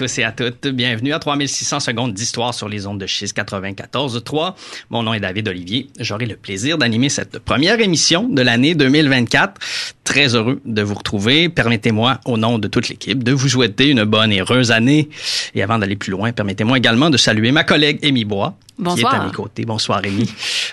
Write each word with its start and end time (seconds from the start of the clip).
Tous 0.00 0.18
et 0.18 0.24
à 0.24 0.32
toutes. 0.32 0.66
Bienvenue 0.66 1.12
à 1.12 1.18
3600 1.18 1.78
secondes 1.78 2.14
d'histoire 2.14 2.54
sur 2.54 2.70
les 2.70 2.86
ondes 2.86 2.98
de 2.98 3.04
Schiste 3.04 3.36
94.3. 3.36 4.54
Mon 4.88 5.02
nom 5.02 5.12
est 5.12 5.20
David 5.20 5.46
Olivier. 5.48 5.90
J'aurai 5.98 6.24
le 6.24 6.36
plaisir 6.36 6.78
d'animer 6.78 7.10
cette 7.10 7.38
première 7.38 7.78
émission 7.80 8.26
de 8.26 8.40
l'année 8.40 8.74
2024. 8.74 9.60
Très 10.02 10.34
heureux 10.34 10.62
de 10.64 10.80
vous 10.80 10.94
retrouver. 10.94 11.50
Permettez-moi, 11.50 12.18
au 12.24 12.38
nom 12.38 12.58
de 12.58 12.66
toute 12.66 12.88
l'équipe, 12.88 13.22
de 13.22 13.32
vous 13.32 13.50
souhaiter 13.50 13.88
une 13.88 14.04
bonne 14.04 14.32
et 14.32 14.40
heureuse 14.40 14.70
année. 14.70 15.10
Et 15.54 15.62
avant 15.62 15.78
d'aller 15.78 15.96
plus 15.96 16.12
loin, 16.12 16.32
permettez-moi 16.32 16.78
également 16.78 17.10
de 17.10 17.18
saluer 17.18 17.52
ma 17.52 17.64
collègue 17.64 17.98
Amy 18.02 18.24
Bois, 18.24 18.56
Bonsoir. 18.78 19.12
qui 19.12 19.18
est 19.18 19.20
à 19.20 19.26
mes 19.26 19.32
côtés. 19.32 19.64
Bonsoir, 19.66 20.00
Amy. 20.02 20.26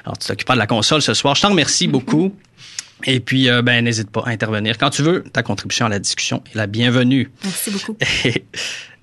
Alors, 0.06 0.18
tu 0.18 0.26
t'occupes 0.26 0.54
de 0.54 0.58
la 0.58 0.68
console 0.68 1.02
ce 1.02 1.14
soir. 1.14 1.36
Je 1.36 1.42
t'en 1.42 1.50
remercie 1.50 1.88
beaucoup. 1.90 2.34
Et 3.04 3.20
puis, 3.20 3.50
euh, 3.50 3.62
ben, 3.62 3.84
n'hésite 3.84 4.10
pas 4.10 4.24
à 4.26 4.30
intervenir 4.30 4.78
quand 4.78 4.90
tu 4.90 5.04
veux. 5.04 5.24
Ta 5.34 5.44
contribution 5.44 5.86
à 5.86 5.90
la 5.90 6.00
discussion 6.00 6.42
est 6.50 6.56
la 6.56 6.66
bienvenue. 6.66 7.30
Merci 7.44 7.72
beaucoup. 7.72 7.98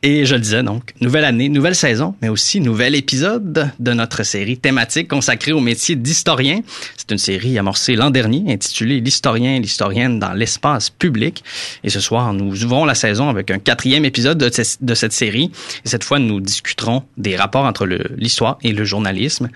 Et, 0.07 0.27
je 0.27 0.35
le 0.35 0.41
disais 0.43 0.63
donc, 0.63 0.93
nouvelle 1.01 1.25
année, 1.25 1.49
nouvelle 1.49 1.75
saison, 1.75 2.15
mais 2.21 2.29
aussi 2.29 2.61
nouvel 2.61 2.95
épisode 2.95 3.71
de 3.79 3.93
notre 3.95 4.23
série 4.23 4.59
thématique 4.59 5.09
consacrée 5.09 5.53
au 5.53 5.61
métier 5.61 5.97
d'historien. 5.97 6.61
C'est 6.99 7.11
une 7.11 7.17
série 7.17 7.59
amorcée 7.59 7.97
l'an 7.97 8.11
dernier, 8.11 8.45
intitulée 8.53 9.01
L'historien 9.01 9.55
et 9.55 9.61
l'historienne 9.61 10.19
dans 10.19 10.35
l'espace 10.35 10.91
public. 10.91 11.43
Et 11.85 11.89
ce 11.89 12.01
soir, 12.01 12.35
nous 12.35 12.65
ouvrons 12.65 12.85
la 12.85 12.95
saison 12.95 13.31
avec 13.31 13.51
un 13.51 13.59
quatrième 13.59 14.05
épisode 14.05 14.37
de, 14.37 14.51
de 14.83 14.95
cette 14.95 15.15
série. 15.15 15.51
Et 15.87 15.89
cette 15.89 16.05
fois, 16.05 16.19
nous 16.19 16.39
discuterons 16.39 17.05
des 17.17 17.35
rapports 17.35 17.65
entre 17.65 17.87
l'histoire 17.87 18.59
et 18.63 18.73
le 18.73 18.85
journalisme. 18.85 19.49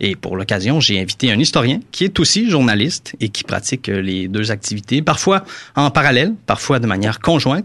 Et 0.00 0.16
pour 0.16 0.36
l'occasion, 0.36 0.80
j'ai 0.80 1.00
invité 1.00 1.32
un 1.32 1.38
historien 1.38 1.80
qui 1.92 2.04
est 2.04 2.20
aussi 2.20 2.50
journaliste 2.50 3.14
et 3.20 3.30
qui 3.30 3.42
pratique 3.42 3.86
les 3.86 4.28
deux 4.28 4.50
activités, 4.50 5.00
parfois 5.00 5.46
en 5.76 5.90
parallèle, 5.90 6.34
parfois 6.44 6.78
de 6.78 6.86
manière 6.86 7.20
conjointe 7.20 7.64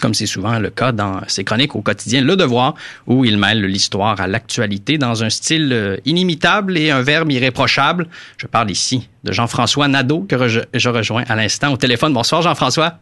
comme 0.00 0.14
c'est 0.14 0.26
souvent 0.26 0.58
le 0.58 0.70
cas 0.70 0.92
dans 0.92 1.20
ses 1.26 1.44
chroniques 1.44 1.74
au 1.76 1.82
quotidien 1.82 2.22
Le 2.22 2.36
Devoir, 2.36 2.74
où 3.06 3.24
il 3.24 3.38
mêle 3.38 3.64
l'histoire 3.64 4.20
à 4.20 4.26
l'actualité 4.26 4.98
dans 4.98 5.24
un 5.24 5.30
style 5.30 5.72
euh, 5.72 5.96
inimitable 6.04 6.76
et 6.76 6.90
un 6.90 7.02
verbe 7.02 7.30
irréprochable. 7.32 8.06
Je 8.36 8.46
parle 8.46 8.70
ici 8.70 9.08
de 9.24 9.32
Jean-François 9.32 9.88
Nadeau, 9.88 10.26
que 10.28 10.48
je, 10.48 10.60
je 10.72 10.88
rejoins 10.88 11.24
à 11.28 11.36
l'instant 11.36 11.72
au 11.72 11.76
téléphone. 11.76 12.12
Bonsoir 12.12 12.42
Jean-François. 12.42 12.94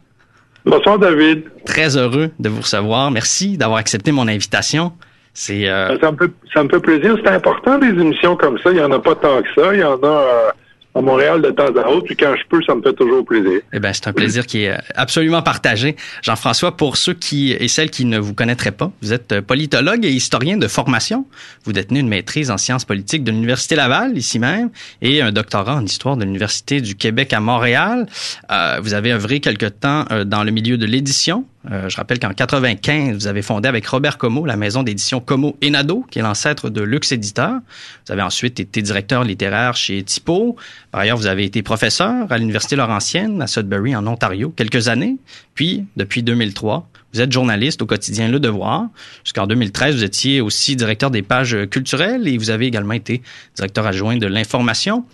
Bonsoir 0.65 0.97
David. 0.97 1.43
Très 1.65 1.97
heureux 1.97 2.31
de 2.39 2.49
vous 2.49 2.61
recevoir. 2.61 3.11
Merci 3.11 3.57
d'avoir 3.57 3.79
accepté 3.79 4.11
mon 4.11 4.27
invitation. 4.27 4.93
C'est 5.33 5.67
euh, 5.67 5.99
Ça 5.99 6.11
me 6.11 6.17
fait, 6.17 6.31
ça 6.53 6.63
me 6.63 6.69
fait 6.69 6.79
plaisir. 6.79 7.17
C'est 7.23 7.31
important 7.31 7.79
des 7.79 7.87
émissions 7.87 8.35
comme 8.35 8.57
ça. 8.59 8.69
Il 8.71 8.77
n'y 8.77 8.83
en 8.83 8.91
a 8.91 8.99
pas 8.99 9.15
tant 9.15 9.41
que 9.41 9.49
ça. 9.55 9.73
Il 9.73 9.79
y 9.79 9.83
en 9.83 10.01
a 10.01 10.07
euh, 10.07 10.51
à 10.95 11.01
Montréal 11.01 11.41
de 11.41 11.49
temps 11.51 11.65
à 11.75 11.87
autre. 11.89 12.05
Puis 12.05 12.15
quand 12.15 12.35
je 12.35 12.47
peux, 12.47 12.61
ça 12.63 12.75
me 12.75 12.81
fait 12.81 12.93
toujours 12.93 13.25
plaisir. 13.25 13.61
Eh 13.71 13.79
ben, 13.79 13.93
c'est 13.93 14.07
un 14.07 14.13
plaisir 14.13 14.45
qui 14.45 14.63
est 14.63 14.71
euh, 14.71 14.77
absolument 14.95 15.41
partagé. 15.41 15.95
Jean-François, 16.21 16.77
pour 16.77 16.97
ceux 16.97 17.13
qui 17.13 17.51
et 17.51 17.67
celles 17.67 17.89
qui 17.89 18.05
ne 18.05 18.19
vous 18.19 18.33
connaîtraient 18.33 18.71
pas, 18.71 18.91
vous 19.01 19.13
êtes 19.13 19.31
euh, 19.31 19.41
politologue 19.41 20.05
et 20.05 20.11
historien 20.11 20.57
de 20.57 20.67
formation. 20.67 21.25
Vous 21.63 21.73
détenez 21.73 21.99
une 21.99 22.09
maîtrise 22.09 22.51
en 22.51 22.57
sciences 22.57 22.85
politiques 22.85 23.23
de 23.23 23.31
l'Université 23.31 23.75
Laval, 23.75 24.17
ici 24.17 24.39
même, 24.39 24.69
et 25.01 25.21
un 25.21 25.31
doctorat 25.31 25.75
en 25.75 25.85
histoire 25.85 26.17
de 26.17 26.25
l'Université 26.25 26.81
du 26.81 26.95
Québec 26.95 27.33
à 27.33 27.39
Montréal. 27.39 28.05
Euh, 28.51 28.79
vous 28.81 28.93
avez 28.93 29.13
œuvré 29.13 29.39
quelque 29.39 29.65
temps 29.65 30.05
dans 30.25 30.43
le 30.43 30.51
milieu 30.51 30.77
de 30.77 30.85
l'édition. 30.85 31.45
Euh, 31.71 31.87
je 31.87 31.95
rappelle 31.95 32.19
qu'en 32.19 32.33
95, 32.33 33.15
vous 33.15 33.27
avez 33.27 33.41
fondé 33.41 33.69
avec 33.69 33.87
Robert 33.87 34.17
Como 34.17 34.45
la 34.45 34.57
maison 34.57 34.83
d'édition 34.83 35.21
Como 35.21 35.55
et 35.61 35.71
qui 36.11 36.19
est 36.19 36.21
l'ancêtre 36.21 36.69
de 36.69 36.81
Lux 36.81 37.11
Éditeur. 37.11 37.59
Vous 38.05 38.11
avez 38.11 38.21
ensuite 38.21 38.59
été 38.59 38.81
directeur 38.81 39.23
littéraire 39.23 39.75
chez 39.75 40.03
Typo. 40.03 40.57
Par 40.91 41.01
ailleurs, 41.01 41.17
vous 41.17 41.27
avez 41.27 41.45
été 41.45 41.63
professeur 41.63 42.29
à 42.29 42.37
l'Université 42.37 42.75
Laurentienne 42.75 43.41
à 43.41 43.47
Sudbury, 43.47 43.95
en 43.95 44.05
Ontario, 44.07 44.53
quelques 44.55 44.89
années. 44.89 45.17
Puis, 45.55 45.85
depuis 45.95 46.21
2003, 46.21 46.89
vous 47.13 47.21
êtes 47.21 47.31
journaliste 47.31 47.81
au 47.81 47.85
quotidien 47.85 48.27
Le 48.27 48.39
Devoir. 48.39 48.87
Jusqu'en 49.23 49.47
2013, 49.47 49.95
vous 49.95 50.03
étiez 50.03 50.41
aussi 50.41 50.75
directeur 50.75 51.11
des 51.11 51.21
pages 51.21 51.57
culturelles 51.69 52.27
et 52.27 52.37
vous 52.37 52.49
avez 52.49 52.65
également 52.65 52.93
été 52.93 53.21
directeur 53.55 53.85
adjoint 53.85 54.17
de 54.17 54.27
l'information. 54.27 55.05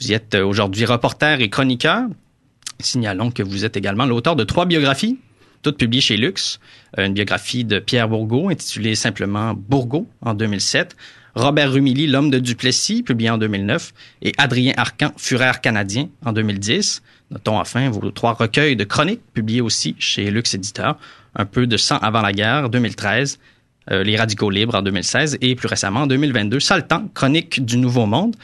Vous 0.00 0.10
y 0.10 0.14
êtes 0.14 0.34
aujourd'hui 0.34 0.84
reporter 0.84 1.40
et 1.40 1.48
chroniqueur. 1.48 2.02
Signalons 2.80 3.30
que 3.30 3.42
vous 3.42 3.64
êtes 3.64 3.76
également 3.76 4.04
l'auteur 4.04 4.36
de 4.36 4.44
trois 4.44 4.66
biographies, 4.66 5.18
toutes 5.64 5.78
publiées 5.78 6.02
chez 6.02 6.16
Lux. 6.16 6.60
Euh, 6.98 7.06
Une 7.06 7.14
biographie 7.14 7.64
de 7.64 7.80
Pierre 7.80 8.08
Bourgault, 8.08 8.50
intitulée 8.50 8.94
simplement 8.94 9.54
Bourgault, 9.54 10.06
en 10.20 10.34
2007. 10.34 10.94
Robert 11.34 11.72
Rumilly, 11.72 12.06
L'homme 12.06 12.30
de 12.30 12.38
Duplessis, 12.38 13.02
publié 13.02 13.30
en 13.30 13.38
2009. 13.38 13.92
Et 14.22 14.32
Adrien 14.38 14.74
Arcan, 14.76 15.12
Fureur 15.16 15.60
canadien, 15.60 16.08
en 16.24 16.32
2010. 16.32 17.02
Notons 17.32 17.58
enfin 17.58 17.90
vos 17.90 18.10
trois 18.12 18.34
recueils 18.34 18.76
de 18.76 18.84
chroniques, 18.84 19.22
publiés 19.32 19.62
aussi 19.62 19.96
chez 19.98 20.30
Lux 20.30 20.54
Éditeur. 20.54 20.96
Un 21.34 21.46
peu 21.46 21.66
de 21.66 21.76
sang 21.76 21.96
avant 21.96 22.20
la 22.20 22.32
guerre, 22.32 22.68
2013. 22.68 23.40
Euh, 23.90 24.04
les 24.04 24.16
radicaux 24.16 24.50
libres 24.50 24.76
en 24.76 24.82
2016 24.82 25.38
et 25.40 25.54
plus 25.56 25.68
récemment 25.68 26.02
en 26.02 26.06
2022, 26.06 26.58
Saltan, 26.60 27.08
chronique 27.12 27.64
du 27.64 27.76
Nouveau 27.76 28.06
Monde. 28.06 28.36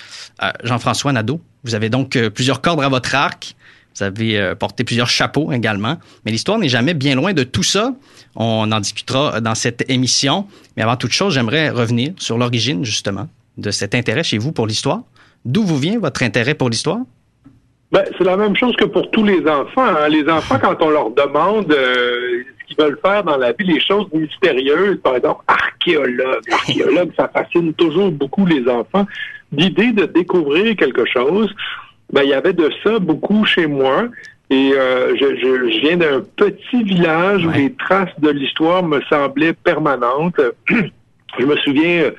Euh, 0.43 0.51
Jean-François 0.65 1.13
Nadeau, 1.13 1.41
vous 1.65 1.75
avez 1.75 1.89
donc 1.89 2.19
plusieurs 2.35 2.61
cordes 2.61 2.83
à 2.83 2.89
votre 2.89 3.15
arc. 3.15 3.55
Vous 4.01 4.07
avez 4.07 4.41
euh, 4.41 4.55
porté 4.55 4.83
plusieurs 4.83 5.09
chapeaux 5.09 5.53
également. 5.53 5.99
Mais 6.25 6.33
l'histoire 6.33 6.59
n'est 6.59 6.71
jamais 6.71 6.95
bien 6.95 7.15
loin 7.15 7.35
de 7.35 7.43
tout 7.43 7.63
ça. 7.63 7.93
On 8.35 8.73
en 8.73 8.81
discutera 8.81 9.41
dans 9.43 9.55
cette 9.55 9.91
émission. 9.91 10.47
Mais 10.77 10.83
avant 10.83 10.97
toute 10.97 11.13
chose, 11.13 11.35
j'aimerais 11.35 11.69
revenir 11.69 12.13
sur 12.17 12.39
l'origine, 12.39 12.83
justement, 12.83 13.29
de 13.59 13.71
cet 13.71 13.95
intérêt 13.95 14.23
chez 14.23 14.39
vous 14.39 14.53
pour 14.53 14.67
l'histoire. 14.67 15.03
D'où 15.45 15.63
vous 15.65 15.77
vient 15.77 15.99
votre 15.99 16.23
intérêt 16.23 16.55
pour 16.55 16.71
l'histoire? 16.71 17.01
Ben, 17.93 18.05
c'est 18.17 18.25
la 18.25 18.37
même 18.39 18.57
chose 18.57 18.75
que 18.77 18.85
pour 18.87 19.11
tous 19.11 19.25
les 19.25 19.41
enfants. 19.47 19.85
hein. 19.85 20.09
Les 20.09 20.27
enfants, 20.31 20.59
quand 20.63 20.81
on 20.81 20.89
leur 20.91 21.11
demande 21.11 21.71
euh, 21.73 22.43
ce 22.63 22.67
qu'ils 22.69 22.83
veulent 22.83 22.99
faire 23.05 23.23
dans 23.25 23.37
la 23.37 23.53
vie, 23.53 23.67
les 23.67 23.81
choses 23.81 24.07
mystérieuses, 24.15 24.99
par 25.03 25.17
exemple, 25.17 25.45
archéologue, 25.47 26.43
archéologue, 26.51 27.11
ça 27.19 27.29
fascine 27.29 27.75
toujours 27.75 28.11
beaucoup 28.13 28.47
les 28.47 28.67
enfants. 28.67 29.07
L'idée 29.53 29.93
de 29.93 30.07
découvrir 30.07 30.77
quelque 30.77 31.05
chose, 31.05 31.53
ben, 32.13 32.23
il 32.23 32.29
y 32.31 32.35
avait 32.35 32.53
de 32.53 32.71
ça 32.85 32.99
beaucoup 32.99 33.45
chez 33.45 33.67
moi. 33.67 34.09
Et 34.53 34.73
euh, 34.75 35.15
je, 35.17 35.37
je- 35.37 35.71
je 35.71 35.81
viens 35.81 35.97
d'un 35.97 36.21
petit 36.37 36.83
village 36.83 37.47
où 37.47 37.51
les 37.51 37.73
traces 37.75 38.09
de 38.19 38.31
l'histoire 38.31 38.83
me 38.83 39.01
semblaient 39.03 39.53
permanentes. 39.53 40.41
je 41.39 41.45
me 41.47 41.57
souviens, 41.59 42.03
euh, 42.05 42.11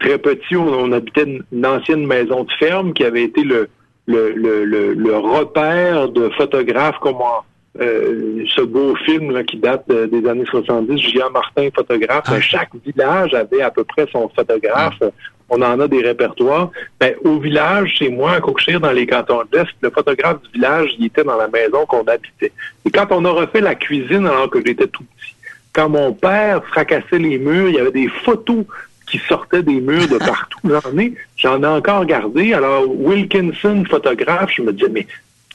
très 0.00 0.18
petit, 0.18 0.56
on, 0.56 0.66
on 0.68 0.90
habitait 0.92 1.22
une, 1.22 1.42
une 1.52 1.64
ancienne 1.66 2.04
maison 2.06 2.42
de 2.44 2.50
ferme 2.58 2.92
qui 2.92 3.04
avait 3.04 3.22
été 3.22 3.44
le, 3.44 3.68
le, 4.06 4.32
le, 4.32 4.64
le, 4.64 4.94
le 4.94 5.16
repère 5.16 6.08
de 6.08 6.28
photographes 6.30 6.98
comme 7.00 7.16
en, 7.16 7.44
euh, 7.80 8.44
ce 8.54 8.60
beau 8.62 8.94
film 8.96 9.30
là, 9.32 9.44
qui 9.44 9.56
date 9.58 9.84
de- 9.88 10.06
des 10.06 10.28
années 10.28 10.44
70, 10.46 10.98
Julien 10.98 11.28
Martin, 11.30 11.68
photographe. 11.74 12.24
Ah. 12.28 12.40
Chaque 12.40 12.70
village 12.84 13.34
avait 13.34 13.62
à 13.62 13.70
peu 13.70 13.84
près 13.84 14.06
son 14.12 14.28
photographe. 14.28 15.00
On 15.48 15.62
en 15.62 15.78
a 15.78 15.86
des 15.86 16.02
répertoires. 16.02 16.70
Ben, 16.98 17.14
au 17.24 17.38
village, 17.38 17.94
chez 17.98 18.08
moi, 18.08 18.32
à 18.32 18.40
Cookshire, 18.40 18.80
dans 18.80 18.90
les 18.90 19.06
cantons 19.06 19.42
de 19.50 19.56
l'Est, 19.58 19.70
le 19.80 19.90
photographe 19.90 20.42
du 20.42 20.50
village, 20.54 20.90
il 20.98 21.06
était 21.06 21.22
dans 21.22 21.36
la 21.36 21.46
maison 21.48 21.86
qu'on 21.86 22.02
habitait. 22.02 22.52
Et 22.84 22.90
quand 22.90 23.06
on 23.10 23.24
a 23.24 23.30
refait 23.30 23.60
la 23.60 23.76
cuisine 23.76 24.26
alors 24.26 24.50
que 24.50 24.58
j'étais 24.64 24.88
tout 24.88 25.04
petit, 25.04 25.34
quand 25.72 25.88
mon 25.88 26.12
père 26.12 26.64
fracassait 26.66 27.18
les 27.18 27.38
murs, 27.38 27.68
il 27.68 27.74
y 27.76 27.78
avait 27.78 27.92
des 27.92 28.08
photos 28.08 28.64
qui 29.08 29.18
sortaient 29.28 29.62
des 29.62 29.80
murs 29.80 30.08
de 30.08 30.18
partout. 30.32 30.58
J'en 30.64 30.98
ai, 30.98 31.14
j'en 31.36 31.62
ai 31.62 31.66
encore 31.66 32.04
gardé. 32.06 32.52
Alors, 32.52 32.82
Wilkinson, 32.88 33.84
photographe, 33.88 34.50
je 34.56 34.62
me 34.62 34.72
disais, 34.72 34.90
mais 34.90 35.06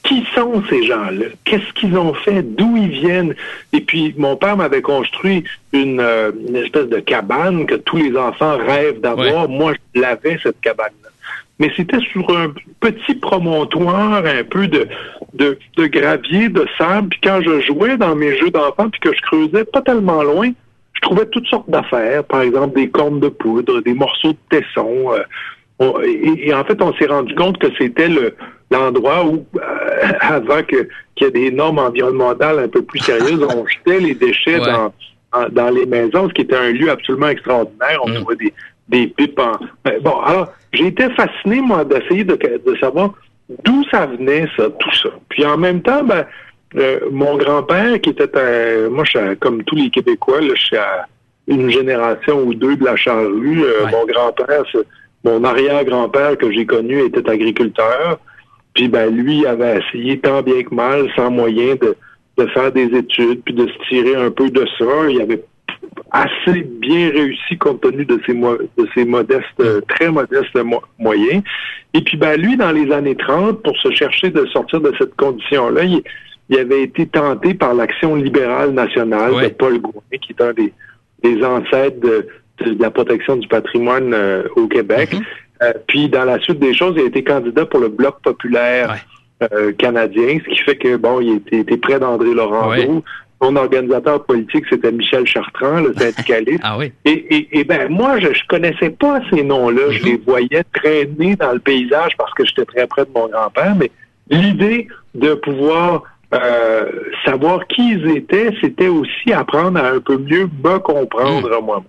qui 0.03 0.25
sont 0.35 0.63
ces 0.69 0.83
gens-là? 0.85 1.25
Qu'est-ce 1.45 1.71
qu'ils 1.73 1.97
ont 1.97 2.13
fait? 2.13 2.41
D'où 2.41 2.75
ils 2.77 2.89
viennent? 2.89 3.35
Et 3.73 3.81
puis, 3.81 4.13
mon 4.17 4.35
père 4.35 4.57
m'avait 4.57 4.81
construit 4.81 5.43
une, 5.73 5.99
euh, 5.99 6.31
une 6.47 6.55
espèce 6.55 6.87
de 6.87 6.99
cabane 6.99 7.65
que 7.65 7.75
tous 7.75 7.97
les 7.97 8.15
enfants 8.17 8.57
rêvent 8.57 8.99
d'avoir. 9.01 9.47
Moi, 9.49 9.73
je 9.93 10.01
l'avais, 10.01 10.39
cette 10.41 10.59
cabane-là. 10.61 11.09
Mais 11.59 11.71
c'était 11.75 11.99
sur 11.99 12.27
un 12.35 12.51
petit 12.79 13.13
promontoire, 13.15 14.25
un 14.25 14.43
peu 14.43 14.67
de, 14.67 14.87
de, 15.33 15.59
de 15.77 15.85
gravier, 15.85 16.49
de 16.49 16.65
sable. 16.77 17.09
Puis 17.09 17.19
quand 17.23 17.39
je 17.43 17.61
jouais 17.61 17.97
dans 17.97 18.15
mes 18.15 18.35
jeux 18.39 18.49
d'enfants, 18.49 18.89
puis 18.89 18.99
que 18.99 19.13
je 19.15 19.21
creusais 19.21 19.65
pas 19.65 19.81
tellement 19.81 20.23
loin, 20.23 20.49
je 20.95 21.01
trouvais 21.01 21.27
toutes 21.27 21.47
sortes 21.47 21.69
d'affaires. 21.69 22.23
Par 22.23 22.41
exemple, 22.41 22.75
des 22.75 22.89
cornes 22.89 23.19
de 23.19 23.29
poudre, 23.29 23.81
des 23.81 23.93
morceaux 23.93 24.33
de 24.33 24.57
tesson. 24.59 25.11
euh, 25.13 25.19
on- 25.77 25.99
et, 26.01 26.47
et 26.47 26.53
en 26.53 26.63
fait, 26.63 26.81
on 26.81 26.93
s'est 26.95 27.05
rendu 27.07 27.35
compte 27.35 27.59
que 27.59 27.67
c'était 27.77 28.07
le 28.09 28.35
l'endroit 28.71 29.25
où, 29.25 29.45
euh, 29.55 30.11
avant 30.21 30.63
qu'il 30.63 30.87
y 31.21 31.25
ait 31.25 31.31
des 31.31 31.51
normes 31.51 31.79
environnementales 31.79 32.59
un 32.59 32.67
peu 32.67 32.81
plus 32.81 32.99
sérieuses, 32.99 33.43
on 33.43 33.65
jetait 33.67 33.99
les 33.99 34.15
déchets 34.15 34.59
Ouais. 34.59 34.65
dans, 34.65 34.93
en- 35.33 35.49
dans 35.49 35.69
les 35.69 35.85
maisons, 35.85 36.27
ce 36.29 36.33
qui 36.33 36.41
était 36.41 36.55
un 36.55 36.71
lieu 36.71 36.89
absolument 36.89 37.27
extraordinaire. 37.29 37.99
On 38.03 38.09
Mm. 38.09 38.15
trouvait 38.15 38.35
des, 38.37 38.53
des 38.89 39.07
pipes 39.07 39.39
en... 39.39 39.53
Ben, 39.85 39.99
bon, 40.01 40.17
alors, 40.21 40.51
j'ai 40.73 40.87
été 40.87 41.09
fasciné, 41.11 41.61
moi, 41.61 41.83
d'essayer 41.85 42.23
de, 42.23 42.35
de 42.35 42.75
savoir 42.79 43.13
d'où 43.65 43.83
ça 43.91 44.05
venait, 44.07 44.47
ça, 44.57 44.69
tout 44.69 44.95
ça. 44.95 45.09
Puis 45.29 45.45
en 45.45 45.57
même 45.57 45.81
temps, 45.81 46.03
ben, 46.03 46.25
euh, 46.77 46.99
mon 47.11 47.35
grand-père, 47.37 47.99
qui 48.01 48.09
était 48.11 48.29
un... 48.37 48.89
Moi, 48.89 49.03
je 49.05 49.17
suis 49.19 49.37
comme 49.39 49.63
tous 49.63 49.75
les 49.75 49.89
Québécois, 49.89 50.39
là, 50.41 50.53
je 50.55 50.61
suis 50.61 50.77
à 50.77 51.05
une 51.47 51.69
génération 51.69 52.41
ou 52.43 52.53
deux 52.53 52.75
de 52.77 52.85
la 52.85 52.95
charrue. 52.95 53.63
Euh, 53.63 53.85
Ouais. 53.85 53.91
Mon 53.91 54.05
grand-père, 54.05 54.63
mon 55.25 55.43
arrière-grand-père 55.43 56.37
que 56.37 56.51
j'ai 56.51 56.65
connu 56.65 57.01
était 57.05 57.29
agriculteur. 57.29 58.19
Puis 58.73 58.87
ben 58.87 59.13
lui 59.13 59.45
avait 59.45 59.79
essayé 59.79 60.19
tant 60.19 60.41
bien 60.41 60.63
que 60.63 60.73
mal, 60.73 61.09
sans 61.15 61.29
moyen 61.29 61.75
de, 61.75 61.95
de 62.37 62.45
faire 62.47 62.71
des 62.71 62.85
études, 62.95 63.41
puis 63.43 63.53
de 63.53 63.67
se 63.67 63.89
tirer 63.89 64.15
un 64.15 64.31
peu 64.31 64.49
de 64.49 64.65
ça. 64.77 65.09
Il 65.09 65.21
avait 65.21 65.43
assez 66.11 66.61
bien 66.63 67.09
réussi 67.09 67.57
compte 67.57 67.81
tenu 67.81 68.05
de 68.05 68.19
ses, 68.25 68.33
de 68.33 68.87
ses 68.93 69.05
modestes, 69.05 69.45
euh, 69.59 69.81
très 69.87 70.11
modestes 70.11 70.57
moyens. 70.99 71.43
Et 71.93 72.01
puis, 72.01 72.17
ben, 72.17 72.39
lui, 72.39 72.57
dans 72.57 72.71
les 72.71 72.91
années 72.91 73.15
30, 73.15 73.63
pour 73.63 73.77
se 73.77 73.91
chercher 73.91 74.29
de 74.29 74.45
sortir 74.47 74.81
de 74.81 74.93
cette 74.97 75.15
condition-là, 75.15 75.83
il, 75.83 76.03
avait 76.57 76.83
été 76.83 77.05
tenté 77.07 77.53
par 77.53 77.73
l'Action 77.73 78.15
libérale 78.15 78.71
nationale 78.71 79.41
de 79.41 79.47
Paul 79.47 79.79
Gouin, 79.79 80.01
qui 80.21 80.33
est 80.33 80.41
un 80.41 80.51
des, 80.51 80.73
des 81.23 81.41
ancêtres 81.45 82.01
de, 82.01 82.27
la 82.77 82.91
protection 82.91 83.37
du 83.37 83.47
patrimoine 83.47 84.13
euh, 84.13 84.43
au 84.57 84.67
Québec. 84.67 85.11
Mm-hmm. 85.13 85.23
Euh, 85.61 85.73
puis, 85.87 86.09
dans 86.09 86.25
la 86.25 86.39
suite 86.39 86.59
des 86.59 86.73
choses, 86.73 86.95
il 86.97 87.03
a 87.03 87.05
été 87.05 87.23
candidat 87.23 87.65
pour 87.65 87.79
le 87.79 87.89
Bloc 87.89 88.21
populaire 88.21 88.97
canadien, 89.79 90.37
ce 90.45 90.51
qui 90.51 90.57
fait 90.59 90.75
que, 90.75 90.97
bon, 90.97 91.19
il 91.19 91.41
était, 91.57 91.77
près 91.77 91.99
d'André 91.99 92.31
Laurent 92.31 92.69
mon 93.41 93.55
organisateur 93.55 94.23
politique, 94.23 94.65
c'était 94.69 94.91
Michel 94.91 95.25
Chartrand, 95.25 95.81
le 95.81 95.93
syndicaliste. 95.97 96.61
ah 96.63 96.77
oui. 96.77 96.91
Et, 97.05 97.59
et, 97.59 97.63
ben 97.63 97.89
moi, 97.89 98.19
je, 98.19 98.27
je 98.33 98.45
connaissais 98.47 98.91
pas 98.91 99.19
ces 99.31 99.43
noms-là. 99.43 99.89
Je 99.89 100.03
les 100.03 100.17
voyais 100.17 100.63
traîner 100.73 101.35
dans 101.35 101.51
le 101.53 101.59
paysage 101.59 102.15
parce 102.17 102.33
que 102.33 102.45
j'étais 102.45 102.65
très 102.65 102.87
près 102.87 103.03
de 103.03 103.09
mon 103.13 103.27
grand-père. 103.27 103.75
Mais 103.75 103.91
l'idée 104.29 104.87
de 105.15 105.33
pouvoir 105.33 106.03
euh, 106.33 106.85
savoir 107.25 107.65
qui 107.67 107.93
ils 107.93 108.17
étaient, 108.17 108.51
c'était 108.61 108.87
aussi 108.87 109.33
apprendre 109.33 109.79
à 109.79 109.89
un 109.89 109.99
peu 109.99 110.17
mieux 110.17 110.47
me 110.63 110.77
comprendre 110.77 111.49
mm. 111.49 111.65
moi-même 111.65 111.85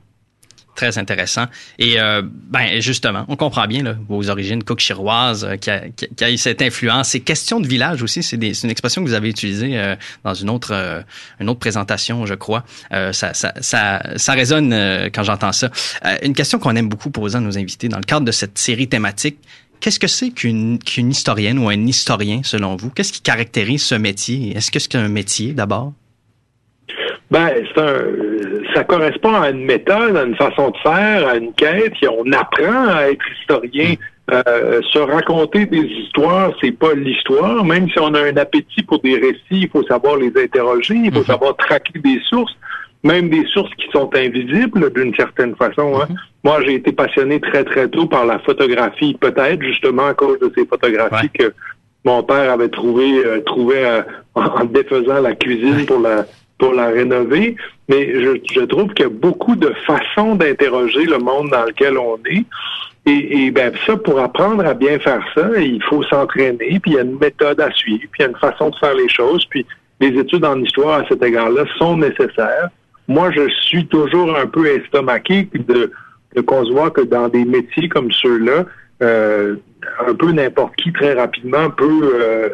très 0.75 0.99
intéressant. 0.99 1.47
Et 1.79 2.01
euh, 2.01 2.23
ben 2.25 2.81
justement, 2.81 3.25
on 3.29 3.37
comprend 3.37 3.67
bien 3.67 3.83
là, 3.83 3.97
vos 4.09 4.31
origines 4.31 4.65
cook-chiroises, 4.65 5.45
euh, 5.45 5.57
qui, 5.57 5.71
a, 5.71 5.83
qui, 5.89 6.25
a, 6.25 6.31
eu 6.31 6.39
cette 6.39 6.63
influence. 6.63 7.11
Ces 7.11 7.21
questions 7.21 7.61
de 7.61 7.67
village 7.67 8.03
aussi, 8.03 8.23
c'est 8.23 8.37
une 8.37 8.71
expression 8.71 9.03
que 9.03 9.09
vous 9.09 9.15
avez 9.15 9.29
utilisée 9.29 9.79
euh, 9.79 9.97
dans 10.25 10.35
une 10.35 10.51
autre 10.51 10.73
une 11.41 11.49
autre 11.49 11.61
présentation, 11.61 12.27
je 12.27 12.35
crois. 12.35 12.65
ça, 12.91 13.13
ça, 13.35 13.53
ça, 13.61 14.03
ça 14.17 14.33
résonne 14.33 14.71
quand 15.13 15.23
j'entends 15.23 15.53
ça. 15.53 15.71
une 16.23 16.35
question 16.35 16.59
qu'on 16.59 16.75
aime 16.77 16.89
beaucoup 16.89 17.11
poser 17.11 17.37
à 17.37 17.41
nos 17.41 17.59
invités 17.59 17.89
dans 17.89 17.99
le 17.99 18.05
cadre 18.05 18.25
de 18.25 18.33
cette 18.33 18.59
série 18.59 18.89
thématique. 18.89 19.39
Qu'est-ce 19.81 19.99
que 19.99 20.07
c'est 20.07 20.31
qu'une 20.31 20.79
qu'une 20.79 21.11
historienne 21.11 21.59
ou 21.59 21.69
un 21.69 21.87
historien 21.87 22.41
selon 22.45 22.77
vous? 22.77 22.91
Qu'est-ce 22.91 23.13
qui 23.13 23.21
caractérise 23.21 23.83
ce 23.83 23.95
métier? 23.95 24.57
Est-ce 24.57 24.71
que 24.71 24.79
c'est 24.79 24.95
un 24.95 25.09
métier 25.09 25.53
d'abord? 25.53 25.93
Ben, 27.33 27.49
c'est 27.75 27.81
un, 27.81 28.75
ça 28.75 28.85
correspond 28.85 29.35
à 29.35 29.49
une 29.49 29.65
méthode, 29.65 30.15
à 30.19 30.25
une 30.25 30.37
façon 30.37 30.69
de 30.69 30.77
faire, 30.83 31.27
à 31.27 31.37
une 31.37 31.55
quête. 31.55 31.95
On 32.03 32.31
apprend 32.31 32.89
à 32.89 33.11
être 33.11 33.25
historien. 33.41 33.95
Euh, 34.31 34.83
se 34.93 34.99
raconter 34.99 35.65
des 35.65 35.81
histoires, 35.81 36.53
c'est 36.61 36.73
pas 36.73 36.93
l'histoire. 36.95 37.65
Même 37.65 37.89
si 37.89 37.99
on 37.99 38.13
a 38.13 38.21
un 38.21 38.37
appétit 38.37 38.83
pour 38.83 39.01
des 39.01 39.15
récits, 39.15 39.63
il 39.63 39.69
faut 39.71 39.83
savoir 39.85 40.19
les 40.19 40.31
interroger, 40.37 40.95
il 40.95 41.11
faut 41.11 41.21
mhm. 41.21 41.25
savoir 41.25 41.57
traquer 41.57 41.99
des 41.99 42.21
sources, 42.29 42.55
même 43.03 43.31
des 43.31 43.47
sources 43.47 43.75
qui 43.77 43.87
sont 43.93 44.11
invisibles 44.15 44.93
d'une 44.93 45.15
certaine 45.15 45.57
façon. 45.57 46.01
Hein. 46.01 46.09
Mhm. 46.11 46.17
Moi, 46.45 46.61
j'ai 46.67 46.75
été 46.75 46.93
passionné 46.93 47.41
très 47.41 47.65
très 47.65 47.89
tôt 47.89 48.07
par 48.07 48.27
la 48.27 48.39
photographie, 48.41 49.17
peut-être 49.19 49.63
justement 49.63 50.09
à 50.09 50.15
cause 50.15 50.39
de 50.39 50.53
ces 50.55 50.67
photographies 50.67 51.31
que 51.31 51.55
mon 52.05 52.23
père 52.23 52.53
avait 52.53 52.69
trouvé 52.69 53.25
euh, 53.25 53.41
trouvé 53.41 53.77
euh, 53.79 54.03
en 54.35 54.65
défaisant 54.67 55.21
la 55.21 55.35
cuisine 55.35 55.87
pour 55.87 56.01
la 56.01 56.27
pour 56.63 56.75
la 56.75 56.91
rénover, 56.91 57.57
mais 57.89 58.15
je, 58.15 58.37
je 58.55 58.61
trouve 58.61 58.95
qu'il 58.95 59.05
y 59.05 59.09
a 59.09 59.11
beaucoup 59.11 59.57
de 59.57 59.73
façons 59.85 60.37
d'interroger 60.37 61.07
le 61.07 61.19
monde 61.19 61.51
dans 61.51 61.65
lequel 61.65 61.99
on 61.99 62.21
est. 62.25 62.45
Et, 63.05 63.47
et 63.47 63.51
ben 63.51 63.73
ça, 63.85 63.97
pour 63.97 64.21
apprendre 64.21 64.65
à 64.65 64.73
bien 64.73 65.01
faire 65.01 65.25
ça, 65.35 65.49
il 65.61 65.83
faut 65.83 66.05
s'entraîner, 66.05 66.79
puis 66.79 66.93
il 66.93 66.93
y 66.93 66.99
a 66.99 67.03
une 67.03 67.19
méthode 67.19 67.61
à 67.61 67.73
suivre, 67.73 68.05
puis 68.13 68.21
il 68.21 68.23
y 68.23 68.27
a 68.27 68.29
une 68.29 68.37
façon 68.37 68.71
de 68.71 68.77
faire 68.77 68.95
les 68.95 69.09
choses, 69.09 69.45
puis 69.47 69.67
les 69.99 70.17
études 70.17 70.45
en 70.45 70.57
histoire 70.63 71.01
à 71.01 71.09
cet 71.09 71.21
égard-là 71.21 71.65
sont 71.79 71.97
nécessaires. 71.97 72.69
Moi, 73.09 73.33
je 73.33 73.49
suis 73.67 73.85
toujours 73.89 74.39
un 74.39 74.47
peu 74.47 74.65
estomaqué 74.69 75.49
de, 75.53 75.91
de 76.37 76.41
concevoir 76.43 76.93
que 76.93 77.01
dans 77.01 77.29
des 77.29 77.45
métiers 77.45 77.89
comme 77.89 78.13
ceux-là, 78.13 78.67
euh, 79.03 79.57
un 80.07 80.15
peu 80.15 80.31
n'importe 80.31 80.77
qui 80.77 80.93
très 80.93 81.15
rapidement 81.15 81.71
peut 81.71 82.13
euh, 82.15 82.49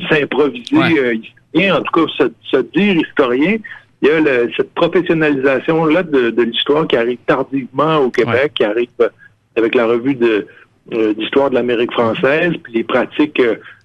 s'improviser 0.10 1.22
en 1.54 1.82
tout 1.82 2.06
cas 2.06 2.24
se, 2.50 2.56
dire 2.58 2.96
historien, 2.96 3.56
il 4.00 4.08
y 4.08 4.10
a 4.10 4.46
cette 4.56 4.74
professionnalisation-là 4.74 6.02
de, 6.02 6.42
l'histoire 6.42 6.86
qui 6.86 6.96
arrive 6.96 7.18
tardivement 7.26 7.98
au 7.98 8.10
Québec, 8.10 8.52
qui 8.54 8.64
arrive 8.64 8.88
euh, 9.00 9.08
avec 9.56 9.74
la 9.74 9.86
revue 9.86 10.14
de 10.14 10.46
euh, 10.92 11.14
d'histoire 11.14 11.50
de 11.50 11.54
l'Amérique 11.54 11.92
française, 11.92 12.54
puis 12.64 12.72
les 12.72 12.84
pratiques 12.84 13.40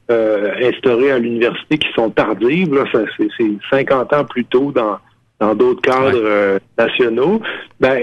euh, 0.09 0.51
instaurées 0.63 1.11
à 1.11 1.19
l'université 1.19 1.77
qui 1.77 1.87
sont 1.93 2.09
tardives. 2.09 2.73
Là, 2.73 2.85
c'est 3.17 3.29
50 3.69 4.13
ans 4.13 4.25
plus 4.25 4.45
tôt 4.45 4.71
dans 4.71 4.97
dans 5.39 5.53
d'autres 5.53 5.81
cadres 5.81 6.59
nationaux. 6.79 7.39
Ben 7.79 8.01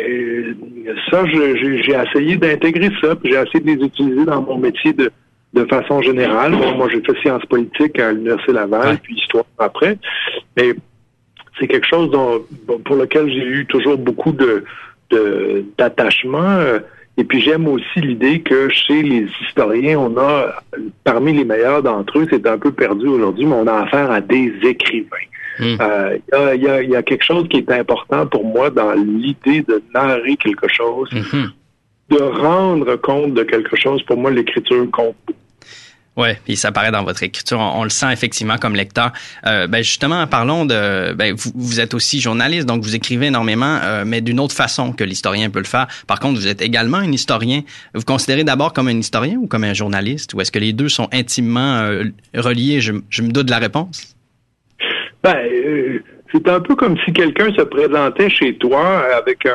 ça, 1.11 1.27
j'ai 1.27 1.93
essayé 1.93 2.37
d'intégrer 2.37 2.91
ça, 3.01 3.17
puis 3.17 3.33
j'ai 3.33 3.39
essayé 3.41 3.59
de 3.59 3.67
les 3.67 3.87
utiliser 3.87 4.25
dans 4.25 4.41
mon 4.43 4.57
métier 4.57 4.93
de 4.93 5.11
de 5.55 5.65
façon 5.67 6.03
générale. 6.03 6.53
moi, 6.53 6.89
j'ai 6.91 7.01
fait 7.01 7.19
sciences 7.21 7.47
politiques 7.47 7.99
à 7.99 8.13
l'Université 8.13 8.53
Laval, 8.53 8.99
puis 8.99 9.17
histoire 9.17 9.45
après. 9.59 9.99
Mais 10.57 10.75
c'est 11.59 11.69
quelque 11.69 11.87
chose 11.87 12.11
dont, 12.11 12.45
pour 12.85 12.97
lequel 12.97 13.29
j'ai 13.29 13.47
eu 13.47 13.67
toujours 13.67 13.97
beaucoup 13.97 14.33
de 14.33 14.65
d'attachement. 15.79 16.59
Et 17.17 17.23
puis 17.23 17.41
j'aime 17.41 17.69
aussi 17.69 18.01
l'idée 18.01 18.41
que 18.41 18.69
chez 18.71 19.03
les 19.03 19.29
historiens, 19.41 19.99
on 19.99 20.19
a, 20.19 20.57
parmi 21.05 21.33
les 21.33 21.45
meilleurs 21.45 21.83
d'entre 21.83 22.19
eux, 22.19 22.27
c'est 22.29 22.45
un 22.47 22.59
peu 22.59 22.73
perdu 22.73 23.07
aujourd'hui, 23.07 23.47
mais 23.47 23.55
on 23.55 23.67
a 23.69 23.83
affaire 23.83 24.11
à 24.11 24.21
des 24.21 24.53
écrivains. 24.65 25.17
Hmm. 25.61 25.77
Euh, 25.81 26.19
il 26.57 26.63
y, 26.63 26.69
a, 26.69 26.83
y, 26.83 26.97
a, 26.97 27.03
quelque 27.05 27.23
chose 27.23 27.47
qui 27.49 27.59
est 27.59 27.71
important 27.71 28.27
pour 28.27 28.45
moi 28.45 28.71
dans 28.71 28.93
l'idée 28.95 29.63
de 29.63 29.81
narrer 29.95 30.37
quelque 30.37 30.67
chose, 30.67 31.09
hmm. 31.13 32.17
de 32.17 32.21
rendre 32.21 32.97
compte 32.97 33.35
de 33.35 33.45
quelque 33.45 33.77
chose. 33.77 34.03
Pour 34.03 34.17
moi, 34.17 34.33
l'écriture 34.33 34.91
compte 34.91 35.15
oui, 36.17 36.29
puis 36.45 36.57
ça 36.57 36.71
paraît 36.71 36.93
dans 36.93 37.03
votre 37.03 37.23
écriture. 37.25 37.59
On, 37.59 37.83
le 37.83 37.91
sent 37.91 38.13
effectivement 38.13 38.57
comme 38.57 38.77
lecteur. 38.77 39.13
Euh, 39.47 39.67
ben 39.67 39.83
justement, 39.83 40.27
parlons 40.29 40.65
de. 40.65 41.13
Ben 41.13 41.35
vous, 41.35 41.51
vous, 41.55 41.81
êtes 41.81 41.93
aussi 41.93 42.21
journaliste, 42.21 42.67
donc 42.67 42.83
vous 42.83 42.95
écrivez 42.95 43.27
énormément, 43.27 43.81
euh, 43.83 44.05
mais 44.07 44.21
d'une 44.21 44.39
autre 44.39 44.55
façon 44.55 44.93
que 44.93 45.03
l'historien 45.03 45.51
peut 45.51 45.59
le 45.59 45.65
faire. 45.65 45.89
Par 46.07 46.21
contre, 46.21 46.39
vous 46.39 46.47
êtes 46.47 46.63
également 46.63 46.99
un 46.99 47.11
historien. 47.11 47.63
Vous 47.95 48.05
considérez 48.05 48.45
d'abord 48.45 48.73
comme 48.73 48.87
un 48.87 48.99
historien 48.99 49.37
ou 49.41 49.49
comme 49.49 49.65
un 49.65 49.75
journaliste, 49.75 50.35
ou 50.35 50.41
est-ce 50.41 50.53
que 50.53 50.61
les 50.61 50.73
deux 50.73 50.89
sont 50.89 51.09
intimement 51.13 51.79
euh, 51.79 52.05
reliés? 52.35 52.81
Je, 52.81 52.93
je, 53.11 53.23
me 53.23 53.31
doute 53.31 53.47
de 53.47 53.51
la 53.51 53.59
réponse. 53.59 54.15
Ben, 55.25 55.37
c'est 56.35 56.49
un 56.49 56.61
peu 56.61 56.75
comme 56.75 56.97
si 57.05 57.13
quelqu'un 57.13 57.53
se 57.55 57.63
présentait 57.63 58.29
chez 58.29 58.57
toi 58.57 59.05
avec 59.17 59.47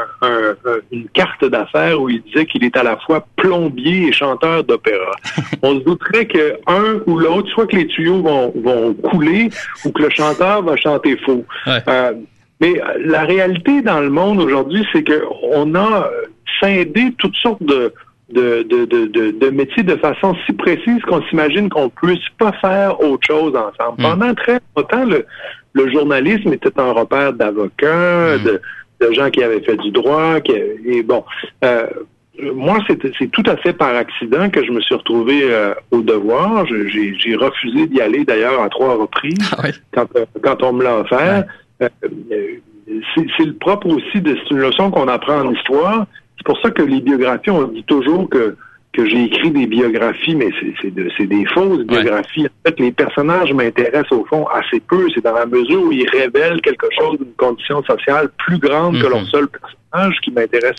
une 0.92 1.10
carte 1.10 1.44
d'affaires 1.44 2.02
où 2.02 2.10
il 2.10 2.22
disait 2.22 2.46
qu'il 2.46 2.64
est 2.64 2.78
à 2.78 2.84
la 2.84 2.96
fois 2.98 3.26
plombier 3.36 4.08
et 4.08 4.12
chanteur 4.14 4.64
d'opéra. 4.64 5.12
On 5.62 5.76
se 5.76 5.84
douterait 5.84 6.26
que 6.26 6.58
un 6.68 7.02
ou 7.06 7.20
l'autre, 7.20 7.50
soit 7.50 7.68
que 7.68 7.76
les 7.76 7.88
tuyaux 7.88 8.22
vont, 8.22 8.94
couler 8.94 9.50
ou 9.84 9.92
que 9.92 10.04
le 10.04 10.10
chanteur 10.10 10.64
va 10.64 10.78
chanter 10.78 11.18
faux. 11.18 11.44
Euh, 11.68 12.14
mais 12.62 12.74
la 13.04 13.24
réalité 13.24 13.82
dans 13.82 14.00
le 14.00 14.10
monde 14.10 14.40
aujourd'hui, 14.40 14.86
c'est 14.94 15.04
qu'on 15.04 15.76
a 15.76 16.10
scindé 16.60 17.14
toutes 17.18 17.36
sortes 17.36 17.64
de, 17.64 17.94
de, 18.30 18.64
de, 18.64 19.50
métiers 19.50 19.84
de 19.84 19.96
façon 19.96 20.36
si 20.46 20.54
précise 20.54 21.02
qu'on 21.08 21.22
s'imagine 21.24 21.70
qu'on 21.70 21.86
ne 21.86 21.90
puisse 21.90 22.28
pas 22.38 22.52
faire 22.54 23.00
autre 23.02 23.26
chose 23.26 23.54
ensemble. 23.56 24.00
Hmm. 24.02 24.04
Pendant 24.04 24.34
très 24.34 24.60
longtemps, 24.76 25.06
le, 25.06 25.26
le 25.74 25.92
journalisme 25.92 26.54
était 26.54 26.80
un 26.80 26.92
repère 26.92 27.34
d'avocats, 27.34 28.38
mm. 28.38 28.44
de, 28.44 29.12
gens 29.14 29.30
qui 29.30 29.44
avaient 29.44 29.62
fait 29.62 29.78
du 29.78 29.92
droit. 29.92 30.40
Qui, 30.42 30.54
et 30.86 31.04
bon, 31.04 31.24
euh, 31.64 31.88
moi, 32.54 32.80
c'est 32.88 33.32
tout 33.32 33.44
à 33.46 33.58
fait 33.58 33.74
par 33.74 33.96
accident 33.96 34.50
que 34.50 34.64
je 34.66 34.72
me 34.72 34.82
suis 34.82 34.96
retrouvé 34.96 35.42
euh, 35.44 35.74
au 35.92 36.02
devoir. 36.02 36.66
J'ai 36.66 37.36
refusé 37.36 37.88
d'y 37.88 38.02
aller 38.02 38.24
d'ailleurs 38.24 38.62
à 38.62 38.70
trois 38.70 38.96
reprises 38.96 39.38
ah 39.58 39.64
quand, 39.92 40.08
euh, 40.16 40.26
quand, 40.42 40.64
on 40.64 40.74
me 40.74 40.84
l'a 40.84 41.00
offert. 41.00 41.46
c'est 41.80 43.46
le 43.46 43.54
propre 43.60 43.88
aussi 43.88 44.22
de 44.22 44.36
c'est 44.36 44.52
une 44.52 44.62
leçon 44.62 44.90
qu'on 44.92 45.08
apprend 45.08 45.42
en 45.42 45.54
histoire. 45.54 46.06
C'est 46.38 46.46
pour 46.46 46.60
ça 46.62 46.72
que 46.72 46.82
les 46.82 47.02
biographies, 47.02 47.50
on 47.50 47.68
dit 47.68 47.84
toujours 47.84 48.30
que 48.30 48.56
que 48.94 49.08
j'ai 49.08 49.26
écrit 49.26 49.52
des 49.52 49.68
biographies, 49.68 50.36
mais 50.36 50.50
c'est 50.82 50.94
de, 50.94 51.10
des 51.26 51.46
fausses 51.46 51.86
biographies. 51.86 52.48
En 52.48 52.70
fait, 52.70 52.80
les 52.80 52.92
personnages 52.92 53.54
m'intéressent 53.54 54.12
au 54.12 54.26
fond 54.26 54.48
assez 54.48 54.80
peu. 54.80 55.08
C'est 55.14 55.24
dans 55.24 55.34
la 55.34 55.46
mesure 55.46 55.84
où 55.84 55.92
ils 55.92 56.10
révèlent 56.10 56.62
quelque 56.62 56.88
chose 57.00 57.20
d'une 57.20 57.34
condition 57.38 57.84
sociale 57.84 58.30
plus 58.46 58.58
grande 58.58 59.00
que 59.00 59.08
leur 59.08 59.22
mm-hmm. 59.22 59.32
seul 59.32 59.48
personnage 59.48 60.20
qui 60.22 60.32
m'intéresse. 60.32 60.78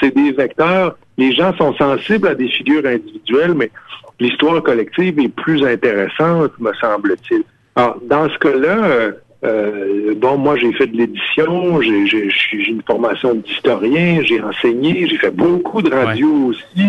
C'est 0.00 0.14
des 0.14 0.32
vecteurs. 0.32 0.96
Les 1.16 1.32
gens 1.32 1.56
sont 1.56 1.74
sensibles 1.74 2.26
à 2.26 2.34
des 2.34 2.48
figures 2.48 2.84
individuelles, 2.84 3.54
mais 3.54 3.70
l'histoire 4.18 4.60
collective 4.62 5.18
est 5.20 5.28
plus 5.28 5.64
intéressante, 5.64 6.52
me 6.58 6.72
semble-t-il. 6.74 7.44
Alors, 7.76 7.98
dans 8.08 8.28
ce 8.28 8.38
cas-là, 8.38 9.12
euh, 9.44 10.14
bon, 10.16 10.38
moi, 10.38 10.56
j'ai 10.56 10.72
fait 10.72 10.86
de 10.86 10.96
l'édition, 10.96 11.80
j'ai 11.82 12.28
une 12.52 12.82
formation 12.82 13.34
d'historien, 13.34 14.22
j'ai 14.22 14.40
enseigné, 14.40 15.06
j'ai 15.08 15.18
fait 15.18 15.30
beaucoup 15.30 15.82
de 15.82 15.92
radio 15.92 16.28
aussi, 16.46 16.86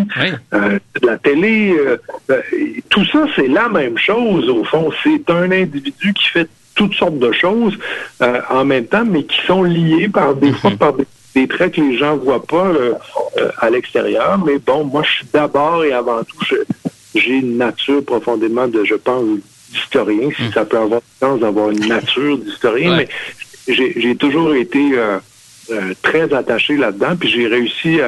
euh, 0.53 0.79
de 1.01 1.07
la 1.07 1.17
télé. 1.17 1.75
Euh, 1.77 1.97
tout 2.89 3.05
ça, 3.05 3.25
c'est 3.35 3.47
la 3.47 3.67
même 3.67 3.97
chose, 3.97 4.49
au 4.49 4.63
fond. 4.63 4.89
C'est 5.03 5.29
un 5.29 5.51
individu 5.51 6.13
qui 6.13 6.27
fait 6.27 6.47
toutes 6.75 6.93
sortes 6.93 7.19
de 7.19 7.31
choses 7.31 7.77
en 8.49 8.65
même 8.65 8.85
temps, 8.85 9.05
mais 9.05 9.23
qui 9.23 9.39
sont 9.45 9.63
liées 9.63 10.09
par 10.09 10.35
des 10.35 10.51
fois 10.51 10.71
par 10.79 10.93
des 10.93 11.05
des 11.33 11.49
traits 11.49 11.73
que 11.73 11.81
les 11.81 11.97
gens 11.97 12.15
voient 12.15 12.45
pas 12.45 12.71
à 13.59 13.69
l'extérieur. 13.69 14.41
Mais 14.45 14.57
bon, 14.57 14.85
moi, 14.85 15.03
je 15.03 15.11
suis 15.17 15.27
d'abord 15.33 15.83
et 15.83 15.91
avant 15.91 16.23
tout, 16.23 16.55
j'ai 17.13 17.39
une 17.39 17.57
nature 17.57 18.05
profondément 18.05 18.69
de, 18.69 18.85
je 18.85 18.95
pense, 18.95 19.21
d'historien, 19.75 20.29
si 20.35 20.43
hmm. 20.43 20.53
ça 20.53 20.65
peut 20.65 20.77
avoir 20.77 21.01
le 21.01 21.27
sens 21.27 21.39
d'avoir 21.39 21.69
une 21.69 21.87
nature 21.87 22.37
d'historien, 22.37 22.97
mais 22.97 23.07
j'ai 23.67 24.15
toujours 24.15 24.53
été 24.55 24.91
très 26.01 26.33
attaché 26.33 26.77
là-dedans, 26.77 27.15
puis 27.19 27.29
j'ai 27.29 27.47
réussi 27.47 27.99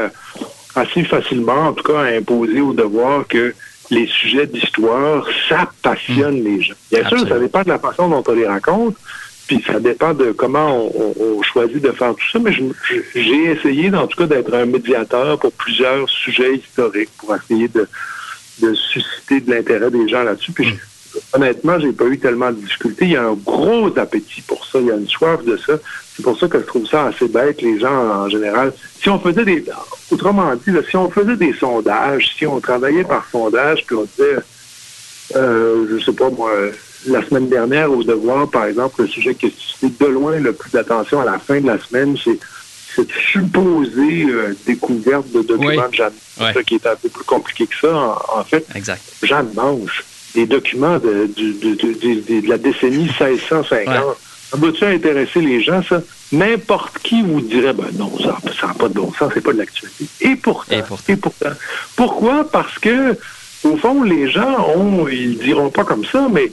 assez 0.76 1.04
facilement, 1.04 1.68
en 1.68 1.74
tout 1.74 1.84
cas, 1.84 2.02
à 2.02 2.16
imposer 2.16 2.62
au 2.62 2.74
devoir 2.74 3.28
que 3.28 3.54
les 3.90 4.08
sujets 4.08 4.48
d'histoire, 4.48 5.28
ça 5.48 5.70
passionne 5.82 6.44
les 6.44 6.62
gens. 6.62 6.74
Bien 6.92 7.08
sûr, 7.08 7.28
ça 7.28 7.40
dépend 7.40 7.64
de 7.64 7.70
la 7.70 7.80
façon 7.80 8.10
dont 8.10 8.24
on 8.28 8.34
les 8.34 8.48
raconte, 8.48 8.96
puis 9.48 9.64
ça 9.66 9.80
dépend 9.80 10.14
de 10.14 10.32
comment 10.32 10.92
on, 10.94 11.42
choisit 11.42 11.82
de 11.82 11.92
faire 11.92 12.14
tout 12.14 12.30
ça, 12.32 12.40
mais 12.40 12.52
j'ai 13.16 13.44
essayé, 13.46 13.94
en 13.94 14.08
tout 14.08 14.18
cas, 14.18 14.28
d'être 14.28 14.54
un 14.54 14.66
médiateur 14.66 15.40
pour 15.40 15.54
plusieurs 15.54 16.08
sujets 16.10 16.56
historiques, 16.56 17.10
pour 17.18 17.34
essayer 17.36 17.70
de, 17.70 17.88
susciter 18.74 19.40
de 19.40 19.52
l'intérêt 19.52 19.90
des 19.90 20.08
gens 20.10 20.24
là-dessus. 20.24 20.52
Puis. 20.52 20.78
Honnêtement, 21.34 21.80
j'ai 21.80 21.92
pas 21.92 22.06
eu 22.06 22.18
tellement 22.18 22.52
de 22.52 22.56
difficultés. 22.56 23.06
Il 23.06 23.12
y 23.12 23.16
a 23.16 23.24
un 23.24 23.34
gros 23.34 23.88
appétit 23.98 24.42
pour 24.42 24.66
ça, 24.66 24.80
il 24.80 24.88
y 24.88 24.92
a 24.92 24.96
une 24.96 25.08
soif 25.08 25.44
de 25.44 25.58
ça. 25.58 25.74
C'est 26.16 26.24
pour 26.24 26.38
ça 26.40 26.48
que 26.48 26.60
je 26.60 26.66
trouve 26.66 26.88
ça 26.88 27.06
assez 27.06 27.28
bête, 27.28 27.62
les 27.62 27.80
gens 27.80 28.24
en 28.24 28.30
général. 28.30 28.74
Si 29.02 29.10
on 29.10 29.20
faisait 29.20 29.46
des, 29.46 29.64
autrement 30.12 30.54
dit, 30.56 30.74
si 30.90 30.96
on 30.98 31.10
faisait 31.10 31.38
des 31.38 31.54
sondages, 31.54 32.34
si 32.38 32.46
on 32.46 32.60
travaillait 32.60 33.04
par 33.04 33.28
sondage, 33.32 33.86
puis 33.86 33.96
on 33.96 34.04
disait, 34.04 34.38
euh, 35.36 35.86
je 35.90 36.04
sais 36.04 36.14
pas 36.14 36.30
moi, 36.30 36.52
la 37.06 37.24
semaine 37.24 37.50
dernière 37.50 37.92
au 37.92 38.04
devoir, 38.04 38.50
par 38.50 38.66
exemple, 38.66 39.02
le 39.02 39.08
sujet 39.08 39.36
qui 39.36 39.48
a 39.48 39.50
suscité 39.50 39.90
de 40.00 40.06
loin 40.10 40.38
le 40.40 40.54
plus 40.54 40.72
d'attention 40.72 41.22
à 41.22 41.26
la 41.26 41.40
fin 41.40 41.62
de 41.62 41.68
la 41.68 41.80
semaine, 41.80 42.18
c'est 42.24 42.40
cette 42.96 43.12
supposée 43.12 44.26
euh, 44.26 44.56
découverte 44.66 45.32
de 45.32 45.42
documents 45.44 45.88
de 45.88 45.94
Jeanne. 45.94 46.14
Ça 46.38 46.64
qui 46.64 46.76
est 46.76 46.88
un 46.88 46.96
peu 46.96 47.10
plus 47.10 47.24
compliqué 47.24 47.68
que 47.68 47.76
ça, 47.80 48.18
en, 48.36 48.44
fait. 48.44 48.66
Exact. 48.74 49.02
Jeanne 49.22 49.50
Mange, 49.54 50.04
des 50.36 50.46
documents 50.46 51.00
de, 51.00 51.30
de, 51.36 52.48
la 52.48 52.58
décennie 52.58 53.06
1650. 53.06 53.86
Ça 54.50 54.58
va-tu 54.58 54.86
intéresser 54.86 55.42
les 55.42 55.62
gens, 55.62 55.82
ça? 55.84 56.02
N'importe 56.32 57.00
qui 57.00 57.22
vous 57.22 57.42
dirait, 57.42 57.74
ben 57.74 57.88
non, 57.94 58.12
ça 58.20 58.68
n'a 58.68 58.74
pas 58.74 58.90
de 58.90 58.94
bon 58.94 59.12
sens, 59.14 59.32
c'est 59.34 59.42
pas 59.42 59.54
de 59.54 59.58
l'actualité. 59.58 60.06
Et 60.22 60.36
pourtant, 60.36 60.76
et 61.08 61.16
pourtant. 61.16 61.52
Pourquoi? 61.96 62.50
Parce 62.50 62.78
que, 62.80 63.18
au 63.64 63.78
fond, 63.78 64.04
les 64.04 64.30
gens 64.30 64.68
ont, 64.76 65.08
ils 65.08 65.38
diront 65.38 65.70
pas 65.70 65.84
comme 65.84 66.06
ça, 66.06 66.28
mais 66.32 66.52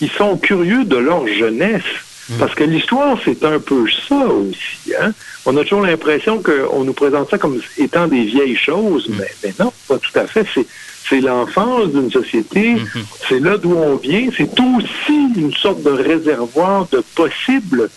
ils 0.00 0.10
sont 0.10 0.36
curieux 0.36 0.84
de 0.84 0.96
leur 0.96 1.26
jeunesse. 1.26 1.82
Hmm. 2.28 2.38
Parce 2.38 2.54
que 2.54 2.64
l'histoire, 2.64 3.16
c'est 3.24 3.44
un 3.44 3.60
peu 3.60 3.84
ça 4.08 4.26
aussi. 4.26 4.94
Hein? 5.00 5.12
On 5.44 5.56
a 5.56 5.62
toujours 5.62 5.82
l'impression 5.82 6.42
qu'on 6.42 6.84
nous 6.84 6.92
présente 6.92 7.30
ça 7.30 7.38
comme 7.38 7.60
étant 7.78 8.08
des 8.08 8.24
vieilles 8.24 8.56
choses, 8.56 9.08
hmm. 9.08 9.22
mais, 9.42 9.54
non, 9.58 9.72
pas 9.88 9.98
tout 9.98 10.18
à 10.18 10.26
fait. 10.26 10.46
C'est 10.52 10.66
c'est 11.08 11.20
l'enfance 11.20 11.88
d'une 11.88 12.10
société, 12.10 12.74
mhm. 12.74 13.04
c'est 13.28 13.40
là 13.40 13.56
d'où 13.58 13.74
on 13.74 13.96
vient, 13.96 14.28
c'est 14.36 14.50
aussi 14.60 15.30
une 15.36 15.52
sorte 15.52 15.82
de 15.82 15.90
réservoir 15.90 16.86
de 16.90 17.02
possibles. 17.14 17.88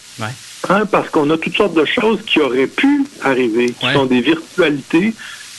Hein, 0.68 0.86
parce 0.92 1.10
qu'on 1.10 1.30
a 1.30 1.38
toutes 1.38 1.56
sortes 1.56 1.74
de 1.74 1.86
choses 1.86 2.20
qui 2.26 2.40
auraient 2.42 2.68
pu 2.68 3.06
arriver, 3.24 3.74
qui 3.80 3.92
sont 3.94 4.06
des 4.06 4.22
virtualités, 4.22 5.14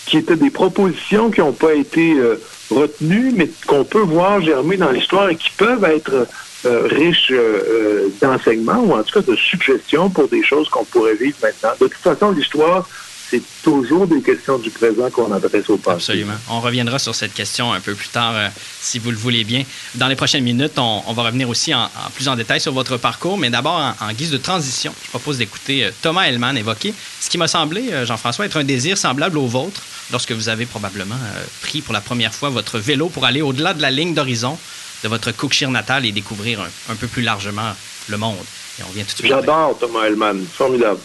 qui 0.06 0.18
étaient 0.18 0.36
des 0.36 0.50
propositions 0.50 1.30
qui 1.30 1.40
n'ont 1.40 1.52
pas 1.52 1.74
été 1.74 2.14
euh, 2.14 2.36
retenues, 2.70 3.32
mais 3.34 3.48
qu'on 3.66 3.84
peut 3.84 4.00
voir 4.00 4.40
germer 4.42 4.76
dans 4.76 4.90
l'histoire 4.90 5.30
et 5.30 5.36
qui 5.36 5.50
peuvent 5.56 5.84
être 5.84 6.26
euh, 6.66 6.86
riches 6.86 7.30
euh, 7.30 8.08
d'enseignements 8.20 8.80
ou 8.80 8.92
en 8.92 9.02
tout 9.02 9.20
cas 9.20 9.26
de 9.26 9.36
suggestions 9.36 10.10
pour 10.10 10.28
des 10.28 10.42
choses 10.42 10.68
qu'on 10.68 10.84
pourrait 10.84 11.14
vivre 11.14 11.36
maintenant. 11.42 11.70
De 11.80 11.86
toute 11.86 12.02
façon, 12.02 12.32
l'histoire, 12.32 12.86
c'est 13.30 13.42
toujours 13.62 14.08
des 14.08 14.20
questions 14.20 14.58
du 14.58 14.70
présent 14.70 15.08
qu'on 15.10 15.30
adresse 15.32 15.70
au 15.70 15.76
passé. 15.76 15.96
Absolument. 15.96 16.34
On 16.48 16.60
reviendra 16.60 16.98
sur 16.98 17.14
cette 17.14 17.32
question 17.32 17.72
un 17.72 17.78
peu 17.78 17.94
plus 17.94 18.08
tard, 18.08 18.32
euh, 18.34 18.48
si 18.80 18.98
vous 18.98 19.12
le 19.12 19.16
voulez 19.16 19.44
bien. 19.44 19.62
Dans 19.94 20.08
les 20.08 20.16
prochaines 20.16 20.42
minutes, 20.42 20.78
on, 20.78 21.12
va 21.12 21.22
revenir 21.22 21.48
aussi 21.48 21.72
en, 21.72 21.88
plus 22.14 22.28
en 22.28 22.34
détail 22.34 22.60
sur 22.60 22.72
votre 22.72 22.96
parcours, 22.96 23.38
mais 23.38 23.48
d'abord, 23.48 23.94
en, 24.00 24.12
guise 24.12 24.32
de 24.32 24.36
transition, 24.36 24.92
je 25.04 25.10
propose 25.10 25.38
d'écouter 25.38 25.84
euh, 25.84 25.90
Thomas 26.02 26.24
Hellman 26.24 26.56
évoquer 26.56 26.92
ce 27.20 27.30
qui 27.30 27.38
m'a 27.38 27.46
semblé, 27.46 27.92
euh, 27.92 28.04
Jean-François, 28.04 28.46
être 28.46 28.56
un 28.56 28.64
désir 28.64 28.98
semblable 28.98 29.38
au 29.38 29.46
vôtre 29.46 29.80
lorsque 30.10 30.32
vous 30.32 30.48
avez 30.48 30.66
probablement 30.66 31.18
pris 31.62 31.82
pour 31.82 31.94
la 31.94 32.00
première 32.00 32.34
fois 32.34 32.48
votre 32.48 32.80
vélo 32.80 33.08
pour 33.08 33.24
aller 33.24 33.42
au-delà 33.42 33.74
de 33.74 33.82
la 33.82 33.92
ligne 33.92 34.12
d'horizon 34.12 34.58
de 35.04 35.08
votre 35.08 35.30
Cookshire 35.30 35.70
natal 35.70 36.04
et 36.04 36.10
découvrir 36.10 36.60
un, 36.60 36.92
un, 36.92 36.96
peu 36.96 37.06
plus 37.06 37.22
largement 37.22 37.72
le 38.08 38.16
monde. 38.16 38.36
Et 38.80 38.82
on 38.82 38.92
vient 38.92 39.04
tout 39.04 39.12
de 39.12 39.18
suite. 39.18 39.28
J'adore 39.28 39.78
Thomas 39.78 40.06
Hellman, 40.06 40.44
formidable. 40.52 40.98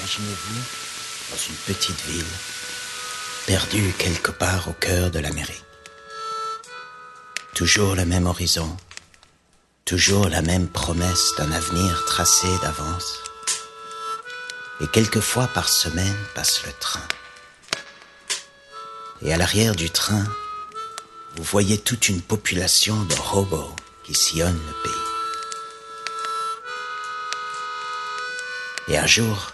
Imaginez-vous 0.00 0.60
dans 1.30 1.36
une 1.36 1.56
petite 1.66 2.00
ville, 2.06 2.24
perdue 3.46 3.92
quelque 3.98 4.30
part 4.30 4.68
au 4.68 4.72
cœur 4.72 5.10
de 5.10 5.18
l'Amérique. 5.18 5.64
Toujours 7.54 7.94
le 7.94 8.06
même 8.06 8.24
horizon, 8.24 8.74
toujours 9.84 10.28
la 10.28 10.40
même 10.40 10.68
promesse 10.68 11.32
d'un 11.36 11.52
avenir 11.52 12.06
tracé 12.06 12.48
d'avance. 12.62 13.18
Et 14.80 14.86
quelquefois 14.86 15.48
par 15.48 15.68
semaine 15.68 16.16
passe 16.34 16.64
le 16.64 16.72
train. 16.80 17.06
Et 19.20 19.34
à 19.34 19.36
l'arrière 19.36 19.76
du 19.76 19.90
train, 19.90 20.24
vous 21.36 21.44
voyez 21.44 21.76
toute 21.76 22.08
une 22.08 22.22
population 22.22 23.04
de 23.04 23.14
robots 23.16 23.76
qui 24.04 24.14
sillonnent 24.14 24.66
le 24.66 24.82
pays. 24.82 24.92
Et 28.88 28.98
un 28.98 29.06
jour, 29.06 29.52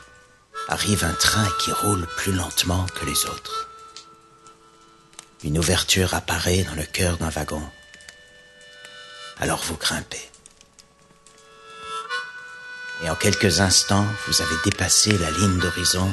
arrive 0.69 1.05
un 1.05 1.15
train 1.15 1.49
qui 1.61 1.73
roule 1.73 2.07
plus 2.17 2.33
lentement 2.33 2.87
que 2.87 3.05
les 3.05 3.27
autres. 3.27 3.69
Une 5.45 5.59
ouverture 5.59 6.15
apparaît 6.15 6.65
dans 6.65 6.75
le 6.75 6.85
cœur 6.85 7.19
d'un 7.19 7.31
wagon. 7.31 7.63
Alors 9.39 9.63
vous 9.63 9.77
grimpez. 9.77 10.31
Et 13.03 13.11
en 13.11 13.15
quelques 13.15 13.61
instants, 13.61 14.07
vous 14.27 14.43
avez 14.43 14.57
dépassé 14.65 15.17
la 15.19 15.31
ligne 15.31 15.59
d'horizon 15.59 16.11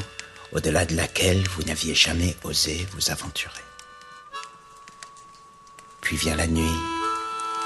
au-delà 0.52 0.86
de 0.86 0.96
laquelle 0.96 1.48
vous 1.50 1.64
n'aviez 1.64 1.96
jamais 1.96 2.36
osé 2.44 2.88
vous 2.92 3.10
aventurer. 3.10 3.64
Puis 6.02 6.18
vient 6.18 6.36
la 6.36 6.48
nuit 6.48 6.78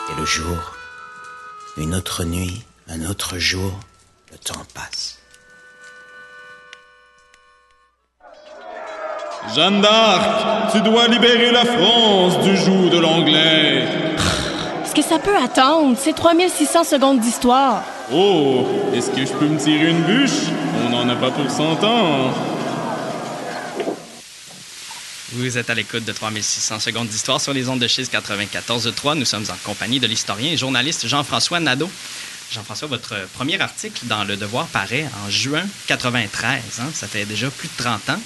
et 0.10 0.15
le 0.15 0.25
jour, 0.25 0.75
une 1.75 1.96
autre 1.96 2.24
nuit, 2.24 2.63
un 2.88 3.03
autre 3.06 3.38
jour, 3.38 3.77
le 4.32 4.38
temps 4.38 4.65
passe. 4.74 5.16
Jeanne 9.55 9.81
d'Arc, 9.81 10.71
tu 10.71 10.81
dois 10.81 11.07
libérer 11.07 11.51
la 11.51 11.65
France 11.65 12.39
du 12.43 12.57
joug 12.57 12.89
de 12.89 12.99
l'anglais. 12.99 13.85
Est-ce 14.83 14.93
que 14.93 15.01
ça 15.01 15.19
peut 15.19 15.35
attendre? 15.35 15.95
C'est 15.99 16.13
3600 16.13 16.83
secondes 16.83 17.19
d'histoire. 17.19 17.83
Oh, 18.11 18.65
est-ce 18.93 19.09
que 19.09 19.25
je 19.25 19.33
peux 19.33 19.47
me 19.47 19.57
tirer 19.57 19.89
une 19.89 20.01
bûche? 20.03 20.51
On 20.85 20.89
n'en 20.89 21.07
a 21.09 21.15
pas 21.15 21.31
pour 21.31 21.49
100 21.49 21.83
ans. 21.83 22.33
Vous 25.33 25.57
êtes 25.57 25.69
à 25.69 25.73
l'écoute 25.73 26.03
de 26.05 26.11
3600 26.11 26.79
secondes 26.79 27.07
d'histoire 27.07 27.39
sur 27.39 27.53
les 27.53 27.69
ondes 27.69 27.79
de 27.79 27.87
Chise 27.87 28.09
94.3. 28.09 29.17
Nous 29.17 29.25
sommes 29.25 29.45
en 29.49 29.57
compagnie 29.65 29.99
de 29.99 30.07
l'historien 30.07 30.51
et 30.51 30.57
journaliste 30.57 31.07
Jean-François 31.07 31.59
Nadeau. 31.59 31.89
Jean-François, 32.51 32.87
votre 32.87 33.13
premier 33.33 33.59
article 33.59 34.05
dans 34.05 34.23
Le 34.23 34.37
Devoir 34.37 34.67
paraît 34.67 35.05
en 35.25 35.29
juin 35.29 35.63
93. 35.87 36.61
Hein? 36.79 36.85
Ça 36.93 37.07
fait 37.07 37.25
déjà 37.25 37.49
plus 37.49 37.67
de 37.67 37.83
30 37.83 38.09
ans. 38.11 38.19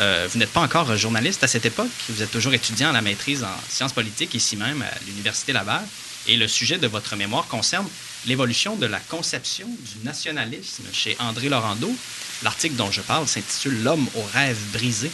Euh, 0.00 0.26
vous 0.30 0.38
n'êtes 0.38 0.52
pas 0.52 0.60
encore 0.60 0.96
journaliste 0.96 1.44
à 1.44 1.48
cette 1.48 1.66
époque. 1.66 1.90
Vous 2.08 2.22
êtes 2.22 2.30
toujours 2.30 2.54
étudiant 2.54 2.90
à 2.90 2.92
la 2.92 3.02
maîtrise 3.02 3.44
en 3.44 3.56
sciences 3.68 3.92
politiques 3.92 4.34
ici 4.34 4.56
même 4.56 4.82
à 4.82 4.92
l'Université 5.06 5.52
Laval. 5.52 5.84
Et 6.26 6.36
le 6.36 6.48
sujet 6.48 6.78
de 6.78 6.86
votre 6.86 7.16
mémoire 7.16 7.46
concerne 7.46 7.86
l'évolution 8.26 8.76
de 8.76 8.86
la 8.86 8.98
conception 8.98 9.66
du 9.68 10.04
nationalisme 10.04 10.84
chez 10.92 11.16
André 11.20 11.48
Laurando. 11.48 11.94
L'article 12.42 12.76
dont 12.76 12.90
je 12.90 13.02
parle 13.02 13.28
s'intitule 13.28 13.82
L'homme 13.82 14.08
aux 14.14 14.26
rêves 14.32 14.58
brisés 14.72 15.12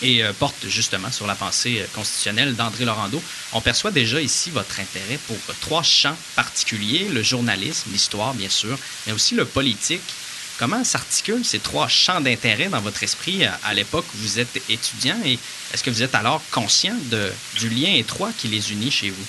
et 0.00 0.24
euh, 0.24 0.32
porte 0.32 0.66
justement 0.66 1.10
sur 1.12 1.26
la 1.26 1.34
pensée 1.34 1.80
euh, 1.80 1.86
constitutionnelle 1.94 2.56
d'André 2.56 2.84
Laurando. 2.84 3.22
On 3.52 3.60
perçoit 3.60 3.90
déjà 3.90 4.20
ici 4.20 4.50
votre 4.50 4.80
intérêt 4.80 5.18
pour 5.28 5.36
trois 5.60 5.82
champs 5.82 6.16
particuliers, 6.34 7.08
le 7.08 7.22
journalisme, 7.22 7.90
l'histoire 7.92 8.34
bien 8.34 8.48
sûr, 8.48 8.76
mais 9.06 9.12
aussi 9.12 9.34
le 9.34 9.44
politique 9.44 10.02
Comment 10.62 10.84
s'articulent 10.84 11.44
ces 11.44 11.58
trois 11.58 11.88
champs 11.88 12.20
d'intérêt 12.20 12.68
dans 12.68 12.78
votre 12.78 13.02
esprit 13.02 13.44
à, 13.44 13.74
l'époque 13.74 14.04
où 14.14 14.18
vous 14.18 14.38
êtes 14.38 14.62
étudiant? 14.70 15.16
Et 15.26 15.32
est-ce 15.32 15.82
que 15.82 15.90
vous 15.90 16.04
êtes 16.04 16.14
alors 16.14 16.40
conscient 16.54 16.94
du 17.58 17.68
lien 17.68 17.92
étroit 17.96 18.28
qui 18.38 18.46
les 18.46 18.72
unit 18.72 18.92
chez 18.92 19.10
vous? 19.10 19.26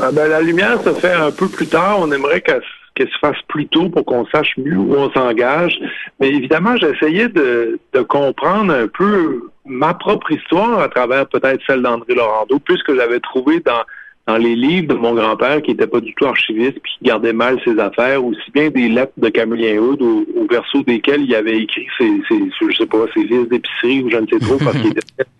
Ah, 0.00 0.10
ben, 0.12 0.28
la 0.28 0.40
lumière 0.40 0.82
se 0.82 0.94
fait 0.94 1.12
un 1.12 1.30
peu 1.30 1.46
plus 1.46 1.66
tard. 1.66 1.98
On 2.00 2.10
aimerait 2.10 2.40
qu'elle 2.40 2.62
se 2.96 3.18
fasse 3.20 3.36
plus 3.48 3.66
tôt 3.66 3.90
pour 3.90 4.06
qu'on 4.06 4.24
sache 4.28 4.56
mieux 4.56 4.78
où 4.78 4.94
on 4.94 5.12
s'engage. 5.12 5.78
Mais 6.20 6.28
évidemment, 6.28 6.78
j'essayais 6.78 7.28
de, 7.28 7.78
de 7.92 8.00
comprendre 8.00 8.72
un 8.72 8.88
peu 8.88 9.42
ma 9.66 9.92
propre 9.92 10.32
histoire 10.32 10.80
à 10.80 10.88
travers 10.88 11.28
peut-être 11.28 11.60
celle 11.66 11.82
d'André 11.82 12.14
Laurando, 12.14 12.58
puisque 12.60 12.94
j'avais 12.94 13.20
trouvé 13.20 13.60
dans 13.60 13.82
dans 14.28 14.36
les 14.36 14.54
livres 14.54 14.88
de 14.88 14.94
mon 14.94 15.14
grand-père 15.14 15.62
qui 15.62 15.70
était 15.70 15.86
pas 15.86 16.00
du 16.00 16.14
tout 16.14 16.26
archiviste 16.26 16.78
puis 16.82 16.92
qui 16.98 17.04
gardait 17.06 17.32
mal 17.32 17.58
ses 17.64 17.78
affaires, 17.78 18.22
aussi 18.22 18.50
bien 18.52 18.68
des 18.68 18.90
lettres 18.90 19.14
de 19.16 19.30
Camillien 19.30 19.78
Hood 19.78 20.02
au, 20.02 20.46
verso 20.50 20.82
desquelles 20.82 21.22
il 21.22 21.34
avait 21.34 21.58
écrit 21.58 21.86
ses, 21.96 22.10
ses 22.28 22.38
je 22.70 22.76
sais 22.76 22.86
pas, 22.86 23.06
ses 23.14 23.24
listes 23.24 23.48
d'épicerie 23.48 24.02
ou 24.02 24.10
je 24.10 24.16
ne 24.18 24.26
sais 24.26 24.38
trop 24.38 24.58
parce 24.58 24.76
qu'il 24.78 24.90
était 24.90 25.00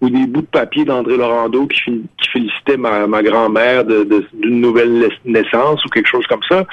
ou 0.00 0.10
des 0.10 0.26
bouts 0.26 0.42
de 0.42 0.46
papier 0.46 0.84
d'André 0.84 1.16
Laurando 1.16 1.66
qui, 1.66 2.02
qui 2.18 2.28
félicitait 2.30 2.76
ma, 2.76 3.06
ma 3.06 3.22
grand-mère 3.22 3.84
d'une 3.84 4.04
de, 4.04 4.26
nouvelle 4.44 5.10
naissance 5.24 5.84
ou 5.84 5.88
quelque 5.88 6.08
chose 6.08 6.26
comme 6.26 6.42
ça. 6.48 6.64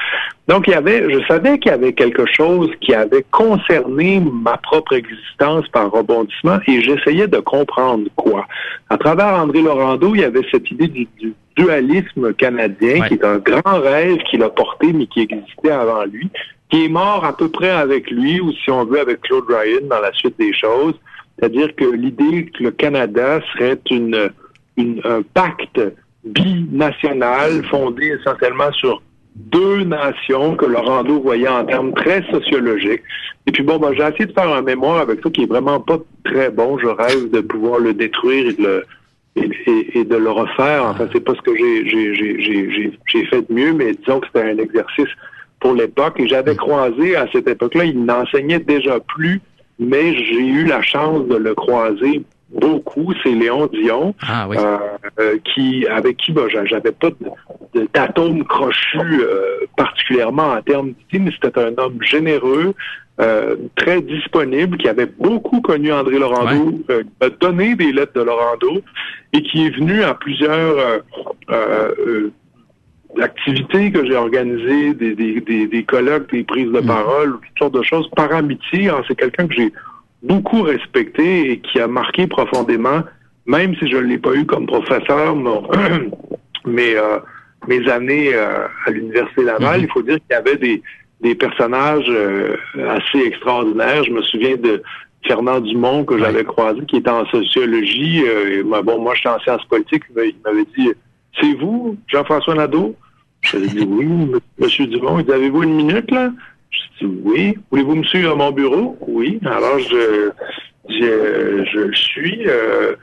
Donc, 0.48 0.68
il 0.68 0.72
y 0.72 0.76
avait, 0.76 1.12
je 1.12 1.26
savais 1.28 1.58
qu'il 1.58 1.72
y 1.72 1.74
avait 1.74 1.94
quelque 1.94 2.26
chose 2.28 2.70
qui 2.82 2.94
avait 2.94 3.26
concerné 3.32 4.22
ma 4.22 4.58
propre 4.58 4.94
existence 4.94 5.68
par 5.70 5.92
rebondissement 5.92 6.60
et 6.68 6.82
j'essayais 6.82 7.28
de 7.28 7.40
comprendre 7.40 8.08
quoi. 8.16 8.46
À 8.90 8.98
travers 8.98 9.34
André 9.34 9.62
Laurando, 9.62 10.14
il 10.14 10.22
y 10.22 10.24
avait 10.24 10.46
cette 10.52 10.70
idée 10.70 10.88
du, 10.88 11.08
dualisme 11.58 12.34
canadien 12.34 13.08
qui 13.08 13.14
est 13.14 13.24
un 13.24 13.38
grand 13.38 13.80
rêve 13.80 14.18
qu'il 14.30 14.44
a 14.44 14.50
porté 14.50 14.92
mais 14.92 15.08
qui 15.08 15.22
existait 15.22 15.72
avant 15.72 16.04
lui, 16.04 16.30
qui 16.70 16.86
est 16.86 16.90
mort 16.90 17.24
à 17.24 17.36
peu 17.36 17.50
près 17.50 17.70
avec 17.70 18.12
lui 18.12 18.42
ou 18.42 18.52
si 18.52 18.70
on 18.70 18.84
veut 18.84 19.00
avec 19.00 19.22
Claude 19.22 19.46
Ryan 19.48 19.88
dans 19.90 20.02
la 20.02 20.12
suite 20.14 20.38
des 20.38 20.54
choses. 20.54 20.96
C'est-à-dire 21.38 21.76
que 21.76 21.86
l'idée 21.86 22.46
que 22.46 22.64
le 22.64 22.72
Canada 22.72 23.42
serait 23.54 23.80
une, 23.92 24.32
un 24.78 25.22
pacte 25.34 25.82
binational 26.24 27.64
fondé 27.66 28.18
essentiellement 28.20 28.72
sur 28.74 29.02
deux 29.36 29.84
nations 29.84 30.56
que 30.56 30.66
Laurando 30.66 31.20
voyait 31.20 31.48
en 31.48 31.66
termes 31.66 31.94
très 31.94 32.24
sociologiques. 32.32 33.04
Et 33.48 33.52
puis 33.52 33.64
bon, 33.64 33.78
ben, 33.78 33.94
j'ai 33.94 34.04
essayé 34.04 34.26
de 34.26 34.32
faire 34.32 34.52
un 34.52 34.62
mémoire 34.62 35.00
avec 35.00 35.22
ça 35.22 35.30
qui 35.30 35.44
est 35.44 35.50
vraiment 35.50 35.80
pas 35.80 36.00
très 36.24 36.50
bon. 36.50 36.78
Je 36.80 36.88
rêve 36.88 37.30
de 37.32 37.42
pouvoir 37.42 37.80
le 37.80 37.94
détruire 37.94 38.50
et 38.50 38.54
de 38.54 38.64
le, 38.64 38.86
et, 39.36 40.04
de 40.06 40.16
le 40.16 40.32
refaire. 40.32 40.86
Enfin, 40.86 41.08
c'est 41.12 41.20
pas 41.20 41.36
ce 41.36 41.42
que 41.42 41.56
j'ai 41.56 43.26
fait 43.30 43.42
de 43.42 43.54
mieux, 43.54 43.74
mais 43.74 43.94
disons 43.94 44.22
que 44.22 44.28
c'était 44.28 44.50
un 44.50 44.58
exercice 44.58 45.10
pour 45.60 45.74
l'époque. 45.74 46.20
Et 46.20 46.28
j'avais 46.28 46.56
croisé 46.56 47.16
à 47.16 47.28
cette 47.32 47.48
époque-là, 47.48 47.86
il 47.86 48.04
n'enseignait 48.04 48.60
déjà 48.60 49.00
plus 49.02 49.42
mais 49.80 50.16
j'ai 50.16 50.46
eu 50.46 50.66
la 50.66 50.82
chance 50.82 51.28
de 51.28 51.36
le 51.36 51.54
croiser 51.54 52.24
beaucoup, 52.50 53.14
c'est 53.24 53.32
Léon 53.32 53.68
Dion, 53.68 54.16
ah, 54.22 54.48
euh, 54.50 54.78
euh, 55.20 55.38
qui 55.44 55.86
avec 55.88 56.18
qui 56.18 56.32
bah, 56.32 56.44
j'avais 56.50 56.92
pas 56.92 57.10
d'atome 57.94 58.44
crochu 58.46 59.00
euh, 59.00 59.66
particulièrement 59.78 60.52
en 60.54 60.62
termes 60.62 60.92
d'idées, 60.92 61.26
mais 61.26 61.32
c'était 61.32 61.60
un 61.60 61.74
homme 61.78 62.02
généreux, 62.02 62.74
très 63.76 64.02
disponible, 64.02 64.78
qui 64.78 64.90
avait 64.90 65.06
beaucoup 65.06 65.62
connu 65.62 65.92
André 65.94 66.20
Laurando, 66.20 66.72
qui 66.72 66.94
a 67.22 67.30
donné 67.30 67.74
des 67.76 67.94
lettres 67.94 68.12
de 68.14 68.22
Laurando 68.22 68.82
et 69.32 69.42
qui 69.42 69.68
est 69.68 69.70
venu 69.70 70.04
à 70.04 70.14
plusieurs 70.14 71.02
activités 73.22 73.92
que 73.92 74.06
j'ai 74.06 74.16
organisées, 74.16 74.94
des, 74.94 75.16
des, 75.16 75.42
des, 75.42 75.68
des, 75.68 75.84
colloques, 75.84 76.32
des 76.32 76.44
prises 76.44 76.72
de 76.72 76.82
mm. 76.82 76.86
parole, 76.86 77.34
toutes 77.34 77.60
sortes 77.60 77.76
de 77.76 77.84
choses 77.84 78.10
par 78.16 78.34
amitié. 78.34 78.92
C'est 79.08 79.16
quelqu'un 79.16 79.48
que 79.48 79.54
j'ai 79.54 79.74
beaucoup 80.24 80.62
respecté 80.62 81.52
et 81.52 81.60
qui 81.60 81.80
a 81.80 81.88
marqué 81.88 82.28
profondément, 82.28 83.02
même 83.46 83.76
si 83.76 83.88
je 83.88 83.98
ne 83.98 84.02
l'ai 84.02 84.18
pas 84.18 84.34
eu 84.34 84.46
comme 84.46 84.66
professeur, 84.66 85.36
mais 86.66 86.96
euh, 86.98 87.20
mes 87.68 87.90
années 87.90 88.32
euh, 88.34 88.68
à 88.86 88.92
l'Université 88.92 89.44
Laval, 89.44 89.82
mm-hmm. 89.82 89.84
il 89.84 89.92
faut 89.92 90.02
dire 90.02 90.16
qu'il 90.16 90.32
y 90.32 90.34
avait 90.34 90.58
des, 90.58 90.82
des 91.22 91.36
personnages 91.36 92.10
euh, 92.10 92.56
assez 92.90 93.20
extraordinaires. 93.20 94.04
Je 94.04 94.12
me 94.12 94.22
souviens 94.24 94.58
de 94.58 94.82
Fernand 95.28 95.60
Dumont 95.60 96.06
que 96.06 96.18
j'avais 96.18 96.44
croisé, 96.44 96.82
qui 96.88 96.98
était 96.98 97.10
en 97.10 97.26
sociologie. 97.28 98.24
Et, 98.24 98.64
bon, 98.64 99.02
moi, 99.02 99.14
je 99.16 99.22
suis 99.22 99.30
en 99.30 99.40
sciences 99.40 99.66
politiques. 99.66 100.04
Il 100.16 100.36
m'avait 100.44 100.68
dit, 100.78 100.92
c'est 101.40 101.54
vous, 101.56 101.98
Jean-François 102.08 102.56
Nadeau? 102.56 102.96
Je 103.46 103.58
lui 103.58 103.66
ai 103.66 103.70
dit 103.70 103.88
oui, 103.88 104.08
monsieur 104.58 104.88
Dumont. 104.88 105.20
Il 105.20 105.26
dit, 105.26 105.32
avez-vous 105.32 105.64
une 105.64 105.76
minute, 105.76 106.10
là? 106.10 106.32
Je 106.72 107.06
dis 107.06 107.14
oui. 107.24 107.58
Voulez-vous 107.70 107.96
me 107.96 108.04
suivre 108.04 108.32
à 108.32 108.36
mon 108.36 108.52
bureau? 108.52 108.98
Oui. 109.08 109.40
Alors, 109.46 109.78
je, 109.80 110.32
je, 110.90 111.64
je 111.72 111.96
suis. 111.96 112.42
Euh, 112.48 112.96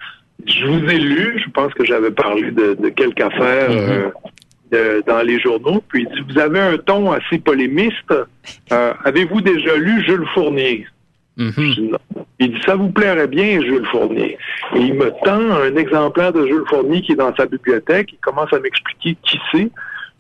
je 0.45 0.67
vous 0.67 0.85
ai 0.91 0.99
lu. 0.99 1.41
Je 1.45 1.51
pense 1.51 1.73
que 1.75 1.85
j'avais 1.85 2.11
parlé 2.11 2.51
de, 2.51 2.75
de 2.75 2.89
quelques 2.89 3.21
affaires 3.21 3.71
mm-hmm. 3.71 4.13
euh, 4.75 5.03
dans 5.07 5.23
les 5.23 5.39
journaux. 5.39 5.83
Puis, 5.89 6.07
il 6.09 6.15
dit, 6.15 6.33
vous 6.33 6.39
avez 6.41 6.59
un 6.59 6.77
ton 6.77 7.13
assez 7.13 7.39
polémiste. 7.39 8.13
Euh, 8.73 8.93
avez-vous 9.05 9.41
déjà 9.41 9.77
lu 9.77 10.05
Jules 10.05 10.27
Fournier? 10.35 10.87
Mm-hmm. 11.39 11.97
Il 12.41 12.53
dit, 12.53 12.61
ça 12.67 12.75
vous 12.75 12.91
plairait 12.91 13.29
bien, 13.29 13.61
Jules 13.61 13.87
Fournier. 13.93 14.37
Et 14.75 14.81
il 14.81 14.95
me 14.95 15.11
tend 15.25 15.51
un 15.53 15.77
exemplaire 15.77 16.33
de 16.33 16.45
Jules 16.47 16.65
Fournier 16.69 17.01
qui 17.01 17.13
est 17.13 17.17
dans 17.17 17.35
sa 17.37 17.47
bibliothèque. 17.47 18.11
Il 18.13 18.19
commence 18.19 18.53
à 18.53 18.59
m'expliquer 18.59 19.17
qui 19.23 19.39
c'est. 19.53 19.71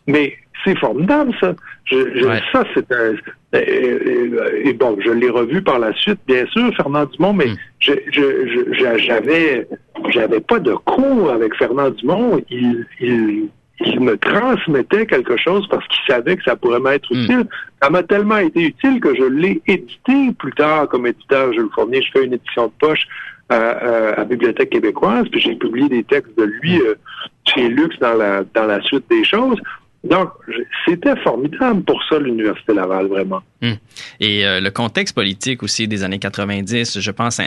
Mais 0.07 0.37
c'est 0.65 0.79
formidable, 0.79 1.33
ça. 1.41 1.55
Je, 1.85 2.41
Ça, 2.53 2.65
c'est 2.75 2.91
un. 2.93 3.15
Et, 3.55 4.73
bon, 4.73 4.97
je 5.05 5.11
l'ai 5.11 5.29
revu 5.29 5.63
par 5.63 5.79
la 5.79 5.93
suite, 5.95 6.21
bien 6.27 6.47
sûr, 6.47 6.75
Fernand 6.77 7.07
Dumont, 7.07 7.33
mais 7.33 7.47
mm. 7.47 7.57
je, 7.81 7.93
je, 8.11 8.99
j'avais, 8.99 9.67
j'avais 10.11 10.41
pas 10.41 10.59
de 10.59 10.75
cours 10.75 11.31
avec 11.31 11.55
Fernand 11.57 11.91
Dumont. 11.91 12.41
Il, 12.51 12.87
il, 13.01 13.49
il 13.85 14.01
me 14.01 14.17
transmettait 14.17 15.07
quelque 15.07 15.37
chose 15.37 15.67
parce 15.69 15.87
qu'il 15.89 16.15
savait 16.15 16.37
que 16.37 16.45
ça 16.45 16.57
pourrait 16.57 16.81
m'être 16.81 17.13
mm. 17.13 17.23
utile. 17.23 17.45
Ça 17.83 17.91
m'a 17.91 18.03
tellement 18.03 18.39
été 18.39 18.63
utile 18.63 19.01
que 19.01 19.15
je 19.15 19.25
l'ai 19.25 19.61
édité 19.67 20.33
plus 20.39 20.53
tard 20.53 20.89
comme 20.89 21.07
éditeur. 21.07 21.53
Je 21.53 21.61
le 21.61 21.69
fournis, 21.75 22.03
je 22.03 22.11
fais 22.13 22.25
une 22.25 22.35
édition 22.35 22.67
de 22.67 22.73
poche 22.79 23.07
à, 23.49 23.57
à, 23.57 24.21
à 24.21 24.25
Bibliothèque 24.25 24.71
québécoise, 24.71 25.27
puis 25.31 25.41
j'ai 25.41 25.57
publié 25.57 25.89
des 25.89 26.05
textes 26.05 26.37
de 26.39 26.45
lui 26.45 26.79
mm. 26.79 26.83
euh, 26.87 26.95
chez 27.45 27.69
Lux 27.69 27.99
dans 27.99 28.15
la 28.15 28.45
dans 28.55 28.67
la 28.67 28.81
suite 28.83 29.05
des 29.11 29.25
choses. 29.25 29.61
Donc, 30.05 30.31
c'était 30.85 31.15
formidable 31.23 31.83
pour 31.85 32.03
ça, 32.09 32.19
l'Université 32.19 32.75
Laval, 32.75 33.07
vraiment. 33.07 33.41
Hmm. 33.61 33.75
Et 34.19 34.45
euh, 34.45 34.61
le 34.61 34.71
contexte 34.73 35.15
politique 35.15 35.63
aussi 35.63 35.87
des 35.87 36.03
années 36.03 36.19
90, 36.19 36.99
je 36.99 37.11
pense, 37.13 37.39
a, 37.39 37.45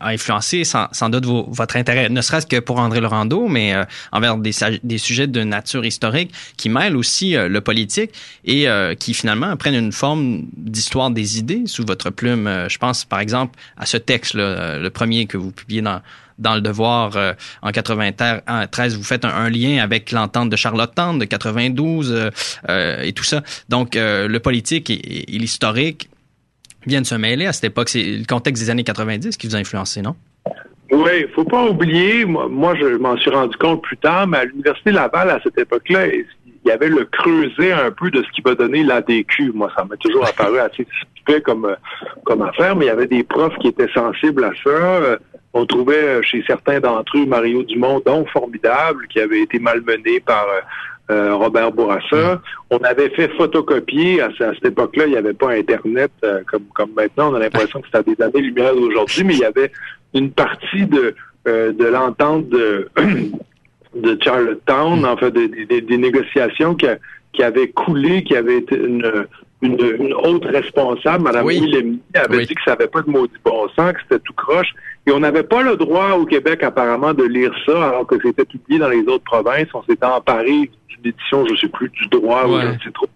influencé 0.00 0.62
sans, 0.62 1.10
doute 1.10 1.24
votre 1.48 1.76
intérêt, 1.76 2.08
ne 2.08 2.20
serait-ce 2.20 2.46
que 2.46 2.60
pour 2.60 2.78
André 2.78 3.00
Laurando, 3.00 3.48
mais 3.48 3.74
euh, 3.74 3.82
envers 4.12 4.36
des, 4.36 4.52
sujets 4.98 5.26
de 5.26 5.42
nature 5.42 5.84
historique 5.84 6.32
qui 6.56 6.68
mêlent 6.68 6.96
aussi 6.96 7.34
euh, 7.34 7.48
le 7.48 7.60
politique 7.60 8.12
et 8.44 8.66
qui 8.98 9.14
finalement 9.14 9.56
prennent 9.56 9.74
une 9.74 9.92
forme 9.92 10.42
d'histoire 10.56 11.10
des 11.10 11.38
idées 11.38 11.62
sous 11.66 11.84
votre 11.84 12.10
plume. 12.10 12.48
je 12.68 12.78
pense, 12.78 13.04
par 13.04 13.20
exemple, 13.20 13.58
à 13.76 13.86
ce 13.86 13.96
texte, 13.96 14.34
le 14.34 14.88
premier 14.88 15.26
que 15.26 15.36
vous 15.36 15.50
publiez 15.50 15.82
dans, 15.82 16.00
dans 16.38 16.54
le 16.54 16.60
devoir 16.60 17.16
euh, 17.16 17.32
en 17.62 17.70
93, 17.70 18.96
vous 18.96 19.04
faites 19.04 19.24
un, 19.24 19.50
lien 19.50 19.82
avec 19.82 20.12
l'entente 20.12 20.50
de 20.50 20.56
Charlottetown 20.56 21.18
de 21.18 21.24
92 21.24 22.12
euh, 22.12 22.30
euh, 22.68 23.02
et 23.02 23.12
tout 23.12 23.24
ça. 23.24 23.42
Donc 23.68 23.94
le 23.94 24.38
politique 24.38 24.90
et, 24.90 25.24
l'historique 25.28 26.08
viennent 26.86 27.04
se 27.04 27.14
mêler 27.14 27.46
à 27.46 27.52
cette 27.52 27.64
époque. 27.64 27.88
C'est 27.88 28.02
le 28.02 28.24
contexte 28.24 28.62
des 28.62 28.70
années 28.70 28.84
90 28.84 29.36
qui 29.36 29.46
vous 29.46 29.56
a 29.56 29.58
influencé, 29.58 30.02
non? 30.02 30.16
Oui, 30.90 31.26
faut 31.34 31.44
pas 31.44 31.64
oublier, 31.70 32.26
moi, 32.26 32.74
je 32.74 32.98
m'en 32.98 33.16
suis 33.16 33.30
rendu 33.30 33.56
compte 33.56 33.82
plus 33.82 33.96
tard, 33.96 34.26
mais 34.26 34.38
à 34.38 34.44
l'Université 34.44 34.92
Laval, 34.92 35.30
à 35.30 35.40
cette 35.42 35.56
époque-là, 35.56 36.06
il 36.64 36.68
y 36.68 36.70
avait 36.70 36.88
le 36.88 37.04
creuset 37.04 37.72
un 37.72 37.90
peu 37.90 38.10
de 38.10 38.22
ce 38.22 38.30
qui 38.30 38.40
va 38.40 38.54
donner 38.54 38.84
l'ADQ. 38.84 39.52
Moi, 39.52 39.70
ça 39.76 39.84
m'a 39.84 39.96
toujours 39.96 40.26
apparu 40.26 40.58
assez 40.58 40.86
suspect 41.00 41.40
comme, 41.40 41.74
comme 42.24 42.42
affaire, 42.42 42.76
mais 42.76 42.84
il 42.84 42.88
y 42.88 42.92
avait 42.92 43.06
des 43.06 43.24
profs 43.24 43.56
qui 43.58 43.68
étaient 43.68 43.92
sensibles 43.92 44.44
à 44.44 44.52
ça. 44.62 45.18
On 45.54 45.66
trouvait 45.66 46.02
euh, 46.02 46.22
chez 46.22 46.42
certains 46.46 46.80
d'entre 46.80 47.18
eux 47.18 47.26
Mario 47.26 47.62
Dumont, 47.62 48.00
donc 48.04 48.28
formidable, 48.30 49.06
qui 49.08 49.20
avait 49.20 49.42
été 49.42 49.58
malmené 49.58 50.20
par 50.20 50.46
euh, 50.48 50.60
euh, 51.14 51.34
Robert 51.34 51.72
Bourassa. 51.72 52.36
Mm. 52.36 52.40
On 52.70 52.78
avait 52.78 53.10
fait 53.10 53.28
photocopier, 53.36 54.22
à, 54.22 54.30
cette 54.38 54.64
époque-là, 54.64 55.06
il 55.06 55.10
n'y 55.10 55.18
avait 55.18 55.34
pas 55.34 55.50
Internet 55.50 56.12
comme, 56.46 56.64
comme 56.74 56.90
maintenant. 56.96 57.32
On 57.32 57.34
a 57.34 57.40
l'impression 57.40 57.80
que 57.80 57.88
c'était 57.92 58.14
des 58.14 58.22
années-lumière 58.22 58.74
d'aujourd'hui, 58.74 59.24
mais 59.24 59.34
il 59.34 59.40
y 59.40 59.44
avait 59.44 59.72
une 60.14 60.30
partie 60.30 60.86
de, 60.86 61.14
de 61.44 61.84
l'entente 61.84 62.48
de, 62.48 62.88
de 63.94 64.18
Charlottetown, 64.22 65.00
mm. 65.00 65.04
en 65.04 65.16
fait, 65.16 65.30
des, 65.30 65.98
négociations 65.98 66.74
qui, 66.74 66.86
qui 67.32 67.42
avaient 67.42 67.70
coulé, 67.70 68.22
qui 68.24 68.36
avaient 68.36 68.58
été 68.58 68.76
une, 68.76 69.26
une, 69.62 70.12
autre 70.14 70.48
responsable, 70.48 71.24
Mme 71.24 71.46
oui. 71.46 72.00
avait 72.14 72.46
dit 72.46 72.54
que 72.54 72.62
ça 72.64 72.72
n'avait 72.72 72.88
pas 72.88 73.02
de 73.02 73.10
maudit 73.10 73.32
bon 73.44 73.68
sens, 73.76 73.92
que 73.92 73.98
c'était 74.02 74.20
tout 74.20 74.34
croche. 74.34 74.72
Et 75.06 75.12
on 75.12 75.20
n'avait 75.20 75.42
pas 75.42 75.62
le 75.62 75.76
droit 75.76 76.12
au 76.12 76.26
Québec, 76.26 76.62
apparemment, 76.62 77.14
de 77.14 77.24
lire 77.24 77.52
ça, 77.66 77.88
alors 77.88 78.06
que 78.06 78.16
c'était 78.22 78.44
publié 78.44 78.78
dans 78.78 78.88
les 78.88 79.02
autres 79.02 79.24
provinces. 79.24 79.68
On 79.74 79.82
s'était 79.82 80.06
emparé 80.06 80.70
d'une 80.88 81.06
édition, 81.06 81.46
je 81.46 81.52
ne 81.52 81.56
sais 81.56 81.68
plus, 81.68 81.88
du 81.90 82.08
droit 82.08 82.46
ou 82.46 82.60
je 82.60 82.66
ne 82.66 82.72
sais 82.72 82.90
trop. 82.92 83.06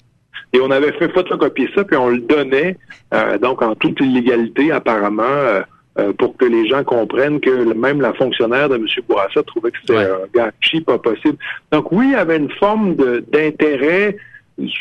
Et 0.53 0.61
on 0.61 0.71
avait 0.71 0.93
fait 0.93 1.13
photocopier 1.13 1.69
ça, 1.75 1.85
puis 1.85 1.97
on 1.97 2.09
le 2.09 2.21
donnait, 2.21 2.79
euh, 3.13 3.37
donc 3.39 3.63
en 3.63 3.75
toute 3.75 4.01
illégalité, 4.01 4.73
apparemment, 4.73 5.23
euh, 5.23 5.63
euh, 5.99 6.13
pour 6.13 6.37
que 6.37 6.45
les 6.45 6.69
gens 6.69 6.85
comprennent 6.85 7.41
que 7.41 7.73
même 7.75 8.01
la 8.01 8.13
fonctionnaire 8.15 8.69
de 8.69 8.77
M. 8.77 8.87
Bourassa 9.09 9.43
trouvait 9.43 9.71
que 9.71 9.79
c'était 9.81 9.99
un 9.99 10.19
gâchis 10.35 10.81
pas 10.81 10.99
possible. 10.99 11.37
Donc 11.73 11.91
oui, 11.93 12.07
il 12.09 12.13
y 12.13 12.17
avait 12.17 12.37
une 12.37 12.51
forme 12.51 12.97
d'intérêt 13.33 14.17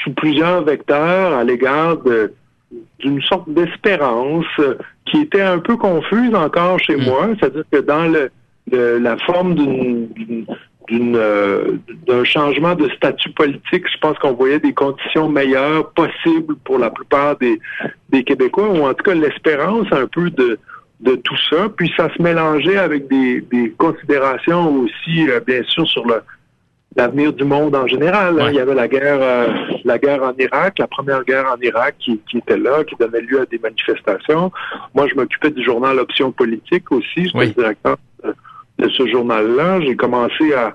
sous 0.03 0.11
plusieurs 0.11 0.63
vecteurs 0.63 1.33
à 1.33 1.43
l'égard 1.43 1.97
d'une 2.99 3.21
sorte 3.21 3.49
d'espérance 3.49 4.45
qui 5.05 5.21
était 5.21 5.41
un 5.41 5.59
peu 5.59 5.77
confuse 5.77 6.33
encore 6.33 6.79
chez 6.79 6.95
mm. 6.95 7.03
moi, 7.03 7.29
c'est-à-dire 7.39 7.63
que 7.71 7.79
dans 7.79 8.07
le, 8.07 8.31
la 8.99 9.17
forme 9.17 9.55
d'une 9.55 10.45
d'une 10.87 11.15
euh, 11.15 11.77
d'un 12.07 12.23
changement 12.23 12.75
de 12.75 12.89
statut 12.89 13.31
politique. 13.31 13.85
Je 13.91 13.97
pense 13.99 14.17
qu'on 14.19 14.33
voyait 14.33 14.59
des 14.59 14.73
conditions 14.73 15.29
meilleures 15.29 15.89
possibles 15.91 16.55
pour 16.63 16.77
la 16.77 16.89
plupart 16.89 17.37
des, 17.37 17.59
des 18.09 18.23
Québécois, 18.23 18.69
ou 18.69 18.85
en 18.85 18.93
tout 18.93 19.03
cas 19.03 19.15
l'espérance 19.15 19.87
un 19.91 20.07
peu 20.07 20.29
de 20.29 20.59
de 20.99 21.15
tout 21.15 21.37
ça. 21.49 21.69
Puis 21.75 21.91
ça 21.97 22.09
se 22.15 22.21
mélangeait 22.21 22.77
avec 22.77 23.07
des, 23.07 23.41
des 23.41 23.71
considérations 23.71 24.75
aussi, 24.75 25.29
euh, 25.29 25.39
bien 25.39 25.63
sûr, 25.63 25.87
sur 25.87 26.05
le 26.05 26.21
l'avenir 26.95 27.33
du 27.33 27.43
monde 27.43 27.75
en 27.75 27.87
général. 27.87 28.41
Il 28.49 28.55
y 28.55 28.59
avait 28.59 28.73
la 28.73 28.87
guerre, 28.87 29.19
euh, 29.21 29.47
la 29.83 29.97
guerre 29.97 30.23
en 30.23 30.33
Irak, 30.37 30.79
la 30.79 30.87
première 30.87 31.23
guerre 31.23 31.45
en 31.45 31.59
Irak 31.61 31.95
qui, 31.99 32.19
qui, 32.29 32.37
était 32.37 32.57
là, 32.57 32.83
qui 32.83 32.95
donnait 32.95 33.21
lieu 33.21 33.41
à 33.41 33.45
des 33.45 33.59
manifestations. 33.59 34.51
Moi, 34.93 35.07
je 35.07 35.15
m'occupais 35.15 35.51
du 35.51 35.63
journal 35.63 35.99
Option 35.99 36.31
politique 36.31 36.91
aussi. 36.91 37.25
J'étais 37.25 37.45
le 37.47 37.51
directeur 37.51 37.97
de, 38.79 38.89
ce 38.89 39.07
journal-là. 39.07 39.81
J'ai 39.81 39.95
commencé 39.95 40.53
à, 40.53 40.73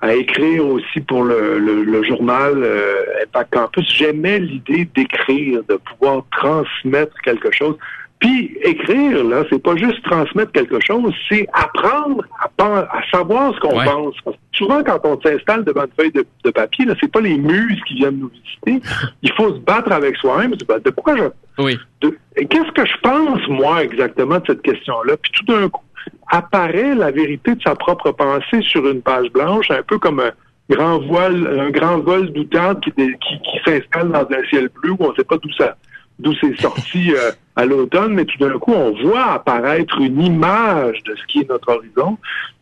à 0.00 0.14
écrire 0.14 0.66
aussi 0.66 1.00
pour 1.00 1.24
le, 1.24 1.58
le, 1.58 2.02
journal 2.02 2.54
euh, 2.56 3.24
Impact 3.24 3.52
Campus. 3.52 3.94
J'aimais 3.94 4.38
l'idée 4.38 4.88
d'écrire, 4.94 5.62
de 5.68 5.76
pouvoir 5.76 6.22
transmettre 6.30 7.14
quelque 7.22 7.50
chose. 7.52 7.76
Puis 8.20 8.58
écrire, 8.62 9.22
là, 9.22 9.44
c'est 9.48 9.62
pas 9.62 9.76
juste 9.76 10.02
transmettre 10.02 10.50
quelque 10.50 10.80
chose, 10.80 11.14
c'est 11.28 11.46
apprendre 11.52 12.24
à, 12.40 12.64
à, 12.64 13.02
savoir 13.12 13.54
ce 13.54 13.60
qu'on 13.60 13.84
pense. 13.84 14.14
souvent, 14.52 14.82
quand 14.82 14.98
on 15.04 15.20
s'installe 15.20 15.64
devant 15.64 15.84
une 15.84 15.92
feuille 15.96 16.12
de, 16.12 16.50
papier, 16.50 16.84
là, 16.84 16.94
c'est 17.00 17.12
pas 17.12 17.20
les 17.20 17.36
muses 17.36 17.80
qui 17.86 17.94
viennent 17.94 18.18
nous 18.18 18.30
visiter. 18.30 18.88
Il 19.22 19.32
faut 19.34 19.54
se 19.54 19.60
battre 19.60 19.92
avec 19.92 20.16
soi-même. 20.16 20.52
De 20.56 20.90
pourquoi 20.90 21.16
je. 21.16 21.62
Oui. 21.62 21.78
Qu'est-ce 22.00 22.72
que 22.72 22.84
je 22.84 22.96
pense, 23.02 23.46
moi, 23.48 23.84
exactement, 23.84 24.38
de 24.38 24.44
cette 24.46 24.62
question-là? 24.62 25.16
Puis 25.22 25.32
tout 25.32 25.44
d'un 25.44 25.68
coup, 25.68 25.84
apparaît 26.28 26.94
la 26.96 27.12
vérité 27.12 27.54
de 27.54 27.62
sa 27.62 27.76
propre 27.76 28.10
pensée 28.10 28.62
sur 28.62 28.88
une 28.88 29.02
page 29.02 29.30
blanche, 29.30 29.70
un 29.70 29.82
peu 29.82 29.98
comme 29.98 30.18
un 30.18 30.32
grand 30.70 30.98
voile, 31.06 31.60
un 31.60 31.70
grand 31.70 31.98
vol 31.98 32.32
d'outante 32.32 32.82
qui, 32.82 32.90
qui, 32.90 33.40
qui 33.42 33.58
s'installe 33.64 34.10
dans 34.10 34.26
un 34.28 34.44
ciel 34.50 34.68
bleu 34.82 34.92
où 34.92 34.96
on 35.00 35.10
ne 35.10 35.14
sait 35.14 35.24
pas 35.24 35.38
d'où 35.38 35.52
ça 35.52 35.76
d'où 36.18 36.32
c'est 36.40 36.60
sorti 36.60 37.12
euh, 37.12 37.30
à 37.56 37.64
l'automne, 37.64 38.14
mais 38.14 38.24
tout 38.24 38.38
d'un 38.38 38.58
coup, 38.58 38.72
on 38.72 38.92
voit 39.02 39.32
apparaître 39.32 40.00
une 40.00 40.22
image 40.22 41.02
de 41.04 41.14
ce 41.14 41.26
qui 41.26 41.40
est 41.40 41.48
notre 41.48 41.72
horizon. 41.72 42.18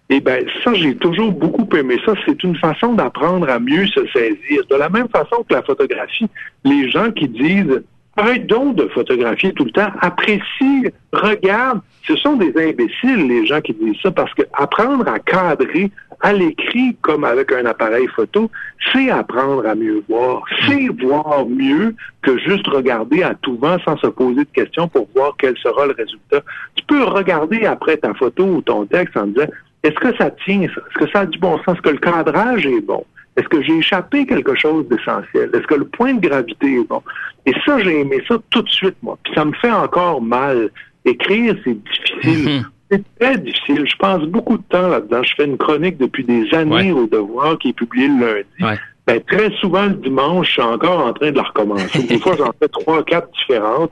Et 0.09 0.21
ben 0.21 0.47
ça, 0.63 0.73
j'ai 0.75 0.95
toujours 0.97 1.33
beaucoup 1.33 1.67
aimé 1.77 1.99
ça. 2.05 2.13
C'est 2.25 2.43
une 2.45 2.57
façon 2.57 2.95
d'apprendre 2.95 3.49
à 3.51 3.59
mieux 3.59 3.87
se 3.89 4.07
saisir. 4.09 4.63
De 4.71 4.77
la 4.77 4.89
même 4.89 5.09
façon 5.09 5.45
que 5.49 5.55
la 5.55 5.63
photographie, 5.63 6.29
les 6.65 6.91
gens 6.91 7.11
qui 7.11 7.29
disent 7.29 7.83
Arrête 8.19 8.47
donc 8.47 8.77
de 8.77 8.87
photographier 8.89 9.53
tout 9.53 9.65
le 9.65 9.71
temps. 9.71 9.91
Apprécie, 10.01 10.87
regarde. 11.13 11.81
Ce 12.07 12.17
sont 12.17 12.37
des 12.37 12.53
imbéciles, 12.57 13.27
les 13.29 13.47
gens 13.47 13.61
qui 13.61 13.75
disent 13.75 14.01
ça, 14.03 14.11
parce 14.11 14.33
que 14.33 14.43
apprendre 14.55 15.07
à 15.09 15.19
cadrer 15.19 15.91
à 16.21 16.33
l'écrit 16.33 16.97
comme 17.03 17.25
avec 17.25 17.53
un 17.53 17.67
appareil 17.67 18.07
photo, 18.15 18.51
c'est 18.93 19.11
apprendre 19.11 19.67
à 19.67 19.75
mieux 19.75 20.03
voir. 20.09 20.45
C'est 20.67 20.89
voir 21.03 21.47
mieux 21.47 21.95
que 22.23 22.39
juste 22.39 22.67
regarder 22.69 23.23
à 23.23 23.35
tout 23.35 23.59
vent 23.59 23.77
sans 23.85 23.99
se 23.99 24.07
poser 24.07 24.45
de 24.45 24.51
questions 24.55 24.89
pour 24.89 25.09
voir 25.15 25.35
quel 25.39 25.57
sera 25.59 25.87
le 25.87 25.93
résultat. 25.93 26.43
Tu 26.75 26.85
peux 26.85 27.05
regarder 27.05 27.67
après 27.67 27.99
ta 27.99 28.15
photo 28.15 28.45
ou 28.45 28.63
ton 28.63 28.87
texte 28.87 29.17
en 29.17 29.27
disant, 29.27 29.47
est-ce 29.83 29.95
que 29.97 30.17
ça 30.17 30.31
tient, 30.31 30.63
Est-ce 30.63 31.05
que 31.05 31.11
ça 31.11 31.21
a 31.21 31.27
du 31.27 31.39
bon 31.39 31.59
sens? 31.59 31.75
Est-ce 31.75 31.83
que 31.83 31.91
le 31.91 31.99
cadrage 31.99 32.67
est 32.67 32.81
bon? 32.81 33.05
Est-ce 33.37 33.49
que 33.49 33.63
j'ai 33.63 33.77
échappé 33.79 34.27
quelque 34.27 34.55
chose 34.55 34.89
d'essentiel? 34.89 35.51
Est-ce 35.53 35.67
que 35.67 35.75
le 35.75 35.85
point 35.85 36.15
de 36.15 36.27
gravité 36.27 36.77
est 36.77 36.89
bon? 36.89 37.03
Et 37.45 37.53
ça, 37.65 37.79
j'ai 37.81 38.01
aimé 38.01 38.23
ça 38.27 38.39
tout 38.51 38.63
de 38.63 38.71
suite, 38.71 38.97
moi. 39.03 39.19
Puis 39.23 39.35
ça 39.35 39.45
me 39.45 39.53
fait 39.53 39.71
encore 39.71 40.23
mal. 40.23 40.71
Écrire, 41.05 41.55
c'est 41.65 41.77
difficile. 41.85 42.49
Mhm. 42.49 42.65
C'est 42.91 43.19
très 43.19 43.37
difficile. 43.39 43.85
Je 43.87 43.97
passe 43.97 44.23
beaucoup 44.23 44.57
de 44.57 44.63
temps 44.69 44.89
là-dedans. 44.89 45.23
Je 45.23 45.35
fais 45.35 45.45
une 45.45 45.59
chronique 45.59 45.99
depuis 45.99 46.25
des 46.25 46.53
années 46.55 46.93
au 46.93 47.07
Devoir 47.07 47.59
qui 47.59 47.71
est 47.71 47.73
publiée 47.73 48.09
le 48.09 48.45
lundi. 48.59 48.81
Ben, 49.07 49.21
très 49.29 49.51
souvent, 49.61 49.87
le 49.87 49.95
dimanche, 49.95 50.49
je 50.49 50.53
suis 50.53 50.63
encore 50.63 51.07
en 51.07 51.13
train 51.13 51.31
de 51.31 51.37
la 51.37 51.43
recommencer. 51.43 52.03
Des 52.05 52.19
fois, 52.19 52.35
j'en 52.37 52.53
fais 52.59 52.69
trois, 52.69 53.05
quatre 53.05 53.29
différentes 53.33 53.91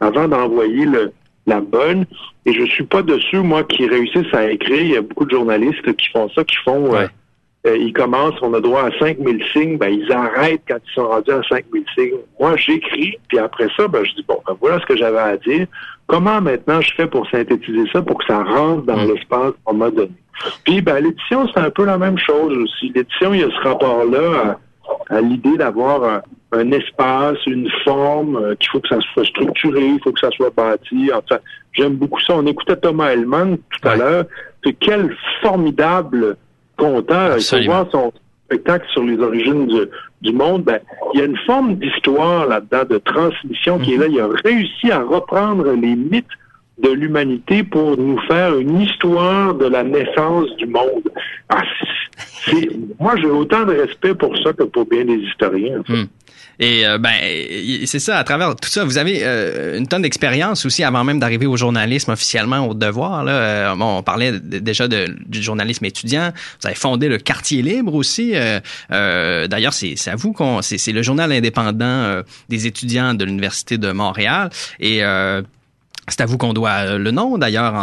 avant 0.00 0.28
d'envoyer 0.28 0.86
le, 0.86 1.12
la 1.46 1.60
bonne. 1.60 2.06
Et 2.46 2.52
je 2.52 2.64
suis 2.66 2.84
pas 2.84 3.02
de 3.02 3.18
ceux, 3.30 3.42
moi, 3.42 3.64
qui 3.64 3.86
réussissent 3.86 4.32
à 4.32 4.50
écrire. 4.50 4.80
Il 4.80 4.90
y 4.92 4.96
a 4.96 5.02
beaucoup 5.02 5.24
de 5.24 5.30
journalistes 5.30 5.94
qui 5.96 6.08
font 6.10 6.30
ça, 6.30 6.44
qui 6.44 6.56
font... 6.64 6.94
Euh, 6.94 7.06
euh, 7.66 7.78
ils 7.78 7.94
commencent, 7.94 8.40
on 8.42 8.52
a 8.52 8.60
droit 8.60 8.82
à 8.82 8.98
5000 8.98 9.42
signes, 9.52 9.78
ben, 9.78 9.88
ils 9.88 10.12
arrêtent 10.12 10.62
quand 10.68 10.76
ils 10.86 10.94
sont 10.94 11.08
rendus 11.08 11.30
à 11.30 11.40
5000 11.48 11.84
signes. 11.96 12.18
Moi, 12.38 12.56
j'écris, 12.56 13.18
puis 13.28 13.38
après 13.38 13.68
ça, 13.76 13.88
ben, 13.88 14.04
je 14.04 14.14
dis, 14.14 14.24
bon, 14.28 14.38
ben, 14.46 14.54
voilà 14.60 14.78
ce 14.80 14.86
que 14.86 14.96
j'avais 14.96 15.18
à 15.18 15.36
dire. 15.38 15.66
Comment 16.06 16.42
maintenant 16.42 16.82
je 16.82 16.92
fais 16.94 17.06
pour 17.06 17.28
synthétiser 17.30 17.84
ça, 17.90 18.02
pour 18.02 18.18
que 18.18 18.26
ça 18.26 18.42
rentre 18.42 18.82
dans 18.82 18.98
mm. 18.98 19.12
l'espace 19.12 19.52
qu'on 19.64 19.74
m'a 19.74 19.90
donné? 19.90 20.12
Puis, 20.64 20.82
ben, 20.82 21.02
l'édition, 21.02 21.48
c'est 21.48 21.60
un 21.60 21.70
peu 21.70 21.86
la 21.86 21.96
même 21.96 22.18
chose 22.18 22.54
aussi. 22.58 22.92
L'édition, 22.94 23.32
il 23.32 23.40
y 23.40 23.44
a 23.44 23.48
ce 23.48 23.68
rapport-là 23.68 24.58
à, 25.08 25.20
l'idée 25.22 25.56
d'avoir 25.56 26.22
un, 26.52 26.70
espace, 26.70 27.38
une 27.46 27.70
forme, 27.82 28.36
euh, 28.36 28.54
qu'il 28.56 28.68
faut 28.68 28.80
que 28.80 28.88
ça 28.88 29.00
soit 29.12 29.24
structuré, 29.24 29.86
il 29.86 30.00
faut 30.04 30.12
que 30.12 30.20
ça 30.20 30.30
soit 30.32 30.52
bâti. 30.54 31.10
Enfin, 31.14 31.40
j'aime 31.72 31.94
beaucoup 31.94 32.20
ça. 32.20 32.34
On 32.36 32.46
écoutait 32.46 32.76
Thomas 32.76 33.10
Hellman 33.10 33.56
tout 33.56 33.88
à 33.88 33.96
l'heure. 33.96 34.24
Quel 34.80 35.16
formidable 35.42 36.36
content. 36.76 37.36
Il 37.36 37.42
faut 37.42 37.64
voir 37.64 37.86
son 37.90 38.12
spectacle 38.46 38.86
sur 38.92 39.04
les 39.04 39.18
origines 39.18 39.66
du, 40.22 40.32
monde. 40.32 40.64
Ben, 40.64 40.80
il 41.12 41.20
y 41.20 41.22
a 41.22 41.26
une 41.26 41.36
forme 41.38 41.76
d'histoire 41.76 42.46
là-dedans, 42.46 42.84
de 42.88 42.98
transmission 42.98 43.78
qui 43.78 43.94
est 43.94 43.98
là. 43.98 44.06
Il 44.08 44.20
a 44.20 44.28
réussi 44.44 44.90
à 44.90 45.02
reprendre 45.02 45.72
les 45.72 45.96
mythes 45.96 46.26
de 46.78 46.90
l'humanité 46.90 47.62
pour 47.62 47.96
nous 47.96 48.18
faire 48.22 48.58
une 48.58 48.80
histoire 48.80 49.54
de 49.54 49.66
la 49.66 49.84
naissance 49.84 50.48
du 50.56 50.66
monde. 50.66 51.08
Ah, 51.48 51.62
moi, 52.98 53.14
j'ai 53.16 53.26
autant 53.26 53.64
de 53.64 53.74
respect 53.74 54.14
pour 54.14 54.36
ça 54.38 54.52
que 54.52 54.64
pour 54.64 54.86
bien 54.86 55.04
des 55.04 55.16
historiens. 55.16 55.82
Hmm. 55.88 56.04
Et 56.58 56.86
euh, 56.86 56.98
ben 56.98 57.12
c'est 57.86 57.98
ça, 57.98 58.18
à 58.18 58.24
travers 58.24 58.54
tout 58.56 58.68
ça, 58.68 58.84
vous 58.84 58.98
avez 58.98 59.20
euh, 59.22 59.78
une 59.78 59.86
tonne 59.86 60.02
d'expérience 60.02 60.64
aussi 60.66 60.84
avant 60.84 61.04
même 61.04 61.18
d'arriver 61.18 61.46
au 61.46 61.56
journalisme 61.56 62.12
officiellement 62.12 62.66
au 62.68 62.74
devoir. 62.74 63.24
Là. 63.24 63.32
Euh, 63.32 63.74
bon, 63.74 63.98
on 63.98 64.02
parlait 64.02 64.38
déjà 64.40 64.88
de, 64.88 65.16
du 65.26 65.42
journalisme 65.42 65.84
étudiant. 65.84 66.32
Vous 66.60 66.66
avez 66.66 66.76
fondé 66.76 67.08
le 67.08 67.18
Quartier 67.18 67.62
Libre 67.62 67.94
aussi. 67.94 68.32
D'ailleurs, 68.90 69.72
c'est 69.72 70.08
à 70.08 70.16
vous 70.16 70.32
qu'on 70.32 70.62
c'est 70.62 70.92
le 70.92 71.02
journal 71.02 71.32
indépendant 71.32 72.22
des 72.48 72.66
étudiants 72.66 73.14
de 73.14 73.24
l'Université 73.24 73.78
de 73.78 73.90
Montréal. 73.92 74.50
Et 74.80 75.02
c'est 76.08 76.20
à 76.20 76.26
vous 76.26 76.36
qu'on 76.36 76.52
doit 76.52 76.70
euh, 76.70 76.98
le 76.98 77.10
nom, 77.10 77.38
d'ailleurs, 77.38 77.74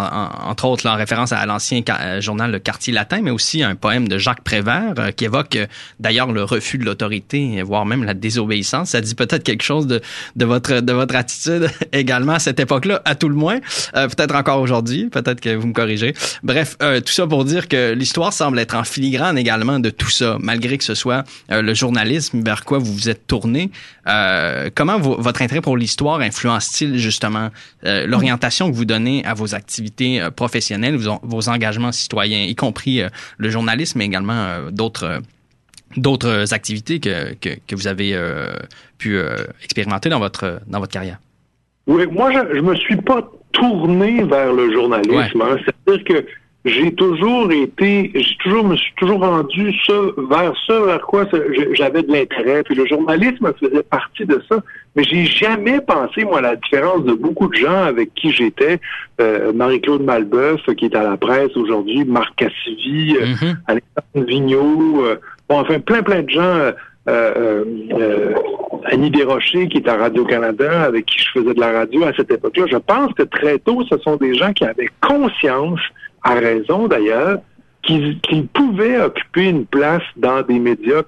entre 0.46 0.66
autres 0.66 0.88
en 0.88 0.96
référence 0.96 1.32
à 1.32 1.44
l'ancien 1.48 1.82
euh, 1.90 2.22
journal 2.22 2.52
Le 2.52 2.60
Quartier 2.60 2.94
Latin, 2.94 3.22
mais 3.24 3.32
aussi 3.32 3.64
un 3.64 3.76
poème 3.76 4.08
de 4.08 4.20
Jacques 4.20 4.44
Prévert 4.44 4.94
euh, 5.00 5.12
qui 5.12 5.26
évoque 5.26 5.58
d'ailleurs 6.00 6.32
le 6.32 6.44
refus 6.44 6.78
de 6.78 6.86
l'autorité, 6.86 7.64
voire 7.64 7.86
même 7.86 8.04
la 8.04 8.14
désobéissance. 8.14 8.90
Ça 8.90 9.02
dit 9.02 9.16
peut-être 9.16 9.44
quelque 9.44 9.64
chose 9.64 9.88
de, 9.88 10.02
votre, 10.46 10.82
de 10.82 10.94
votre 10.94 11.16
attitude 11.16 11.72
également 11.94 12.34
à 12.34 12.40
cette 12.40 12.60
époque-là, 12.60 13.02
à 13.06 13.16
tout 13.16 13.30
le 13.30 13.36
moins. 13.36 13.60
peut-être 13.94 14.36
encore 14.36 14.62
aujourd'hui, 14.62 15.10
peut-être 15.10 15.42
que 15.42 15.56
vous 15.56 15.68
me 15.68 15.74
corrigez. 15.74 16.14
Bref, 16.44 16.78
tout 16.78 17.12
ça 17.12 17.26
pour 17.26 17.46
dire 17.46 17.68
que 17.68 17.94
l'histoire 17.94 18.34
semble 18.34 18.60
être 18.60 18.76
en 18.76 18.84
filigrane 18.84 19.38
également 19.38 19.80
de 19.80 19.90
tout 19.90 20.10
ça, 20.10 20.38
malgré 20.40 20.78
que 20.78 20.84
ce 20.84 20.96
soit 20.96 21.24
le 21.50 21.74
journalisme 21.74 22.42
vers 22.44 22.66
quoi 22.66 22.78
vous 22.78 22.94
vous 22.94 23.10
êtes 23.10 23.26
tourné. 23.28 23.72
comment 24.76 25.00
votre 25.00 25.42
intérêt 25.42 25.62
pour 25.62 25.78
l'histoire 25.78 26.20
influence-t-il 26.20 26.98
justement 26.98 27.50
l'orientation 28.12 28.70
que 28.70 28.76
vous 28.76 28.86
donnez 28.86 29.26
à 29.26 29.34
vos 29.34 29.56
activités 29.56 30.22
euh, 30.22 30.30
professionnelles, 30.30 30.98
vos, 30.98 31.50
engagements 31.50 31.92
citoyens, 31.92 32.44
y 32.44 32.56
compris 32.56 33.02
euh, 33.02 33.10
le 33.38 33.50
journalisme, 33.50 33.98
mais 34.00 34.06
également 34.06 34.34
euh, 34.34 34.70
d'autres 34.72 35.22
d'autres 35.98 36.54
activités 36.54 37.02
que, 37.02 37.34
que, 37.42 37.76
vous 37.76 37.88
avez 37.88 38.18
pu 38.98 39.20
expérimenter 39.62 40.08
dans 40.08 40.20
votre 40.20 40.62
dans 40.66 40.80
votre 40.80 40.94
carrière? 40.94 41.20
Oui, 41.86 42.08
moi 42.08 42.32
je, 42.32 42.56
je 42.56 42.62
me 42.62 42.74
suis 42.78 42.96
pas 42.96 43.30
tourné 43.52 44.24
vers 44.24 44.54
le 44.54 44.72
journalisme. 44.72 45.42
Hein. 45.42 45.58
C'est-à-dire 45.66 46.04
que 46.06 46.26
j'ai 46.64 46.94
toujours 46.94 47.52
été, 47.52 48.12
j'ai 48.14 48.36
toujours 48.44 48.64
me 48.64 48.76
suis 48.76 48.94
toujours 48.96 49.22
rendu 49.22 49.74
ça, 49.86 49.94
vers 50.30 50.54
ça 50.68 50.80
vers 50.80 51.02
quoi 51.02 51.26
j'avais 51.74 52.04
de 52.04 52.12
l'intérêt. 52.12 52.62
Puis 52.64 52.76
le 52.76 52.86
journalisme 52.86 53.52
faisait 53.60 53.82
partie 53.82 54.26
de 54.26 54.40
ça, 54.48 54.62
mais 54.96 55.04
j'ai 55.04 55.26
jamais 55.26 55.82
pensé 55.82 56.24
moi 56.24 56.38
à 56.38 56.42
la 56.42 56.56
différence 56.56 57.04
de 57.04 57.14
beaucoup 57.14 57.48
de 57.48 57.56
gens 57.56 57.84
avec 57.84 58.14
qui 58.14 58.32
j'étais. 58.32 58.80
Euh, 59.20 59.52
Marie-Claude 59.54 60.04
Malbeuf 60.04 60.62
qui 60.78 60.86
est 60.86 60.96
à 60.96 61.04
la 61.04 61.18
presse 61.18 61.56
aujourd'hui, 61.56 62.06
Marc 62.06 62.36
Cassivi, 62.36 63.16
euh, 63.16 63.26
mm-hmm. 63.26 63.56
Alexandre 63.68 64.28
Vigneault, 64.28 65.04
euh, 65.04 65.16
bon 65.50 65.60
enfin 65.60 65.80
plein 65.80 66.04
plein 66.04 66.22
de 66.22 66.30
gens. 66.30 66.72
Euh, 67.10 67.64
Annie 68.86 69.10
Desrochers, 69.10 69.68
qui 69.68 69.78
est 69.78 69.88
à 69.88 69.98
Radio-Canada, 69.98 70.84
avec 70.84 71.08
qui 71.08 71.24
je 71.24 71.40
faisais 71.40 71.54
de 71.54 71.60
la 71.60 71.72
radio 71.72 72.04
à 72.04 72.14
cette 72.16 72.32
époque-là. 72.32 72.66
Je 72.70 72.78
pense 72.78 73.12
que 73.14 73.24
très 73.24 73.58
tôt, 73.58 73.84
ce 73.90 73.98
sont 74.00 74.18
des 74.18 74.36
gens 74.36 74.54
qui 74.54 74.64
avaient 74.66 74.90
conscience 75.02 75.80
a 76.24 76.34
raison 76.34 76.88
d'ailleurs, 76.88 77.40
qu'il 77.82 78.48
pouvait 78.54 79.00
occuper 79.00 79.50
une 79.50 79.66
place 79.66 80.04
dans 80.16 80.42
des 80.44 80.60
médias 80.60 81.04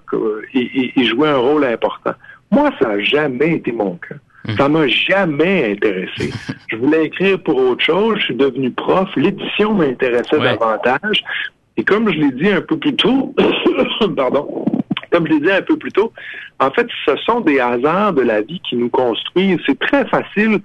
et, 0.54 1.06
jouer 1.06 1.30
un 1.30 1.38
rôle 1.38 1.66
important. 1.66 2.14
Moi, 2.52 2.72
ça 2.80 2.90
n'a 2.90 3.00
jamais 3.02 3.56
été 3.56 3.72
mon 3.72 3.96
cas. 3.96 4.16
Hum. 4.48 4.58
Ça 4.58 4.68
m'a 4.68 4.88
jamais 4.88 5.72
intéressé. 5.72 6.34
Je 6.68 6.76
voulais 6.76 7.06
écrire 7.06 7.42
pour 7.42 7.58
autre 7.58 7.84
chose. 7.84 8.18
Je 8.20 8.26
suis 8.26 8.36
devenu 8.36 8.72
prof. 8.72 9.10
L'édition 9.16 9.74
m'intéressait 9.74 10.40
davantage. 10.40 11.24
Et 11.78 11.84
comme 11.84 12.12
je 12.12 12.20
l'ai 12.20 12.32
dit 12.32 12.50
un 12.50 12.62
peu 12.62 12.78
plus 12.78 12.96
tôt, 12.96 13.34
pardon, 14.16 14.66
comme 15.12 15.28
je 15.28 15.34
l'ai 15.34 15.40
dit 15.40 15.52
un 15.52 15.62
peu 15.62 15.78
plus 15.78 15.92
tôt, 15.92 16.14
en 16.60 16.70
fait, 16.72 16.88
ce 17.06 17.16
sont 17.18 17.42
des 17.42 17.60
hasards 17.60 18.14
de 18.14 18.22
la 18.22 18.42
vie 18.42 18.62
qui 18.68 18.76
nous 18.76 18.90
construisent. 18.90 19.60
C'est 19.66 19.80
très 19.80 20.06
facile 20.06 20.60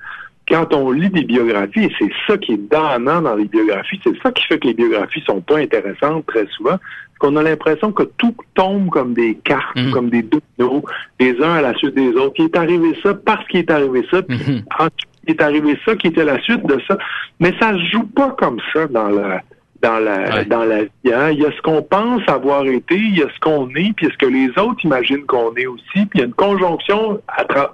quand 0.49 0.73
on 0.75 0.91
lit 0.91 1.11
des 1.11 1.25
biographies, 1.25 1.85
et 1.85 1.93
c'est 1.99 2.11
ça 2.27 2.39
qui 2.39 2.53
est 2.55 2.71
donnant 2.71 3.21
dans 3.23 3.35
les 3.35 3.45
biographies, 3.45 4.01
c'est 4.03 4.19
ça 4.23 4.31
qui 4.33 4.45
fait 4.45 4.59
que 4.59 4.69
les 4.69 4.75
biographies 4.75 5.23
sont 5.27 5.41
pas 5.41 5.59
intéressantes 5.59 6.27
très 6.27 6.47
souvent, 6.57 6.77
qu'on 7.19 7.37
a 7.37 7.43
l'impression 7.43 7.91
que 7.93 8.05
tout 8.17 8.35
tombe 8.55 8.89
comme 8.91 9.13
des 9.13 9.35
cartes, 9.45 9.77
Mm. 9.77 9.91
comme 9.91 10.09
des 10.11 10.23
dominoes, 10.23 10.85
les 11.19 11.37
uns 11.43 11.55
à 11.55 11.61
la 11.63 11.75
suite 11.75 11.95
des 11.95 12.11
autres. 12.11 12.35
Il 12.39 12.45
est 12.47 12.57
arrivé 12.57 12.97
ça 13.03 13.13
parce 13.15 13.47
qu'il 13.49 13.61
est 13.61 13.71
arrivé 13.71 14.07
ça, 14.11 14.23
puis 14.23 14.37
Mhm. 14.39 14.63
ensuite, 14.79 14.93
il 15.27 15.31
est 15.33 15.43
arrivé 15.43 15.77
ça 15.85 15.97
qui 15.97 16.07
était 16.07 16.25
la 16.25 16.41
suite 16.41 16.65
de 16.67 16.81
ça. 16.87 16.97
Mais 17.41 17.53
ça 17.61 17.73
se 17.73 17.85
joue 17.87 18.05
pas 18.05 18.31
comme 18.39 18.59
ça 18.73 18.87
dans 18.87 19.09
la 19.09 19.43
dans 19.83 19.99
la 19.99 20.19
Ouais. 20.37 20.45
dans 20.47 20.65
la 20.65 20.83
vie. 20.85 20.91
hein. 21.15 21.31
Il 21.31 21.39
y 21.39 21.47
a 21.47 21.53
ce 21.53 21.63
qu'on 21.63 21.83
pense 21.83 22.23
avoir 22.29 22.65
été, 22.67 22.97
il 22.97 23.19
y 23.19 23.23
a 23.23 23.29
ce 23.29 23.41
qu'on 23.41 23.69
est, 23.71 23.93
puis 23.97 24.09
ce 24.13 24.17
que 24.19 24.27
les 24.27 24.49
autres 24.59 24.85
imaginent 24.85 25.25
qu'on 25.27 25.55
est 25.55 25.67
aussi. 25.67 25.85
Puis 25.95 26.09
il 26.15 26.21
y 26.21 26.23
a 26.23 26.27
une 26.27 26.33
conjonction 26.35 27.21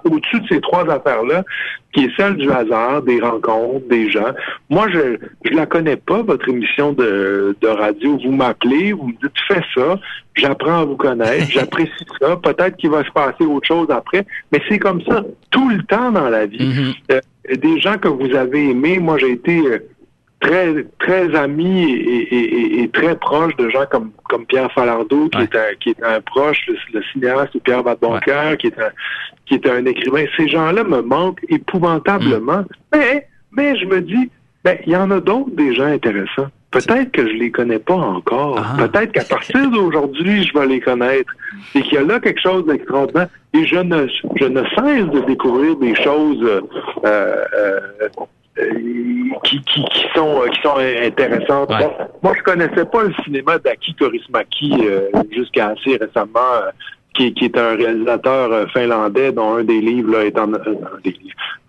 au-dessus 0.04 0.40
de 0.40 0.46
ces 0.48 0.60
trois 0.60 0.88
affaires-là, 0.90 1.44
qui 1.92 2.04
est 2.04 2.10
celle 2.16 2.36
du 2.36 2.50
hasard, 2.50 3.02
des 3.02 3.20
rencontres, 3.20 3.86
des 3.88 4.10
gens. 4.10 4.32
Moi, 4.68 4.86
je 4.92 5.16
je 5.44 5.50
la 5.54 5.64
connais 5.66 5.96
pas, 5.96 6.22
votre 6.22 6.48
émission 6.48 6.92
de, 6.92 7.56
de 7.60 7.68
radio. 7.68 8.18
Vous 8.22 8.32
m'appelez, 8.32 8.92
vous 8.92 9.08
me 9.08 9.12
dites 9.12 9.32
fais 9.48 9.62
ça, 9.74 9.98
j'apprends 10.34 10.80
à 10.80 10.84
vous 10.84 10.96
connaître, 10.96 11.46
j'apprécie 11.50 11.92
ça. 12.20 12.36
Peut-être 12.36 12.76
qu'il 12.76 12.90
va 12.90 13.02
se 13.04 13.10
passer 13.12 13.44
autre 13.44 13.66
chose 13.66 13.88
après, 13.90 14.26
mais 14.52 14.60
c'est 14.68 14.78
comme 14.78 15.00
ça 15.02 15.24
tout 15.50 15.68
le 15.70 15.82
temps 15.84 16.10
dans 16.10 16.28
la 16.28 16.46
vie. 16.46 16.66
Mhm. 16.66 16.92
Euh, 17.12 17.20
des 17.56 17.78
gens 17.78 17.98
que 17.98 18.08
vous 18.08 18.34
avez 18.34 18.70
aimés, 18.70 18.98
moi 18.98 19.18
j'ai 19.18 19.32
été 19.32 19.58
euh, 19.66 19.78
très 20.44 20.84
très 20.98 21.34
ami 21.34 21.74
et, 21.92 22.34
et- 22.34 22.54
et- 22.60 22.82
et 22.82 22.88
très 22.88 23.14
proche 23.16 23.54
de 23.56 23.68
gens 23.70 23.86
comme 23.90 24.10
comme 24.30 24.44
Pierre 24.46 24.70
Falardeau 24.72 25.28
qui 25.30 25.38
Ouais. 25.38 25.44
est 25.44 25.56
un 25.56 25.74
qui 25.80 25.88
est 25.90 26.02
un 26.02 26.20
proche 26.20 26.60
le, 26.68 26.74
le 26.94 27.02
cinéaste 27.12 27.58
Pierre 27.64 27.82
Vadeboncoeur 27.82 28.56
qui 28.58 28.66
est 28.68 28.78
un 28.78 28.90
qui 29.46 29.54
est 29.54 29.66
un 29.66 29.84
écrivain 29.86 30.24
ces 30.36 30.48
gens-là 30.48 30.82
me 30.84 31.00
manquent 31.02 31.44
épouvantablement 31.48 32.62
Mm. 32.62 32.66
mais 32.94 33.26
mais 33.56 33.76
je 33.78 33.86
me 33.86 34.00
dis 34.00 34.30
ben 34.64 34.76
il 34.86 34.92
y 34.92 34.96
en 34.96 35.10
a 35.10 35.20
d'autres 35.20 35.50
des 35.62 35.74
gens 35.74 35.86
intéressants 35.98 36.50
Peut-être 36.70 37.12
que 37.12 37.24
je 37.30 37.34
les 37.34 37.52
connais 37.52 37.78
pas 37.78 37.94
encore. 37.94 38.58
Ah. 38.58 38.76
Peut-être 38.88 39.12
qu'à 39.12 39.22
partir 39.22 39.70
d'aujourd'hui, 39.70 40.42
je 40.42 40.58
vais 40.58 40.66
les 40.66 40.80
connaître. 40.80 41.32
Et 41.76 41.82
qu'il 41.82 41.94
y 41.94 41.98
a 41.98 42.02
là 42.02 42.18
quelque 42.18 42.40
chose 42.40 42.66
d'extraordinaire. 42.66 43.28
Et 43.56 43.64
je 43.64 43.76
ne, 43.76 44.08
je 44.40 44.44
ne 44.56 44.60
cesse 44.74 45.06
de 45.16 45.20
découvrir 45.24 45.76
des 45.76 45.94
choses 45.94 46.42
euh, 46.42 46.60
euh, 47.04 48.08
qui, 49.44 49.60
qui, 49.62 49.84
qui 49.84 50.04
sont, 50.14 50.42
euh, 50.42 50.48
qui 50.48 50.60
sont 50.62 50.76
intéressantes. 50.78 51.70
Ouais. 51.70 51.78
Bon, 51.78 51.92
moi, 52.22 52.32
je 52.36 52.42
connaissais 52.42 52.84
pas 52.84 53.02
le 53.02 53.14
cinéma 53.24 53.58
d'Aki 53.58 53.94
Kaurismäki 53.94 54.74
euh, 54.86 55.08
jusqu'à 55.30 55.68
assez 55.68 55.96
récemment. 55.96 56.52
euh, 56.62 56.70
qui, 57.14 57.32
qui 57.32 57.44
est 57.46 57.56
un 57.56 57.76
réalisateur 57.76 58.52
euh, 58.52 58.66
finlandais 58.66 59.32
dont 59.32 59.54
un 59.56 59.64
des 59.64 59.80
livres 59.80 60.12
là, 60.12 60.24
est 60.24 60.38
en 60.38 60.52
euh, 60.52 60.58
un 60.58 61.00
des 61.02 61.16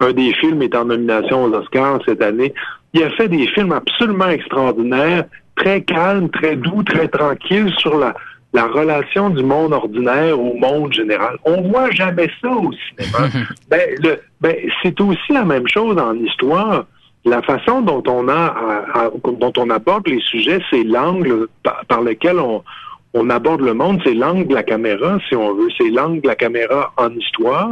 un 0.01 0.11
des 0.11 0.33
films 0.33 0.61
est 0.63 0.75
en 0.75 0.85
nomination 0.85 1.45
aux 1.45 1.53
Oscars 1.53 1.99
cette 2.05 2.21
année. 2.21 2.53
Il 2.93 3.03
a 3.03 3.09
fait 3.11 3.27
des 3.27 3.47
films 3.47 3.71
absolument 3.71 4.27
extraordinaires, 4.27 5.25
très 5.55 5.81
calmes, 5.81 6.29
très 6.29 6.55
doux, 6.55 6.83
très 6.83 7.07
tranquilles 7.07 7.71
sur 7.77 7.97
la, 7.97 8.13
la 8.53 8.67
relation 8.67 9.29
du 9.29 9.43
monde 9.43 9.73
ordinaire 9.73 10.39
au 10.39 10.53
monde 10.53 10.93
général. 10.93 11.37
On 11.43 11.61
voit 11.61 11.91
jamais 11.91 12.29
ça 12.41 12.49
au 12.51 12.71
cinéma. 12.71 13.27
ben, 13.69 13.81
le, 14.01 14.19
ben, 14.41 14.55
c'est 14.81 14.99
aussi 15.01 15.33
la 15.33 15.43
même 15.43 15.67
chose 15.67 15.97
en 15.97 16.15
histoire. 16.15 16.85
La 17.25 17.41
façon 17.41 17.81
dont 17.81 18.03
on 18.07 18.27
a, 18.29 18.33
à- 18.93 19.05
à- 19.05 19.11
dont 19.39 19.51
on 19.57 19.69
aborde 19.69 20.07
les 20.07 20.19
sujets, 20.21 20.59
c'est 20.69 20.83
l'angle 20.83 21.47
par, 21.63 21.83
par 21.87 22.01
lequel 22.01 22.39
on, 22.39 22.63
on 23.13 23.29
aborde 23.29 23.61
le 23.61 23.73
monde, 23.73 23.99
c'est 24.05 24.13
l'angle 24.13 24.47
de 24.47 24.53
la 24.53 24.63
caméra, 24.63 25.17
si 25.27 25.35
on 25.35 25.53
veut, 25.55 25.69
c'est 25.77 25.89
l'angle 25.89 26.21
de 26.21 26.27
la 26.27 26.35
caméra 26.35 26.93
en 26.97 27.09
histoire. 27.11 27.71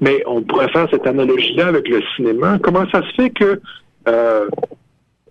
Mais 0.00 0.22
on 0.26 0.42
pourrait 0.42 0.70
faire 0.70 0.88
cette 0.90 1.06
analogie-là 1.06 1.66
avec 1.68 1.88
le 1.88 2.00
cinéma. 2.16 2.58
Comment 2.62 2.88
ça 2.90 3.02
se 3.02 3.12
fait 3.22 3.30
que 3.30 3.60
euh, 4.08 4.48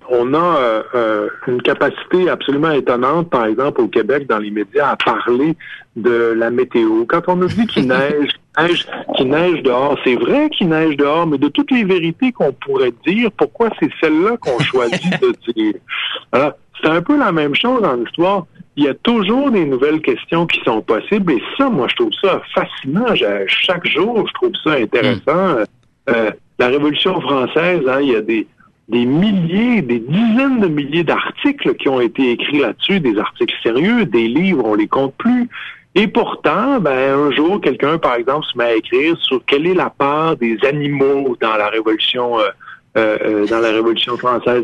on 0.10 0.34
a 0.34 0.38
euh, 0.38 0.84
euh, 0.94 1.30
une 1.48 1.62
capacité 1.62 2.30
absolument 2.30 2.72
étonnante, 2.72 3.30
par 3.30 3.46
exemple, 3.46 3.82
au 3.82 3.88
Québec, 3.88 4.28
dans 4.28 4.40
les 4.40 4.52
médias, 4.52 4.90
à 4.92 4.96
parler 4.96 5.56
de 5.96 6.34
la 6.38 6.50
météo. 6.50 7.06
Quand 7.08 7.22
on 7.28 7.36
nous 7.38 7.48
dit 7.48 7.66
qu'il 7.68 7.88
neige, 7.88 8.32
neige, 8.58 8.88
qu'il 9.16 9.30
neige 9.30 9.64
dehors, 9.64 9.98
c'est 10.04 10.16
vrai 10.16 10.50
qu'il 10.50 10.70
neige 10.70 10.98
dehors, 10.98 11.28
mais 11.28 11.38
de 11.38 11.48
toutes 11.48 11.72
les 11.72 11.84
vérités 11.84 12.32
qu'on 12.32 12.54
pourrait 12.54 12.94
dire, 13.06 13.30
pourquoi 13.38 13.70
c'est 13.80 13.90
celle-là 14.02 14.38
qu'on 14.38 14.60
choisit 14.60 15.22
de 15.22 15.54
dire? 15.54 15.76
Alors, 16.32 16.54
c'est 16.82 16.90
un 16.90 17.02
peu 17.02 17.18
la 17.18 17.32
même 17.32 17.56
chose 17.56 17.82
dans 17.82 17.94
l'histoire. 17.94 18.46
Il 18.78 18.84
y 18.84 18.90
a 18.90 18.94
toujours 18.94 19.52
des 19.52 19.66
nouvelles 19.66 20.02
questions 20.02 20.46
qui 20.46 20.60
sont 20.66 20.82
possibles, 20.82 21.32
et 21.32 21.44
ça, 21.58 21.70
moi, 21.70 21.88
je 21.90 21.96
trouve 21.96 22.12
ça 22.22 22.42
fascinant. 22.54 23.16
Chaque 23.48 23.88
jour, 23.88 24.28
je 24.28 24.34
trouve 24.34 24.52
ça 24.64 24.72
intéressant. 24.74 25.64
Euh, 26.10 26.32
la 26.60 26.68
Révolution 26.68 27.20
française, 27.22 27.82
hein, 27.88 28.00
il 28.02 28.10
y 28.10 28.16
a 28.16 28.22
des, 28.22 28.48
des 28.88 29.06
milliers, 29.06 29.82
des 29.82 30.00
dizaines 30.00 30.60
de 30.60 30.68
milliers 30.68 31.04
d'articles 31.04 31.74
qui 31.76 31.90
ont 31.90 32.00
été 32.00 32.32
écrits 32.32 32.60
là-dessus, 32.60 33.00
des 33.00 33.18
articles 33.18 33.56
sérieux, 33.64 34.06
des 34.06 34.28
livres, 34.28 34.64
on 34.66 34.76
les 34.76 34.88
compte 34.88 35.16
plus. 35.18 35.50
Et 35.96 36.08
pourtant, 36.08 36.80
ben, 36.80 37.18
un 37.18 37.32
jour, 37.32 37.62
quelqu'un, 37.62 37.98
par 37.98 38.16
exemple, 38.16 38.46
se 38.46 38.58
met 38.58 38.66
à 38.66 38.76
écrire 38.76 39.18
sur 39.18 39.44
quelle 39.46 39.66
est 39.66 39.74
la 39.74 39.90
part 39.90 40.36
des 40.36 40.58
animaux 40.64 41.36
dans 41.42 41.56
la 41.56 41.70
Révolution, 41.70 42.38
euh, 42.38 42.50
euh, 42.98 43.48
dans 43.48 43.60
la 43.60 43.72
Révolution 43.72 44.18
française. 44.18 44.64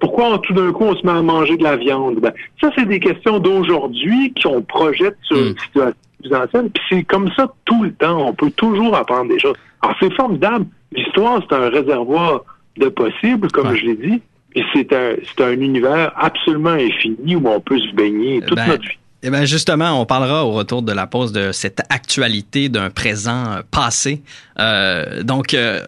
Pourquoi 0.00 0.38
tout 0.40 0.52
d'un 0.52 0.72
coup 0.72 0.84
on 0.84 0.96
se 0.96 1.06
met 1.06 1.12
à 1.12 1.22
manger 1.22 1.56
de 1.56 1.62
la 1.62 1.76
viande? 1.76 2.16
Ben, 2.16 2.32
ça, 2.60 2.70
c'est 2.76 2.86
des 2.86 3.00
questions 3.00 3.38
d'aujourd'hui 3.38 4.34
qu'on 4.42 4.60
projette 4.60 5.16
sur 5.22 5.36
Mm. 5.36 5.46
une 5.46 5.58
situation 5.58 5.94
plus 6.20 6.34
ancienne. 6.34 6.70
Puis 6.70 6.82
c'est 6.90 7.04
comme 7.04 7.30
ça 7.36 7.52
tout 7.64 7.84
le 7.84 7.92
temps. 7.94 8.28
On 8.28 8.34
peut 8.34 8.50
toujours 8.50 8.94
apprendre 8.96 9.30
des 9.30 9.38
choses. 9.38 9.56
Alors 9.82 9.96
c'est 10.00 10.12
formidable. 10.14 10.66
L'histoire, 10.92 11.40
c'est 11.48 11.54
un 11.54 11.68
réservoir 11.68 12.42
de 12.78 12.88
possibles, 12.88 13.50
comme 13.50 13.68
Ouais. 13.68 13.78
je 13.78 13.86
l'ai 13.86 13.96
dit. 13.96 14.20
Et 14.54 14.62
c'est 14.72 14.92
un, 14.92 15.16
c'est 15.26 15.44
un 15.44 15.52
univers 15.60 16.12
absolument 16.16 16.70
infini 16.70 17.36
où 17.36 17.46
on 17.48 17.60
peut 17.60 17.78
se 17.78 17.94
baigner 17.94 18.40
toute 18.40 18.56
Ben, 18.56 18.68
notre 18.68 18.82
vie. 18.82 18.96
Eh 19.22 19.30
bien, 19.30 19.44
justement, 19.44 20.00
on 20.00 20.06
parlera 20.06 20.44
au 20.46 20.52
retour 20.52 20.82
de 20.82 20.92
la 20.92 21.06
pause 21.06 21.32
de 21.32 21.50
cette 21.52 21.80
actualité 21.90 22.68
d'un 22.68 22.90
présent 22.90 23.50
euh, 23.50 23.62
passé. 23.70 24.22
Euh, 24.58 25.22
donc, 25.22 25.52
euh, 25.52 25.80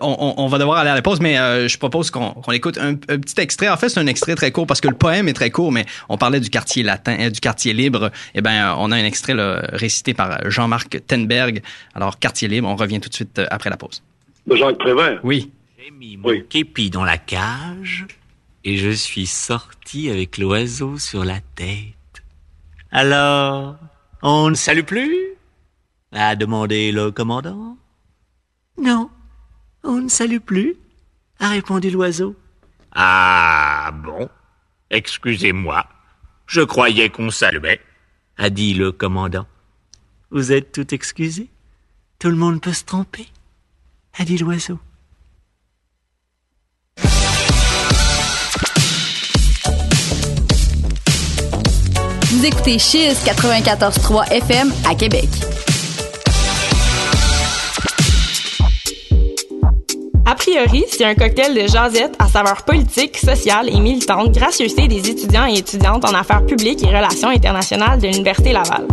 on, 0.00 0.46
va 0.48 0.58
devoir 0.58 0.78
aller 0.78 0.90
à 0.90 0.94
la 0.94 1.02
pause, 1.02 1.20
mais 1.20 1.38
euh, 1.38 1.68
je 1.68 1.78
propose 1.78 2.10
qu'on 2.10 2.34
écoute 2.52 2.78
un, 2.78 2.92
un 2.92 3.18
petit 3.18 3.38
extrait. 3.40 3.68
En 3.68 3.76
fait, 3.76 3.90
c'est 3.90 4.00
un 4.00 4.06
extrait 4.06 4.34
très 4.34 4.50
court 4.50 4.66
parce 4.66 4.80
que 4.80 4.88
le 4.88 4.94
poème 4.94 5.28
est 5.28 5.34
très 5.34 5.50
court, 5.50 5.72
mais 5.72 5.84
on 6.08 6.16
parlait 6.16 6.40
du 6.40 6.50
quartier 6.50 6.82
latin, 6.82 7.28
du 7.28 7.40
quartier 7.40 7.72
libre. 7.74 8.10
Eh 8.34 8.40
bien, 8.40 8.74
on 8.78 8.90
a 8.92 8.96
un 8.96 9.04
extrait 9.04 9.34
là, 9.34 9.62
récité 9.72 10.14
par 10.14 10.50
Jean-Marc 10.50 11.06
Tenberg. 11.06 11.62
Alors, 11.94 12.18
quartier 12.18 12.48
libre, 12.48 12.68
on 12.68 12.76
revient 12.76 13.00
tout 13.00 13.08
de 13.08 13.14
suite 13.14 13.40
après 13.50 13.70
la 13.70 13.76
pause. 13.76 14.02
De 14.46 14.56
Jacques 14.56 14.78
Prévert. 14.78 15.20
Oui. 15.22 15.50
J'ai 15.84 15.90
mis 15.90 16.16
mon 16.16 16.30
Oui. 16.30 16.46
képi 16.48 16.88
dans 16.88 17.04
la 17.04 17.18
cage 17.18 18.06
et 18.64 18.78
je 18.78 18.88
suis 18.88 19.26
sorti 19.26 20.08
avec 20.08 20.38
l'oiseau 20.38 20.98
sur 20.98 21.26
la 21.26 21.40
tête. 21.56 22.22
Alors, 22.90 23.76
on 24.22 24.48
ne 24.48 24.54
salue 24.54 24.84
plus? 24.84 25.14
a 26.12 26.36
demandé 26.36 26.90
le 26.90 27.10
commandant. 27.10 27.76
Non, 28.80 29.10
on 29.82 30.00
ne 30.00 30.08
salue 30.08 30.38
plus, 30.38 30.74
a 31.38 31.50
répondu 31.50 31.90
l'oiseau. 31.90 32.34
Ah 32.92 33.90
bon 33.92 34.30
Excusez-moi, 34.88 35.86
je 36.46 36.62
croyais 36.62 37.10
qu'on 37.10 37.30
saluait, 37.30 37.82
a 38.38 38.48
dit 38.48 38.72
le 38.72 38.90
commandant. 38.90 39.46
Vous 40.30 40.50
êtes 40.50 40.72
tout 40.72 40.94
excusé? 40.94 41.50
Tout 42.18 42.28
le 42.30 42.36
monde 42.36 42.62
peut 42.62 42.72
se 42.72 42.84
tromper, 42.84 43.26
a 44.14 44.24
dit 44.24 44.38
l'oiseau. 44.38 44.78
Écoutez 52.46 52.78
Chiz 52.78 53.16
94.3 53.24 54.30
FM 54.30 54.70
à 54.86 54.94
Québec. 54.94 55.30
A 60.26 60.34
priori, 60.34 60.84
c'est 60.90 61.06
un 61.06 61.14
cocktail 61.14 61.54
de 61.54 61.66
jasette 61.66 62.14
à 62.18 62.26
saveur 62.28 62.62
politique, 62.64 63.16
sociale 63.16 63.70
et 63.70 63.80
militante, 63.80 64.32
gracieuseté 64.32 64.88
des 64.88 65.08
étudiants 65.08 65.46
et 65.46 65.56
étudiantes 65.56 66.04
en 66.04 66.12
affaires 66.12 66.44
publiques 66.44 66.82
et 66.82 66.88
relations 66.88 67.30
internationales 67.30 67.98
de 67.98 68.08
l'Université 68.08 68.52
Laval. 68.52 68.88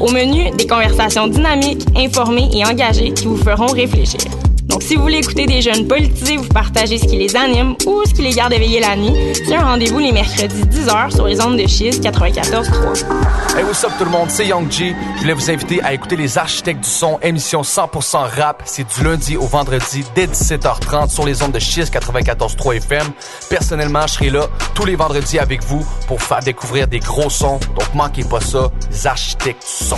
Au 0.00 0.12
menu, 0.12 0.56
des 0.56 0.66
conversations 0.68 1.26
dynamiques, 1.26 1.86
informées 1.96 2.50
et 2.52 2.64
engagées 2.64 3.12
qui 3.12 3.26
vous 3.26 3.36
feront 3.36 3.66
réfléchir. 3.66 4.20
Donc, 4.68 4.82
si 4.82 4.96
vous 4.96 5.02
voulez 5.02 5.18
écouter 5.18 5.46
des 5.46 5.62
jeunes 5.62 5.88
politisés, 5.88 6.36
vous 6.36 6.48
partagez 6.48 6.98
ce 6.98 7.06
qui 7.06 7.16
les 7.16 7.34
anime 7.34 7.74
ou 7.86 8.02
ce 8.06 8.12
qui 8.12 8.20
les 8.20 8.32
garde 8.32 8.52
éveillés 8.52 8.80
la 8.80 8.96
nuit, 8.96 9.14
c'est 9.34 9.54
un 9.54 9.64
rendez-vous 9.64 9.98
les 9.98 10.12
mercredis 10.12 10.62
10h 10.62 11.14
sur 11.14 11.26
les 11.26 11.40
ondes 11.40 11.56
de 11.56 11.66
Chiz 11.66 11.98
94.3. 12.00 13.56
Hey, 13.56 13.64
what's 13.64 13.82
up 13.82 13.92
tout 13.98 14.04
le 14.04 14.10
monde, 14.10 14.28
c'est 14.30 14.46
Young 14.46 14.70
G. 14.70 14.94
Je 15.16 15.20
voulais 15.22 15.32
vous 15.32 15.50
inviter 15.50 15.82
à 15.82 15.94
écouter 15.94 16.16
Les 16.16 16.36
Architectes 16.36 16.84
du 16.84 16.88
Son, 16.88 17.18
émission 17.22 17.62
100% 17.62 18.18
rap. 18.38 18.62
C'est 18.66 18.86
du 18.86 19.04
lundi 19.04 19.38
au 19.38 19.46
vendredi 19.46 20.04
dès 20.14 20.26
17h30 20.26 21.08
sur 21.08 21.24
les 21.24 21.42
ondes 21.42 21.52
de 21.52 21.58
Chiz 21.58 21.90
94.3 21.90 22.76
FM. 22.76 23.06
Personnellement, 23.48 24.06
je 24.06 24.12
serai 24.12 24.28
là 24.28 24.48
tous 24.74 24.84
les 24.84 24.96
vendredis 24.96 25.38
avec 25.38 25.64
vous 25.64 25.84
pour 26.06 26.22
faire 26.22 26.40
découvrir 26.40 26.88
des 26.88 27.00
gros 27.00 27.30
sons. 27.30 27.58
Donc 27.74 27.94
manquez 27.94 28.24
pas 28.24 28.40
ça, 28.40 28.70
Les 28.92 29.06
Architectes 29.06 29.62
du 29.62 29.86
Son. 29.86 29.96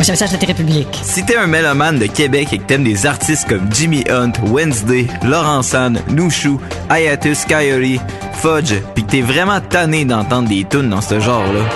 Prochain 0.00 0.14
message 0.14 0.32
de 0.32 0.38
Télépublique. 0.38 0.98
Si 1.02 1.22
t'es 1.26 1.36
un 1.36 1.46
mélomane 1.46 1.98
de 1.98 2.06
Québec 2.06 2.54
et 2.54 2.58
que 2.58 2.62
t'aimes 2.62 2.84
des 2.84 3.04
artistes 3.04 3.46
comme 3.46 3.68
Jimmy 3.70 4.02
Hunt, 4.08 4.32
Wednesday, 4.44 5.06
Laurent 5.22 5.60
San, 5.60 6.00
Nouchou, 6.08 6.58
Ayatus 6.88 7.44
Coyote, 7.44 8.00
Fudge, 8.32 8.72
pis 8.94 9.04
que 9.04 9.10
t'es 9.10 9.20
vraiment 9.20 9.60
tanné 9.60 10.06
d'entendre 10.06 10.48
des 10.48 10.64
tunes 10.64 10.88
dans 10.88 11.02
ce 11.02 11.20
genre-là, 11.20 11.68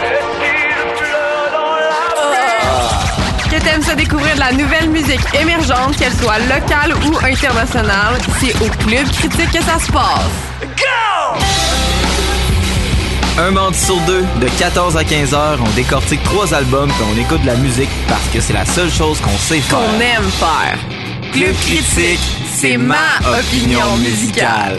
Que 3.51 3.63
t'aimes 3.63 3.83
se 3.83 3.95
découvrir 3.95 4.37
de 4.37 4.41
la 4.41 4.53
nouvelle 4.53 4.89
musique 4.89 5.21
émergente, 5.39 5.95
qu'elle 5.99 6.15
soit 6.15 6.39
locale 6.39 6.95
ou 7.07 7.19
internationale, 7.27 8.17
c'est 8.41 8.55
au 8.55 8.71
Club 8.87 9.07
Critique 9.19 9.53
que 9.53 9.63
ça 9.63 9.79
se 9.79 9.93
passe. 9.93 11.04
Un 13.39 13.51
mardi 13.51 13.79
sur 13.79 13.99
deux, 14.03 14.23
de 14.41 14.49
14 14.59 14.97
à 14.97 15.05
15 15.05 15.35
heures, 15.35 15.59
on 15.61 15.71
décortique 15.75 16.23
trois 16.23 16.55
albums 16.55 16.89
puis 16.89 17.05
on 17.13 17.21
écoute 17.21 17.43
de 17.43 17.47
la 17.47 17.57
musique 17.57 17.91
parce 18.09 18.27
que 18.29 18.41
c'est 18.41 18.53
la 18.53 18.65
seule 18.65 18.91
chose 18.91 19.21
qu'on 19.21 19.37
sait 19.39 19.61
faire. 19.61 19.79
Qu'on 19.79 20.01
aime 20.01 20.31
faire. 20.31 20.79
Club 21.33 21.55
Critique, 21.63 22.21
c'est 22.53 22.77
ma 22.77 23.19
opinion 23.39 23.97
musicale. 23.97 24.79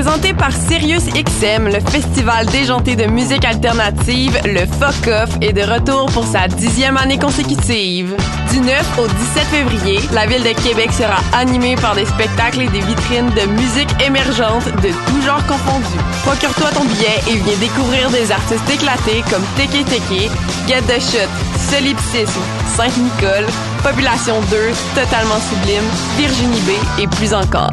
Présenté 0.00 0.32
par 0.32 0.52
Sirius 0.52 1.06
XM, 1.06 1.66
le 1.66 1.80
festival 1.80 2.46
déjanté 2.46 2.94
de 2.94 3.06
musique 3.06 3.44
alternative, 3.44 4.38
le 4.44 4.60
Fuck 4.60 5.08
Off 5.08 5.30
est 5.40 5.52
de 5.52 5.62
retour 5.62 6.06
pour 6.12 6.24
sa 6.24 6.46
dixième 6.46 6.96
année 6.96 7.18
consécutive. 7.18 8.14
Du 8.52 8.60
9 8.60 8.98
au 9.00 9.08
17 9.08 9.42
février, 9.46 9.98
la 10.12 10.26
ville 10.26 10.44
de 10.44 10.52
Québec 10.62 10.92
sera 10.92 11.18
animée 11.32 11.74
par 11.74 11.96
des 11.96 12.04
spectacles 12.04 12.62
et 12.62 12.68
des 12.68 12.80
vitrines 12.80 13.30
de 13.30 13.50
musique 13.60 13.90
émergente 14.00 14.66
de 14.66 14.90
tous 15.08 15.26
genres 15.26 15.44
confondus. 15.48 15.98
Procure-toi 16.24 16.70
ton 16.70 16.84
billet 16.84 17.18
et 17.28 17.34
viens 17.34 17.58
découvrir 17.58 18.08
des 18.10 18.30
artistes 18.30 18.70
éclatés 18.70 19.24
comme 19.28 19.42
Teke 19.56 19.84
Teke, 19.84 20.30
Get 20.68 20.82
the 20.82 21.00
Shot, 21.00 21.28
Solipsisme, 21.72 22.40
Saint-Nicole, 22.76 23.46
Population 23.82 24.40
2, 24.48 24.56
Totalement 24.94 25.40
Sublime, 25.50 25.82
Virginie 26.16 26.60
B 26.60 27.00
et 27.02 27.08
plus 27.08 27.34
encore. 27.34 27.70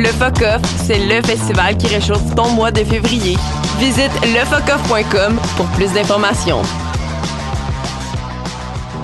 Le 0.00 0.06
Fuck 0.06 0.40
Off, 0.40 0.62
c'est 0.86 0.98
le 0.98 1.20
festival 1.20 1.76
qui 1.76 1.86
réchauffe 1.86 2.34
ton 2.34 2.48
mois 2.52 2.70
de 2.70 2.82
février. 2.82 3.36
Visite 3.78 4.10
lefuckoff.com 4.22 5.38
pour 5.58 5.66
plus 5.72 5.92
d'informations. 5.92 6.62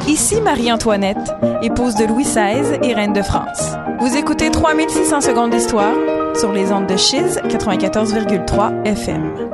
Ici 0.09 0.41
Marie-Antoinette, 0.41 1.35
épouse 1.61 1.97
de 1.97 2.07
Louis 2.07 2.25
XVI 2.25 2.79
et 2.83 2.95
reine 2.95 3.13
de 3.13 3.21
France. 3.21 3.73
Vous 4.01 4.17
écoutez 4.17 4.51
3600 4.51 5.21
secondes 5.21 5.51
d'histoire 5.51 5.93
sur 6.35 6.55
les 6.55 6.73
ondes 6.73 6.87
de 6.87 6.97
Chiz 6.97 7.43
94,3 7.45 8.87
FM. 8.87 9.51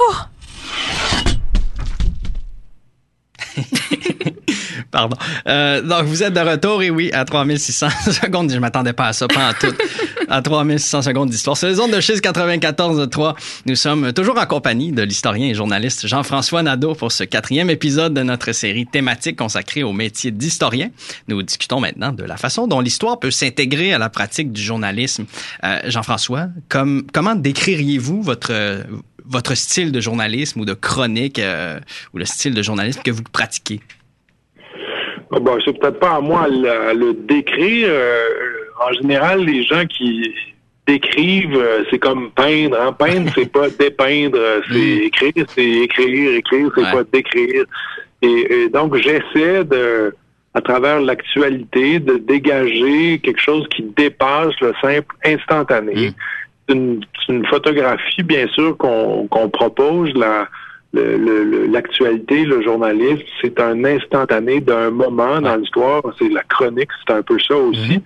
Oh! 0.00 0.12
Pardon. 4.90 5.16
Euh, 5.46 5.82
donc, 5.82 6.04
vous 6.04 6.22
êtes 6.22 6.32
de 6.32 6.40
retour, 6.40 6.82
et 6.82 6.90
oui, 6.90 7.10
à 7.12 7.24
3600 7.24 7.88
secondes. 8.22 8.50
Je 8.50 8.58
m'attendais 8.58 8.92
pas 8.92 9.08
à 9.08 9.12
ça, 9.12 9.28
pas 9.28 9.50
en 9.50 9.52
tout. 9.52 9.74
À 10.28 10.42
3600 10.42 11.02
secondes 11.02 11.30
d'histoire. 11.30 11.56
Sur 11.56 11.68
les 11.68 11.80
ondes 11.80 11.92
de 11.92 12.00
Chiz 12.00 12.20
94.3, 12.20 13.34
nous 13.66 13.74
sommes 13.74 14.12
toujours 14.12 14.38
en 14.38 14.46
compagnie 14.46 14.92
de 14.92 15.02
l'historien 15.02 15.48
et 15.48 15.54
journaliste 15.54 16.06
Jean-François 16.06 16.62
Nadeau 16.62 16.94
pour 16.94 17.12
ce 17.12 17.24
quatrième 17.24 17.70
épisode 17.70 18.14
de 18.14 18.22
notre 18.22 18.52
série 18.52 18.86
thématique 18.86 19.36
consacrée 19.36 19.82
au 19.82 19.92
métier 19.92 20.30
d'historien. 20.30 20.90
Nous 21.28 21.42
discutons 21.42 21.80
maintenant 21.80 22.12
de 22.12 22.24
la 22.24 22.36
façon 22.36 22.66
dont 22.66 22.80
l'histoire 22.80 23.18
peut 23.18 23.30
s'intégrer 23.30 23.92
à 23.92 23.98
la 23.98 24.08
pratique 24.08 24.52
du 24.52 24.62
journalisme. 24.62 25.26
Euh, 25.64 25.78
Jean-François, 25.86 26.48
comme, 26.68 27.06
comment 27.12 27.34
décririez-vous 27.34 28.22
votre, 28.22 28.52
votre 29.24 29.54
style 29.54 29.92
de 29.92 30.00
journalisme 30.00 30.60
ou 30.60 30.64
de 30.64 30.74
chronique 30.74 31.38
euh, 31.38 31.78
ou 32.14 32.18
le 32.18 32.24
style 32.24 32.54
de 32.54 32.62
journalisme 32.62 33.02
que 33.02 33.10
vous 33.10 33.22
pratiquez? 33.22 33.80
Ah, 35.32 35.40
Bon, 35.40 35.58
c'est 35.64 35.78
peut-être 35.78 35.98
pas 35.98 36.16
à 36.16 36.20
moi 36.20 36.44
à 36.44 36.48
le, 36.48 36.98
le 36.98 37.14
décrire. 37.14 37.88
Euh, 37.90 38.65
en 38.80 38.92
général, 38.92 39.44
les 39.44 39.62
gens 39.64 39.84
qui 39.86 40.32
décrivent, 40.86 41.56
euh, 41.56 41.84
c'est 41.90 41.98
comme 41.98 42.30
peindre. 42.30 42.76
Hein? 42.80 42.92
Peindre, 42.92 43.30
c'est 43.34 43.50
pas 43.50 43.68
dépeindre, 43.78 44.38
euh, 44.38 44.60
c'est 44.70 44.78
écrire, 45.06 45.44
c'est 45.48 45.64
écrire, 45.64 46.34
écrire, 46.36 46.70
c'est 46.76 46.82
pas 46.92 47.04
décrire. 47.12 47.64
Et, 48.22 48.62
et 48.64 48.68
donc, 48.68 48.96
j'essaie 48.96 49.64
de, 49.64 50.14
à 50.54 50.60
travers 50.60 51.00
l'actualité, 51.00 51.98
de 51.98 52.16
dégager 52.18 53.18
quelque 53.18 53.40
chose 53.40 53.66
qui 53.74 53.82
dépasse 53.82 54.54
le 54.60 54.72
simple 54.80 55.14
instantané. 55.24 55.92
C'est 56.68 56.74
une, 56.74 57.00
c'est 57.26 57.32
une 57.32 57.46
photographie, 57.46 58.22
bien 58.22 58.46
sûr, 58.48 58.76
qu'on 58.76 59.48
propose. 59.52 60.12
La, 60.14 60.48
le- 60.92 61.16
le- 61.16 61.66
l'actualité, 61.66 62.44
le, 62.44 62.62
journalisme, 62.62 63.22
c'est 63.42 63.60
un 63.60 63.84
instantané 63.84 64.60
d'un 64.60 64.90
moment 64.90 65.40
dans 65.40 65.56
l'histoire. 65.56 66.02
C'est 66.18 66.28
la 66.30 66.42
chronique, 66.44 66.88
c'est 67.06 67.12
un 67.14 67.22
peu 67.22 67.38
ça 67.38 67.56
aussi. 67.56 68.00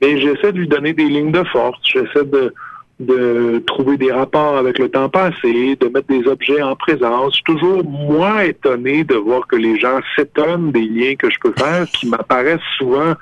Mais 0.00 0.20
j'essaie 0.20 0.52
de 0.52 0.58
lui 0.58 0.68
donner 0.68 0.92
des 0.92 1.04
lignes 1.04 1.32
de 1.32 1.44
force. 1.44 1.78
J'essaie 1.84 2.24
de, 2.24 2.52
de 3.00 3.62
trouver 3.66 3.96
des 3.96 4.12
rapports 4.12 4.56
avec 4.56 4.78
le 4.78 4.88
temps 4.88 5.08
passé, 5.08 5.76
de 5.76 5.88
mettre 5.88 6.08
des 6.08 6.26
objets 6.28 6.62
en 6.62 6.76
présence. 6.76 7.32
Je 7.32 7.34
suis 7.36 7.44
toujours 7.44 7.84
moins 7.84 8.40
étonné 8.40 9.04
de 9.04 9.14
voir 9.14 9.46
que 9.46 9.56
les 9.56 9.78
gens 9.78 10.00
s'étonnent 10.16 10.72
des 10.72 10.86
liens 10.86 11.14
que 11.16 11.30
je 11.30 11.38
peux 11.40 11.52
faire, 11.56 11.86
qui 11.92 12.08
m'apparaissent 12.08 12.60
souvent 12.78 13.14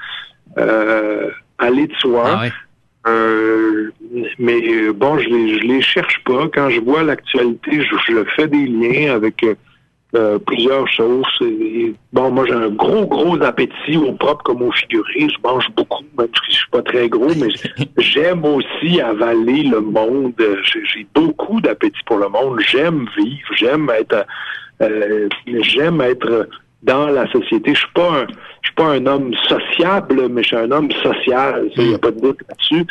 euh, 0.58 1.30
aller 1.58 1.86
de 1.86 1.94
soi. 1.94 2.42
Euh, 3.06 3.90
mais 4.38 4.60
euh, 4.68 4.92
bon, 4.92 5.18
je 5.18 5.28
les, 5.28 5.58
je 5.58 5.64
les 5.64 5.82
cherche 5.82 6.22
pas. 6.24 6.48
Quand 6.52 6.70
je 6.70 6.80
vois 6.80 7.02
l'actualité, 7.02 7.82
je, 7.82 7.96
je 8.12 8.24
fais 8.36 8.46
des 8.46 8.66
liens 8.66 9.14
avec 9.14 9.42
euh, 9.42 9.54
euh, 10.14 10.38
plusieurs 10.38 10.86
choses. 10.88 11.24
Et, 11.40 11.94
bon, 12.12 12.30
moi, 12.30 12.44
j'ai 12.46 12.54
un 12.54 12.68
gros, 12.68 13.06
gros 13.06 13.42
appétit 13.42 13.96
au 13.96 14.12
propre 14.12 14.42
comme 14.44 14.62
au 14.62 14.72
figuré. 14.72 15.20
Je 15.20 15.36
mange 15.42 15.68
beaucoup, 15.76 16.04
même 16.18 16.28
si 16.44 16.52
je 16.52 16.56
suis 16.56 16.70
pas 16.70 16.82
très 16.82 17.08
gros, 17.08 17.30
mais 17.36 17.48
j'aime 17.98 18.44
aussi 18.44 19.00
avaler 19.00 19.62
le 19.62 19.80
monde. 19.80 20.34
J'ai 20.38 20.84
j'ai 20.84 21.06
beaucoup 21.14 21.60
d'appétit 21.60 22.00
pour 22.06 22.18
le 22.18 22.28
monde. 22.28 22.60
J'aime 22.60 23.06
vivre. 23.16 23.48
J'aime 23.56 23.90
être, 23.90 24.26
euh, 24.82 25.28
j'aime 25.46 26.00
être 26.00 26.48
dans 26.82 27.06
la 27.06 27.30
société. 27.30 27.74
Je 27.74 27.78
suis 27.80 27.92
pas 27.94 28.08
un, 28.10 28.26
je 28.62 28.68
suis 28.68 28.74
pas 28.74 28.86
un 28.90 29.06
homme 29.06 29.32
sociable, 29.48 30.28
mais 30.30 30.42
je 30.42 30.48
suis 30.48 30.56
un 30.56 30.70
homme 30.70 30.90
social. 31.02 31.68
Il 31.76 31.88
n'y 31.88 31.94
a 31.94 31.98
pas 31.98 32.10
de 32.10 32.20
doute 32.20 32.38
là-dessus. 32.48 32.84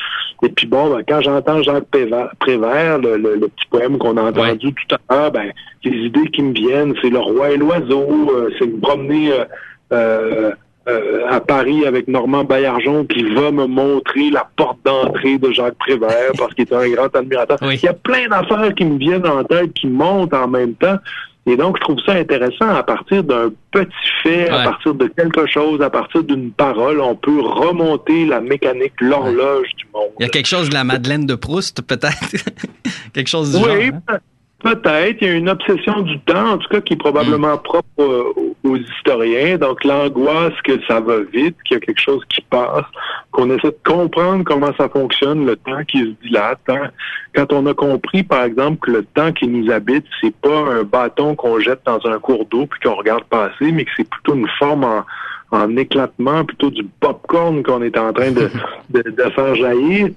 Et 0.43 0.49
puis 0.49 0.65
bon, 0.67 0.89
ben, 0.95 1.03
quand 1.07 1.21
j'entends 1.21 1.61
Jacques 1.61 1.85
Prévert, 1.91 2.29
Prévert, 2.39 2.99
le, 2.99 3.17
le- 3.17 3.35
le 3.35 3.47
petit 3.47 3.65
poème 3.69 3.97
qu'on 3.97 4.17
a 4.17 4.23
entendu 4.23 4.73
tout 4.73 4.95
à 5.09 5.13
l'heure, 5.15 5.31
ben, 5.31 5.51
les 5.83 5.91
idées 5.91 6.27
qui 6.31 6.41
me 6.41 6.53
viennent, 6.53 6.93
c'est 7.01 7.09
le 7.09 7.19
roi 7.19 7.51
et 7.51 7.57
l'oiseau, 7.57 8.31
euh, 8.35 8.49
c'est 8.57 8.67
me 8.67 8.79
promener 8.79 9.31
euh, 9.33 9.45
euh, 9.93 10.51
euh, 10.89 11.27
à 11.29 11.39
Paris 11.39 11.85
avec 11.85 12.07
Normand 12.07 12.43
Baillargeon 12.43 13.05
qui 13.05 13.21
va 13.23 13.51
me 13.51 13.67
montrer 13.67 14.31
la 14.31 14.47
porte 14.55 14.79
d'entrée 14.83 15.37
de 15.37 15.51
Jacques 15.51 15.77
Prévert 15.77 16.31
parce 16.39 16.53
qu'il 16.55 16.63
est 16.63 16.73
un 16.73 16.89
grand 16.89 17.15
admirateur. 17.15 17.57
Il 17.83 17.85
y 17.85 17.87
a 17.87 17.93
plein 17.93 18.27
d'affaires 18.27 18.73
qui 18.73 18.85
me 18.85 18.97
viennent 18.97 19.27
en 19.27 19.43
tête, 19.43 19.73
qui 19.73 19.85
montent 19.87 20.33
en 20.33 20.47
même 20.47 20.73
temps. 20.73 20.97
Et 21.47 21.57
donc, 21.57 21.77
je 21.77 21.81
trouve 21.81 21.99
ça 22.05 22.13
intéressant 22.13 22.69
à 22.69 22.83
partir 22.83 23.23
d'un 23.23 23.49
petit 23.71 23.91
fait, 24.21 24.47
à 24.47 24.63
partir 24.63 24.93
de 24.93 25.07
quelque 25.07 25.47
chose, 25.47 25.81
à 25.81 25.89
partir 25.89 26.23
d'une 26.23 26.51
parole, 26.51 27.01
on 27.01 27.15
peut 27.15 27.41
remonter 27.41 28.25
la 28.27 28.39
mécanique, 28.41 28.93
l'horloge 29.01 29.67
du 29.77 29.85
monde. 29.91 30.11
Il 30.19 30.23
y 30.23 30.25
a 30.25 30.29
quelque 30.29 30.47
chose 30.47 30.69
de 30.69 30.73
la 30.75 30.83
Madeleine 30.83 31.25
de 31.25 31.33
Proust, 31.33 31.81
peut-être? 31.81 32.19
quelque 33.13 33.27
chose 33.27 33.51
du 33.51 33.57
Oui, 33.57 33.87
genre. 33.87 33.99
hein? 34.09 34.17
Pe- 34.63 34.75
peut-être. 34.75 35.17
Il 35.21 35.27
y 35.27 35.31
a 35.31 35.33
une 35.33 35.49
obsession 35.49 36.01
du 36.01 36.19
temps, 36.21 36.51
en 36.51 36.57
tout 36.57 36.67
cas, 36.69 36.81
qui 36.81 36.93
est 36.93 36.97
probablement 36.97 37.57
propre 37.57 37.87
euh, 37.99 38.23
aux, 38.35 38.55
aux 38.69 38.77
historiens. 38.77 39.57
Donc, 39.57 39.83
l'angoisse 39.83 40.53
que 40.63 40.73
ça 40.87 40.99
va 40.99 41.19
vite, 41.33 41.55
qu'il 41.65 41.75
y 41.75 41.77
a 41.77 41.79
quelque 41.79 42.01
chose 42.01 42.23
qui 42.29 42.41
passe, 42.41 42.85
qu'on 43.31 43.49
essaie 43.49 43.69
de 43.69 43.77
comprendre 43.85 44.43
comment 44.43 44.71
ça 44.77 44.89
fonctionne, 44.89 45.45
le 45.45 45.55
temps 45.55 45.83
qui 45.87 45.99
se 45.99 46.27
dilate. 46.27 46.59
hein. 46.69 46.89
Quand 47.35 47.53
on 47.53 47.65
a 47.65 47.73
compris, 47.73 48.23
par 48.23 48.43
exemple, 48.43 48.79
que 48.81 48.91
le 48.91 49.03
temps 49.03 49.31
qui 49.31 49.47
nous 49.47 49.71
habite, 49.71 50.05
c'est 50.21 50.35
pas 50.35 50.49
un 50.49 50.83
bâton 50.83 51.35
qu'on 51.35 51.59
jette 51.59 51.81
dans 51.85 51.99
un 52.05 52.19
cours 52.19 52.45
d'eau 52.45 52.65
puis 52.65 52.79
qu'on 52.81 52.95
regarde 52.95 53.23
passer, 53.25 53.71
mais 53.71 53.85
que 53.85 53.91
c'est 53.95 54.09
plutôt 54.09 54.35
une 54.35 54.49
forme 54.59 54.83
en, 54.83 55.03
en 55.51 55.75
éclatement, 55.75 56.45
plutôt 56.45 56.69
du 56.69 56.83
popcorn 57.01 57.61
qu'on 57.63 57.81
est 57.81 57.97
en 57.97 58.13
train 58.13 58.31
de, 58.31 58.49
de, 58.89 59.01
de 59.01 59.29
faire 59.31 59.55
jaillir, 59.55 60.09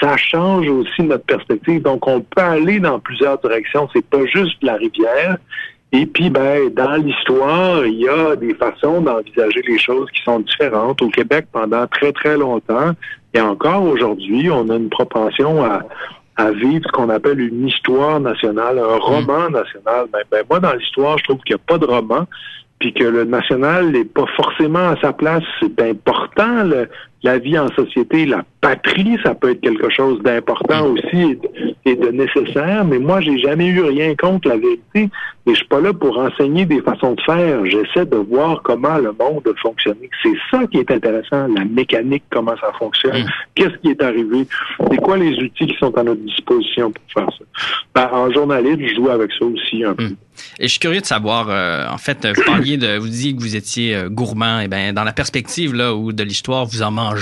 ça 0.00 0.16
change 0.16 0.68
aussi 0.68 1.02
notre 1.02 1.24
perspective. 1.24 1.82
Donc, 1.82 2.06
on 2.06 2.20
peut 2.20 2.40
aller 2.40 2.78
dans 2.78 3.00
plusieurs 3.00 3.38
directions. 3.38 3.88
C'est 3.92 4.06
pas 4.06 4.24
juste 4.26 4.62
la 4.62 4.74
rivière. 4.74 5.38
Et 5.92 6.06
puis, 6.06 6.30
ben, 6.30 6.70
dans 6.70 6.94
l'histoire, 6.94 7.86
il 7.86 8.00
y 8.00 8.08
a 8.08 8.34
des 8.34 8.54
façons 8.54 9.00
d'envisager 9.00 9.62
les 9.66 9.78
choses 9.78 10.10
qui 10.10 10.22
sont 10.22 10.40
différentes. 10.40 11.00
Au 11.02 11.08
Québec, 11.08 11.46
pendant 11.52 11.86
très, 11.86 12.12
très 12.12 12.36
longtemps, 12.36 12.92
et 13.32 13.40
encore 13.40 13.84
aujourd'hui, 13.84 14.50
on 14.50 14.68
a 14.70 14.76
une 14.76 14.88
propension 14.88 15.64
à, 15.64 15.82
à 16.36 16.50
vivre 16.50 16.84
ce 16.84 16.92
qu'on 16.92 17.10
appelle 17.10 17.40
une 17.40 17.68
histoire 17.68 18.18
nationale, 18.20 18.78
un 18.78 18.96
roman 18.98 19.50
national. 19.50 20.06
Ben, 20.12 20.22
ben, 20.30 20.44
moi, 20.50 20.58
dans 20.60 20.72
l'histoire, 20.72 21.18
je 21.18 21.24
trouve 21.24 21.38
qu'il 21.42 21.54
n'y 21.54 21.60
a 21.60 21.64
pas 21.64 21.78
de 21.78 21.86
roman, 21.86 22.26
puis 22.78 22.92
que 22.92 23.04
le 23.04 23.24
national 23.24 23.90
n'est 23.90 24.04
pas 24.04 24.26
forcément 24.36 24.90
à 24.90 25.00
sa 25.00 25.12
place. 25.12 25.44
C'est 25.60 25.80
important, 25.80 26.64
le, 26.64 26.88
la 27.24 27.38
vie 27.38 27.58
en 27.58 27.68
société, 27.68 28.26
la 28.26 28.44
patrie, 28.60 29.16
ça 29.24 29.34
peut 29.34 29.50
être 29.50 29.62
quelque 29.62 29.90
chose 29.90 30.22
d'important 30.22 30.90
aussi 30.90 31.38
et 31.86 31.96
de, 31.96 32.08
nécessaire, 32.08 32.84
mais 32.84 32.98
moi, 32.98 33.20
j'ai 33.20 33.38
jamais 33.38 33.66
eu 33.66 33.82
rien 33.82 34.14
contre 34.14 34.48
la 34.48 34.56
vérité 34.56 35.10
et 35.46 35.50
je 35.50 35.54
suis 35.54 35.66
pas 35.66 35.80
là 35.80 35.92
pour 35.92 36.18
enseigner 36.18 36.64
des 36.64 36.80
façons 36.80 37.12
de 37.12 37.20
faire. 37.22 37.64
J'essaie 37.66 38.06
de 38.06 38.16
voir 38.16 38.62
comment 38.62 38.96
le 38.98 39.12
monde 39.18 39.42
fonctionne. 39.60 39.96
C'est 40.22 40.34
ça 40.50 40.66
qui 40.66 40.78
est 40.78 40.90
intéressant, 40.90 41.48
la 41.48 41.64
mécanique, 41.64 42.24
comment 42.30 42.56
ça 42.60 42.72
fonctionne, 42.78 43.26
qu'est-ce 43.54 43.76
qui 43.82 43.90
est 43.90 44.02
arrivé, 44.02 44.46
c'est 44.90 44.96
quoi 44.98 45.16
les 45.16 45.34
outils 45.38 45.66
qui 45.66 45.76
sont 45.78 45.96
à 45.96 46.02
notre 46.02 46.22
disposition 46.22 46.92
pour 46.92 47.04
faire 47.22 47.30
ça. 47.38 47.44
Ben, 47.94 48.10
en 48.12 48.32
journaliste, 48.32 48.80
je 48.80 48.94
joue 48.96 49.08
avec 49.08 49.30
ça 49.38 49.44
aussi 49.46 49.84
un 49.84 49.94
peu. 49.94 50.04
Mm. 50.04 50.16
Et 50.58 50.64
je 50.64 50.68
suis 50.68 50.80
curieux 50.80 51.00
de 51.00 51.06
savoir, 51.06 51.48
euh, 51.48 51.86
en 51.88 51.98
fait, 51.98 52.26
vous 52.26 52.42
parliez 52.44 52.76
de, 52.76 52.98
vous 52.98 53.08
disiez 53.08 53.36
que 53.36 53.40
vous 53.40 53.56
étiez 53.56 53.94
euh, 53.94 54.08
gourmand, 54.08 54.60
et 54.60 54.68
ben 54.68 54.92
dans 54.92 55.04
la 55.04 55.12
perspective 55.12 55.74
là 55.74 55.94
où 55.94 56.12
de 56.12 56.24
l'histoire 56.24 56.64
vous 56.64 56.82
en 56.82 56.90
mangez, 56.90 57.13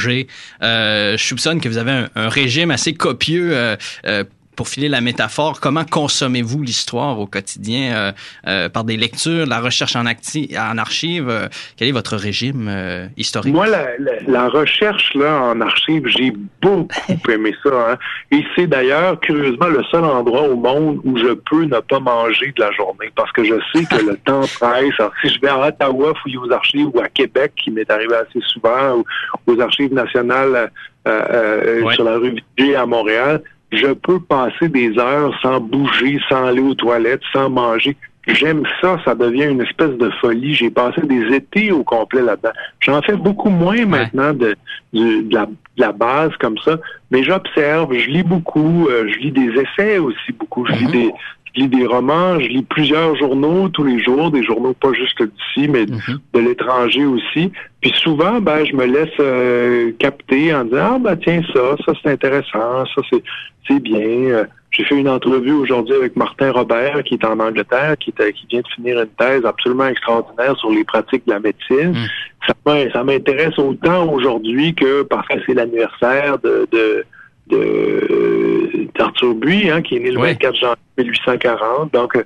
euh, 0.62 1.16
je 1.16 1.24
soupçonne 1.24 1.60
que 1.60 1.68
vous 1.68 1.78
avez 1.78 2.06
un, 2.14 2.28
régime 2.28 2.70
assez 2.70 2.94
copieux 2.94 3.50
euh, 3.52 3.76
euh, 4.06 4.24
pour 4.56 4.68
filer 4.68 4.88
la 4.88 5.00
métaphore, 5.00 5.60
comment 5.60 5.84
consommez-vous 5.84 6.62
l'histoire 6.62 7.18
au 7.18 7.26
quotidien 7.26 7.94
euh, 7.94 8.12
euh, 8.46 8.68
par 8.68 8.84
des 8.84 8.96
lectures, 8.96 9.46
la 9.46 9.60
recherche 9.60 9.96
en, 9.96 10.06
acti 10.06 10.54
en 10.58 10.76
archives? 10.78 11.28
Euh, 11.28 11.48
quel 11.76 11.88
est 11.88 11.92
votre 11.92 12.16
régime 12.16 12.68
euh, 12.68 13.06
historique? 13.16 13.54
Moi, 13.54 13.66
la, 13.66 13.96
la, 13.98 14.12
la, 14.26 14.48
recherche 14.48 15.14
là 15.14 15.42
en 15.42 15.60
archives, 15.60 16.06
j'ai 16.06 16.32
beaucoup 16.60 16.88
aimé 17.30 17.54
ça. 17.62 17.92
Hein. 17.92 17.98
Et 18.30 18.44
c'est 18.54 18.66
d'ailleurs, 18.66 19.18
curieusement, 19.20 19.68
le 19.68 19.82
seul 19.84 20.04
endroit 20.04 20.42
au 20.42 20.56
monde 20.56 21.00
où 21.04 21.16
je 21.16 21.32
peux 21.32 21.64
ne 21.64 21.80
pas 21.80 22.00
manger 22.00 22.52
de 22.54 22.62
la 22.62 22.70
journée 22.72 23.10
parce 23.14 23.32
que 23.32 23.44
je 23.44 23.54
sais 23.72 23.84
que 23.84 24.04
le 24.04 24.16
temps 24.24 24.42
presse. 24.60 24.92
Alors, 24.98 25.12
si 25.22 25.30
je 25.30 25.40
vais 25.40 25.48
à 25.48 25.68
Ottawa 25.68 26.12
fouiller 26.22 26.38
aux 26.38 26.52
archives 26.52 26.88
ou 26.92 27.00
à 27.00 27.08
Québec, 27.08 27.52
qui 27.56 27.70
m'est 27.70 27.90
arrivé 27.90 28.14
assez 28.14 28.40
souvent, 28.48 28.98
ou 28.98 29.04
aux 29.46 29.60
archives 29.60 29.92
nationales 29.94 30.70
euh, 31.08 31.82
ouais. 31.82 31.94
sur 31.94 32.04
la 32.04 32.16
rue 32.16 32.36
Vigier 32.56 32.76
à 32.76 32.86
Montréal, 32.86 33.42
je 33.72 33.92
peux 33.92 34.20
passer 34.20 34.68
des 34.68 34.98
heures 34.98 35.34
sans 35.40 35.60
bouger, 35.60 36.20
sans 36.28 36.46
aller 36.46 36.60
aux 36.60 36.74
toilettes, 36.74 37.22
sans 37.32 37.48
manger. 37.48 37.96
J'aime 38.28 38.62
ça, 38.80 39.00
ça 39.04 39.16
devient 39.16 39.46
une 39.46 39.62
espèce 39.62 39.96
de 39.98 40.08
folie. 40.20 40.54
J'ai 40.54 40.70
passé 40.70 41.00
des 41.02 41.34
étés 41.34 41.72
au 41.72 41.82
complet 41.82 42.22
là-dedans. 42.22 42.52
J'en 42.78 43.02
fais 43.02 43.16
beaucoup 43.16 43.50
moins 43.50 43.84
maintenant 43.84 44.32
de, 44.32 44.54
de, 44.92 45.22
de, 45.22 45.34
la, 45.34 45.46
de, 45.46 45.52
la, 45.76 45.90
base 45.90 46.30
comme 46.38 46.56
ça, 46.58 46.78
mais 47.10 47.24
j'observe, 47.24 47.92
je 47.92 48.08
lis 48.08 48.22
beaucoup, 48.22 48.86
euh, 48.88 49.08
je 49.12 49.18
lis 49.18 49.32
des 49.32 49.50
essais 49.60 49.98
aussi 49.98 50.32
beaucoup, 50.38 50.64
je 50.66 50.72
lis 50.72 50.84
mm-hmm. 50.84 50.92
des 50.92 51.12
je 51.54 51.60
lis 51.60 51.68
des 51.68 51.86
romans, 51.86 52.40
je 52.40 52.48
lis 52.48 52.62
plusieurs 52.62 53.14
journaux 53.16 53.68
tous 53.68 53.84
les 53.84 54.02
jours, 54.02 54.30
des 54.30 54.42
journaux 54.42 54.74
pas 54.74 54.92
juste 54.92 55.22
d'ici, 55.22 55.68
mais 55.68 55.84
mm-hmm. 55.84 56.18
de 56.34 56.40
l'étranger 56.40 57.04
aussi. 57.04 57.52
Puis 57.80 57.92
souvent, 57.96 58.40
ben, 58.40 58.64
je 58.64 58.74
me 58.74 58.86
laisse 58.86 59.10
euh, 59.20 59.92
capter 59.98 60.54
en 60.54 60.64
disant 60.64 60.94
Ah 60.94 60.98
ben 60.98 61.16
tiens, 61.16 61.42
ça, 61.52 61.76
ça 61.84 61.92
c'est 62.02 62.10
intéressant, 62.10 62.84
ça 62.86 63.02
c'est 63.10 63.22
c'est 63.68 63.80
bien. 63.80 64.00
Euh, 64.00 64.44
j'ai 64.70 64.84
fait 64.84 64.96
une 64.96 65.08
entrevue 65.08 65.52
aujourd'hui 65.52 65.94
avec 65.94 66.16
Martin 66.16 66.50
Robert, 66.50 67.02
qui 67.04 67.14
est 67.14 67.24
en 67.24 67.38
Angleterre, 67.38 67.96
qui, 68.00 68.12
est, 68.18 68.32
qui 68.32 68.46
vient 68.46 68.62
de 68.62 68.68
finir 68.68 69.00
une 69.00 69.08
thèse 69.18 69.44
absolument 69.44 69.86
extraordinaire 69.86 70.56
sur 70.56 70.70
les 70.70 70.82
pratiques 70.82 71.26
de 71.26 71.32
la 71.32 71.40
médecine. 71.40 71.92
Mm. 71.92 72.90
Ça 72.92 73.04
m'intéresse 73.04 73.58
autant 73.58 74.10
aujourd'hui 74.10 74.74
que 74.74 75.02
parce 75.02 75.28
que 75.28 75.34
c'est 75.46 75.54
l'anniversaire 75.54 76.38
de, 76.38 76.66
de 76.72 77.04
de 77.48 78.88
d'Arthur 78.94 79.34
Buis, 79.34 79.70
hein, 79.70 79.82
qui 79.82 79.96
est 79.96 80.00
né 80.00 80.10
le 80.10 80.20
24 80.20 80.54
janvier 80.54 80.76
1840. 80.98 81.92
Donc, 81.92 82.16
euh, 82.16 82.24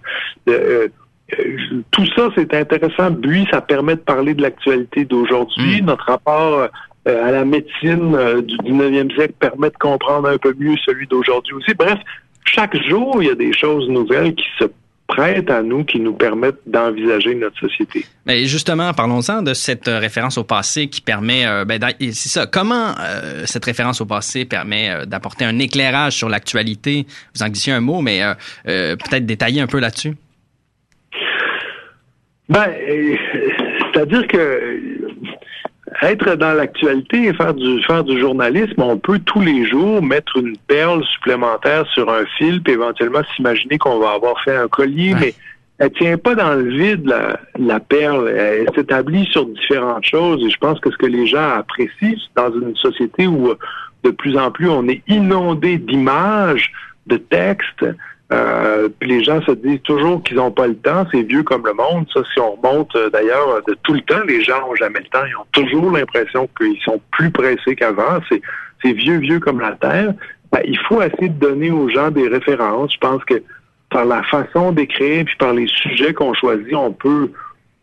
euh, 0.48 0.88
tout 1.90 2.06
ça, 2.14 2.28
c'est 2.36 2.52
intéressant. 2.54 3.10
Buis, 3.10 3.46
ça 3.50 3.60
permet 3.60 3.94
de 3.96 4.00
parler 4.00 4.34
de 4.34 4.42
l'actualité 4.42 5.04
d'aujourd'hui. 5.04 5.82
Mm. 5.82 5.86
Notre 5.86 6.04
rapport 6.04 6.68
euh, 7.06 7.28
à 7.28 7.30
la 7.30 7.44
médecine 7.44 8.14
euh, 8.14 8.42
du 8.42 8.56
19e 8.58 9.14
siècle 9.14 9.34
permet 9.38 9.70
de 9.70 9.76
comprendre 9.76 10.28
un 10.28 10.38
peu 10.38 10.54
mieux 10.58 10.76
celui 10.84 11.06
d'aujourd'hui 11.06 11.54
aussi. 11.54 11.74
Bref, 11.74 11.98
chaque 12.44 12.76
jour, 12.88 13.22
il 13.22 13.28
y 13.28 13.30
a 13.30 13.34
des 13.34 13.52
choses 13.52 13.88
nouvelles 13.88 14.34
qui 14.34 14.46
se 14.58 14.64
prêtent 15.06 15.50
à 15.50 15.62
nous, 15.62 15.84
qui 15.84 16.00
nous 16.00 16.14
permettent 16.14 16.60
d'envisager 16.66 17.34
notre 17.34 17.58
société. 17.58 18.04
Mais 18.26 18.46
justement, 18.46 18.92
parlons-en 18.92 19.42
de 19.42 19.54
cette 19.54 19.86
référence 19.86 20.36
au 20.38 20.44
passé 20.44 20.88
qui 20.88 21.00
permet, 21.00 21.46
euh, 21.46 21.64
ben, 21.64 21.80
c'est 22.00 22.28
ça, 22.28 22.46
comment 22.46 22.94
euh, 23.00 23.42
cette 23.46 23.64
référence 23.64 24.00
au 24.00 24.06
passé 24.06 24.44
permet 24.44 24.90
euh, 24.90 25.04
d'apporter 25.04 25.44
un 25.44 25.58
éclairage 25.58 26.14
sur 26.14 26.28
l'actualité? 26.28 27.06
Vous 27.34 27.42
en 27.42 27.48
glissez 27.48 27.70
un 27.70 27.80
mot, 27.80 28.00
mais 28.00 28.20
euh, 28.22 28.96
peut-être 28.96 29.26
détailler 29.26 29.60
un 29.60 29.66
peu 29.66 29.78
là-dessus. 29.78 30.14
Ben, 32.48 32.66
c'est-à-dire 33.92 34.26
que 34.28 34.80
être 36.02 36.34
dans 36.34 36.52
l'actualité 36.52 37.26
et 37.26 37.34
faire 37.34 37.54
du 37.54 37.82
faire 37.84 38.04
du 38.04 38.18
journalisme, 38.18 38.82
on 38.82 38.98
peut 38.98 39.18
tous 39.20 39.40
les 39.40 39.66
jours 39.66 40.02
mettre 40.02 40.36
une 40.36 40.56
perle 40.66 41.04
supplémentaire 41.04 41.86
sur 41.92 42.10
un 42.10 42.24
fil, 42.38 42.62
puis 42.62 42.74
éventuellement 42.74 43.22
s'imaginer 43.34 43.78
qu'on 43.78 43.98
va 43.98 44.10
avoir 44.10 44.40
fait 44.42 44.56
un 44.56 44.68
collier, 44.68 45.14
ouais. 45.14 45.20
mais 45.20 45.34
elle 45.78 45.92
tient 45.92 46.16
pas 46.16 46.34
dans 46.34 46.54
le 46.54 46.70
vide 46.70 47.06
la, 47.06 47.38
la 47.58 47.80
perle. 47.80 48.28
Elle 48.28 48.68
s'établit 48.74 49.26
sur 49.26 49.46
différentes 49.46 50.06
choses. 50.06 50.42
Et 50.44 50.50
je 50.50 50.58
pense 50.58 50.80
que 50.80 50.90
ce 50.90 50.96
que 50.96 51.06
les 51.06 51.26
gens 51.26 51.50
apprécient 51.50 52.16
dans 52.34 52.50
une 52.50 52.74
société 52.76 53.26
où 53.26 53.52
de 54.02 54.10
plus 54.10 54.38
en 54.38 54.50
plus 54.50 54.68
on 54.68 54.88
est 54.88 55.02
inondé 55.06 55.78
d'images, 55.78 56.72
de 57.06 57.16
textes, 57.16 57.84
euh, 58.32 58.88
puis 58.98 59.08
les 59.08 59.24
gens 59.24 59.40
se 59.42 59.52
disent 59.52 59.82
toujours 59.82 60.22
qu'ils 60.22 60.36
n'ont 60.36 60.50
pas 60.50 60.66
le 60.66 60.76
temps, 60.76 61.06
c'est 61.12 61.22
vieux 61.22 61.44
comme 61.44 61.64
le 61.64 61.74
monde. 61.74 62.06
Ça, 62.12 62.22
si 62.32 62.40
on 62.40 62.56
remonte 62.56 62.94
euh, 62.96 63.08
d'ailleurs 63.10 63.62
de 63.68 63.76
tout 63.84 63.94
le 63.94 64.00
temps, 64.00 64.22
les 64.26 64.42
gens 64.42 64.60
n'ont 64.60 64.74
jamais 64.74 64.98
le 64.98 65.06
temps. 65.06 65.24
Ils 65.26 65.36
ont 65.36 65.46
toujours 65.52 65.92
l'impression 65.92 66.48
qu'ils 66.58 66.80
sont 66.80 67.00
plus 67.12 67.30
pressés 67.30 67.76
qu'avant. 67.76 68.20
C'est, 68.28 68.42
c'est 68.82 68.92
vieux, 68.92 69.18
vieux 69.18 69.38
comme 69.38 69.60
la 69.60 69.72
terre. 69.72 70.12
Ben, 70.50 70.60
il 70.64 70.78
faut 70.88 71.00
essayer 71.02 71.28
de 71.28 71.38
donner 71.38 71.70
aux 71.70 71.88
gens 71.88 72.10
des 72.10 72.26
références. 72.26 72.92
Je 72.94 72.98
pense 72.98 73.24
que 73.24 73.42
par 73.90 74.04
la 74.04 74.22
façon 74.24 74.72
d'écrire 74.72 75.24
puis 75.24 75.36
par 75.36 75.52
les 75.52 75.68
sujets 75.68 76.12
qu'on 76.12 76.34
choisit, 76.34 76.74
on 76.74 76.92
peut 76.92 77.30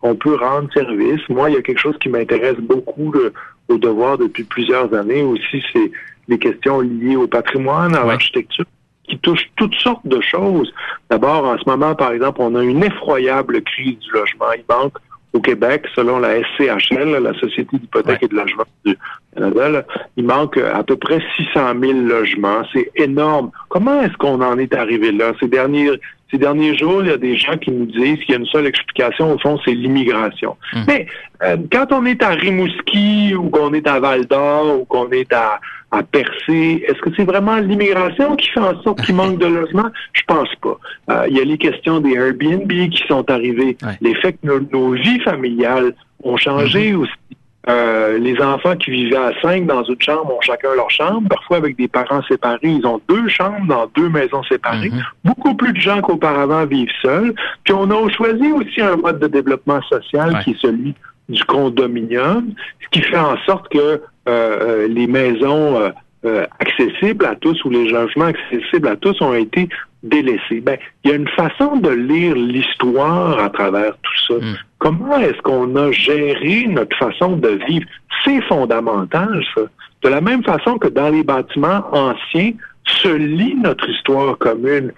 on 0.06 0.16
peut 0.16 0.36
rendre 0.36 0.72
service. 0.74 1.22
Moi, 1.30 1.50
il 1.50 1.54
y 1.54 1.58
a 1.58 1.62
quelque 1.62 1.80
chose 1.80 1.98
qui 2.00 2.10
m'intéresse 2.10 2.58
beaucoup 2.58 3.10
le, 3.14 3.32
au 3.70 3.78
devoir 3.78 4.18
depuis 4.18 4.44
plusieurs 4.44 4.94
années 4.94 5.24
aussi, 5.24 5.64
c'est 5.72 5.92
les 6.28 6.38
questions 6.38 6.82
liées 6.82 7.16
au 7.16 7.28
patrimoine, 7.28 7.96
à 7.96 8.02
ouais. 8.02 8.10
l'architecture 8.10 8.66
qui 9.08 9.18
touche 9.20 9.50
toutes 9.56 9.76
sortes 9.76 10.06
de 10.06 10.22
choses. 10.22 10.74
D'abord, 11.10 11.46
en 11.46 11.58
ce 11.58 11.64
moment, 11.68 11.96
par 11.96 12.12
exemple, 12.12 12.42
on 12.42 12.56
a 12.56 12.64
une 12.64 12.84
effroyable 12.84 13.62
crise 13.64 14.00
du 14.00 14.12
logement. 14.12 14.46
Il 14.56 14.64
manque 14.70 14.98
au 15.34 15.40
Québec, 15.40 15.86
selon 15.96 16.20
la 16.20 16.42
SCHL, 16.42 17.18
la 17.18 17.34
Société 17.34 17.78
d'hypothèque 17.78 18.22
ouais. 18.22 18.26
et 18.26 18.28
de 18.28 18.36
logement 18.36 18.66
du 18.86 18.96
Canada, 19.34 19.70
là, 19.70 19.84
il 20.16 20.26
manque 20.26 20.58
à 20.58 20.84
peu 20.84 20.96
près 20.96 21.20
600 21.38 21.74
000 21.82 21.94
logements. 22.02 22.62
C'est 22.72 22.92
énorme. 22.96 23.50
Comment 23.70 24.02
est-ce 24.02 24.16
qu'on 24.18 24.42
en 24.42 24.58
est 24.60 24.74
arrivé 24.76 25.12
là? 25.12 25.34
Ces 25.40 25.48
derniers, 25.48 25.90
ces 26.34 26.40
derniers 26.40 26.76
jours, 26.76 27.02
il 27.04 27.10
y 27.10 27.12
a 27.12 27.18
des 27.18 27.38
gens 27.38 27.58
qui 27.58 27.72
nous 27.72 27.86
disent 27.86 28.20
qu'il 28.24 28.32
y 28.32 28.34
a 28.34 28.40
une 28.40 28.48
seule 28.48 28.66
explication, 28.66 29.34
au 29.34 29.38
fond, 29.38 29.60
c'est 29.64 29.76
l'immigration. 29.76 30.58
Mmh. 30.74 30.80
Mais 30.88 31.06
euh, 31.44 31.58
quand 31.72 31.92
on 31.92 32.06
est 32.06 32.24
à 32.24 32.30
Rimouski 32.30 33.36
ou 33.36 33.50
qu'on 33.50 33.72
est 33.74 33.88
à 33.88 34.00
Val 34.00 34.26
d'Or 34.26 34.80
ou 34.80 34.86
qu'on 34.86 35.10
est 35.12 35.32
à, 35.32 35.60
à 35.94 36.02
percer. 36.02 36.84
Est-ce 36.88 37.00
que 37.02 37.12
c'est 37.16 37.24
vraiment 37.24 37.58
l'immigration 37.58 38.36
qui 38.36 38.50
fait 38.50 38.60
en 38.60 38.82
sorte 38.82 39.04
qu'il 39.04 39.14
manque 39.16 39.38
de 39.38 39.46
logement? 39.46 39.90
Je 40.14 40.24
pense 40.26 40.50
pas. 40.62 40.78
Euh, 41.12 41.28
il 41.30 41.38
y 41.38 41.40
a 41.40 41.44
les 41.44 41.58
questions 41.60 42.00
des 42.00 42.14
Airbnb 42.14 42.68
qui 42.68 43.04
sont 43.08 43.30
arrivées, 43.30 43.78
ouais. 43.84 43.98
les 44.02 44.16
faits 44.16 44.38
que 44.42 44.48
nos, 44.48 44.60
nos, 44.72 44.92
vies 44.94 45.20
familiales 45.20 45.94
ont 46.24 46.38
changé 46.38 46.94
-hmm. 46.94 47.02
aussi. 47.02 47.38
Euh, 47.70 48.18
les 48.18 48.42
enfants 48.42 48.76
qui 48.76 48.92
vivaient 48.92 49.16
à 49.16 49.32
cinq 49.42 49.66
dans 49.66 49.84
une 49.84 50.02
chambre 50.02 50.36
ont 50.36 50.42
chacun 50.42 50.76
leur 50.76 50.90
chambre. 50.90 51.30
Parfois, 51.30 51.58
avec 51.58 51.78
des 51.78 51.88
parents 51.88 52.22
séparés, 52.24 52.60
ils 52.64 52.86
ont 52.86 53.00
deux 53.08 53.28
chambres 53.30 53.66
dans 53.68 53.90
deux 53.96 54.10
maisons 54.10 54.44
séparées. 54.44 54.90
Mm 54.90 54.98
-hmm. 54.98 55.30
Beaucoup 55.30 55.56
plus 55.56 55.72
de 55.72 55.80
gens 55.80 56.02
qu'auparavant 56.02 56.66
vivent 56.66 56.98
seuls. 57.02 57.34
Puis 57.64 57.74
on 57.74 57.90
a 57.90 58.10
choisi 58.12 58.48
aussi 58.52 58.82
un 58.82 58.98
mode 58.98 59.20
de 59.20 59.28
développement 59.28 59.82
social 59.84 60.28
ouais. 60.34 60.44
qui 60.44 60.52
est 60.52 60.62
celui 60.68 60.94
du 61.30 61.44
condominium, 61.46 62.54
ce 62.84 62.88
qui 62.92 63.02
fait 63.02 63.18
en 63.18 63.38
sorte 63.46 63.70
que 63.70 64.02
euh, 64.28 64.88
les 64.88 65.08
maisons 65.08 65.80
euh, 65.80 65.90
euh, 66.26 66.46
accessibles 66.60 67.26
à 67.26 67.36
tous 67.36 67.64
ou 67.66 67.70
les 67.70 67.90
logements 67.90 68.26
accessibles 68.26 68.88
à 68.88 68.96
tous 68.96 69.22
ont 69.22 69.34
été 69.34 69.68
délaissés. 70.04 70.62
Ben, 70.62 70.78
il 71.04 71.12
y 71.12 71.14
a 71.14 71.18
une 71.18 71.28
façon 71.30 71.78
de 71.78 71.90
lire 71.90 72.36
l'histoire 72.36 73.40
à 73.40 73.50
travers 73.50 73.94
tout 74.02 74.20
ça. 74.28 74.34
Mm. 74.36 74.58
Comment 74.84 75.18
est-ce 75.18 75.42
qu'on 75.44 75.78
a 75.78 75.94
géré 75.94 76.68
notre 76.68 76.98
façon 76.98 77.38
de 77.38 77.58
vivre? 77.68 77.86
C'est 78.26 78.42
fondamental, 78.42 79.42
ça. 79.56 79.62
De 80.02 80.10
la 80.10 80.20
même 80.20 80.44
façon 80.44 80.78
que 80.78 80.90
dans 80.90 81.08
les 81.08 81.24
bâtiments 81.24 81.86
anciens, 81.94 82.52
se 82.86 83.08
lie 83.08 83.56
notre 83.56 83.90
histoire 83.90 84.38
commune. 84.38 84.92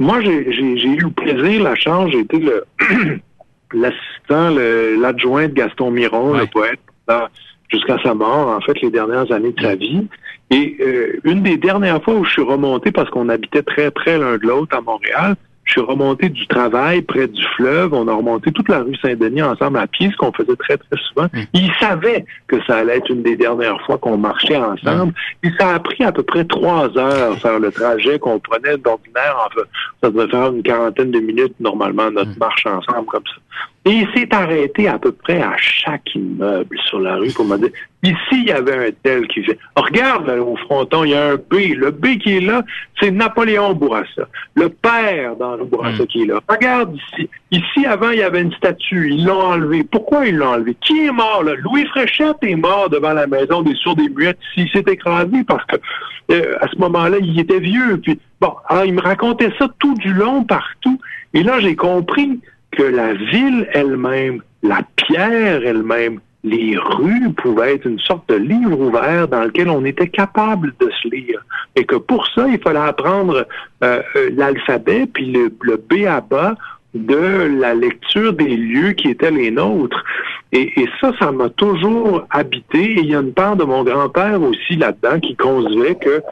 Moi, 0.00 0.22
j'ai 0.22 0.50
eu 0.50 0.98
le 0.98 1.10
plaisir, 1.10 1.62
la 1.62 1.76
chance, 1.76 2.10
j'ai 2.10 2.18
été 2.18 2.40
le 2.40 2.64
l'assistant, 3.72 4.50
l'adjoint 5.00 5.46
de 5.46 5.52
Gaston 5.52 5.92
Miron, 5.92 6.32
le 6.32 6.46
poète, 6.46 6.80
jusqu'à 7.70 7.96
sa 8.02 8.14
mort, 8.14 8.48
en 8.48 8.60
fait, 8.62 8.80
les 8.80 8.90
dernières 8.90 9.30
années 9.30 9.52
de 9.52 9.62
sa 9.62 9.76
vie. 9.76 10.08
Et 10.50 10.76
euh, 10.80 11.20
une 11.22 11.42
des 11.42 11.58
dernières 11.58 12.02
fois 12.02 12.14
où 12.14 12.24
je 12.24 12.30
suis 12.30 12.42
remonté, 12.42 12.90
parce 12.90 13.08
qu'on 13.10 13.28
habitait 13.28 13.62
très 13.62 13.92
près 13.92 14.18
l'un 14.18 14.36
de 14.36 14.46
l'autre 14.48 14.76
à 14.76 14.80
Montréal, 14.80 15.36
je 15.68 15.72
suis 15.72 15.80
remonté 15.82 16.30
du 16.30 16.46
travail 16.46 17.02
près 17.02 17.28
du 17.28 17.44
fleuve. 17.56 17.92
On 17.92 18.08
a 18.08 18.14
remonté 18.14 18.50
toute 18.50 18.70
la 18.70 18.80
rue 18.80 18.96
Saint-Denis 19.02 19.42
ensemble 19.42 19.78
à 19.78 19.86
pied, 19.86 20.10
ce 20.10 20.16
qu'on 20.16 20.32
faisait 20.32 20.56
très, 20.56 20.78
très 20.78 20.96
souvent. 21.08 21.28
Mm. 21.34 21.42
Il 21.52 21.70
savait 21.78 22.24
que 22.46 22.56
ça 22.64 22.78
allait 22.78 22.96
être 22.96 23.10
une 23.10 23.22
des 23.22 23.36
dernières 23.36 23.78
fois 23.82 23.98
qu'on 23.98 24.16
marchait 24.16 24.56
ensemble. 24.56 25.12
Et 25.42 25.50
ça 25.60 25.74
a 25.74 25.78
pris 25.78 26.02
à 26.04 26.10
peu 26.10 26.22
près 26.22 26.44
trois 26.44 26.96
heures 26.96 27.38
faire 27.38 27.58
le 27.58 27.70
trajet 27.70 28.18
qu'on 28.18 28.38
prenait 28.38 28.78
d'ordinaire. 28.78 29.36
Ça 30.02 30.10
devait 30.10 30.28
faire 30.28 30.46
une 30.46 30.62
quarantaine 30.62 31.10
de 31.10 31.20
minutes 31.20 31.54
normalement 31.60 32.10
notre 32.10 32.30
mm. 32.30 32.38
marche 32.38 32.66
ensemble 32.66 33.06
comme 33.06 33.24
ça. 33.26 33.40
Et 33.88 33.92
il 33.92 34.08
s'est 34.14 34.28
arrêté 34.34 34.86
à 34.86 34.98
peu 34.98 35.12
près 35.12 35.40
à 35.40 35.56
chaque 35.56 36.14
immeuble 36.14 36.76
sur 36.88 37.00
la 37.00 37.16
rue 37.16 37.32
pour 37.32 37.46
me 37.46 37.56
dire, 37.56 37.70
ici, 38.02 38.16
il 38.32 38.44
y 38.44 38.52
avait 38.52 38.88
un 38.88 38.90
tel 39.02 39.26
qui 39.28 39.42
fait, 39.42 39.58
regarde 39.76 40.28
au 40.28 40.56
fronton, 40.56 41.04
il 41.04 41.12
y 41.12 41.14
a 41.14 41.30
un 41.30 41.36
B. 41.36 41.74
Le 41.74 41.90
B 41.90 42.18
qui 42.18 42.36
est 42.36 42.40
là, 42.40 42.62
c'est 43.00 43.10
Napoléon 43.10 43.72
Bourassa. 43.72 44.28
Le 44.56 44.68
père 44.68 45.36
d'Henri 45.36 45.64
Bourassa 45.64 46.02
hmm. 46.02 46.06
qui 46.06 46.22
est 46.22 46.26
là. 46.26 46.40
Regarde 46.46 46.94
ici. 46.96 47.30
Ici, 47.50 47.86
avant, 47.86 48.10
il 48.10 48.18
y 48.18 48.22
avait 48.22 48.42
une 48.42 48.52
statue. 48.52 49.10
Ils 49.10 49.24
l'ont 49.24 49.40
enlevé. 49.40 49.84
Pourquoi 49.84 50.26
ils 50.26 50.36
l'ont 50.36 50.48
enlevé? 50.48 50.76
Qui 50.82 51.06
est 51.06 51.12
mort 51.12 51.42
là? 51.42 51.54
Louis 51.54 51.86
Fréchette 51.86 52.36
est 52.42 52.56
mort 52.56 52.90
devant 52.90 53.14
la 53.14 53.26
maison 53.26 53.62
des 53.62 53.74
sourds 53.76 53.96
des 53.96 54.10
muettes. 54.10 54.38
S'il 54.52 54.68
s'est 54.68 54.84
écrasé 54.86 55.44
parce 55.44 55.64
que 55.64 55.76
euh, 56.30 56.58
à 56.60 56.68
ce 56.68 56.76
moment-là, 56.76 57.16
il 57.22 57.40
était 57.40 57.60
vieux. 57.60 57.98
Puis 58.02 58.20
bon, 58.38 58.52
alors 58.66 58.84
il 58.84 58.92
me 58.92 59.00
racontait 59.00 59.52
ça 59.58 59.66
tout 59.78 59.94
du 59.94 60.12
long 60.12 60.44
partout. 60.44 61.00
Et 61.32 61.42
là, 61.42 61.58
j'ai 61.60 61.74
compris 61.74 62.38
que 62.78 62.84
la 62.84 63.12
ville 63.12 63.68
elle-même, 63.72 64.40
la 64.62 64.82
pierre 64.94 65.66
elle-même, 65.66 66.20
les 66.44 66.78
rues 66.78 67.32
pouvaient 67.36 67.74
être 67.74 67.86
une 67.86 67.98
sorte 67.98 68.28
de 68.28 68.36
livre 68.36 68.78
ouvert 68.78 69.26
dans 69.26 69.42
lequel 69.42 69.68
on 69.68 69.84
était 69.84 70.08
capable 70.08 70.72
de 70.78 70.88
se 71.02 71.08
lire. 71.08 71.44
Et 71.74 71.84
que 71.84 71.96
pour 71.96 72.28
ça, 72.28 72.46
il 72.46 72.60
fallait 72.60 72.78
apprendre 72.78 73.48
euh, 73.82 74.02
euh, 74.14 74.30
l'alphabet, 74.36 75.08
puis 75.12 75.32
le, 75.32 75.52
le 75.62 75.76
B 75.76 76.06
à 76.06 76.20
bas 76.20 76.54
de 76.94 77.58
la 77.60 77.74
lecture 77.74 78.32
des 78.32 78.56
lieux 78.56 78.92
qui 78.92 79.08
étaient 79.08 79.30
les 79.30 79.50
nôtres. 79.50 80.02
Et, 80.52 80.72
ça, 81.00 81.12
ça 81.18 81.30
m'a 81.30 81.50
toujours 81.50 82.26
habité. 82.30 82.92
Et 82.92 83.00
il 83.00 83.10
y 83.10 83.14
a 83.14 83.20
une 83.20 83.34
part 83.34 83.56
de 83.56 83.64
mon 83.64 83.84
grand-père 83.84 84.40
aussi 84.40 84.76
là-dedans 84.76 85.20
qui 85.20 85.36
concevait 85.36 85.96
qu'il 85.96 86.22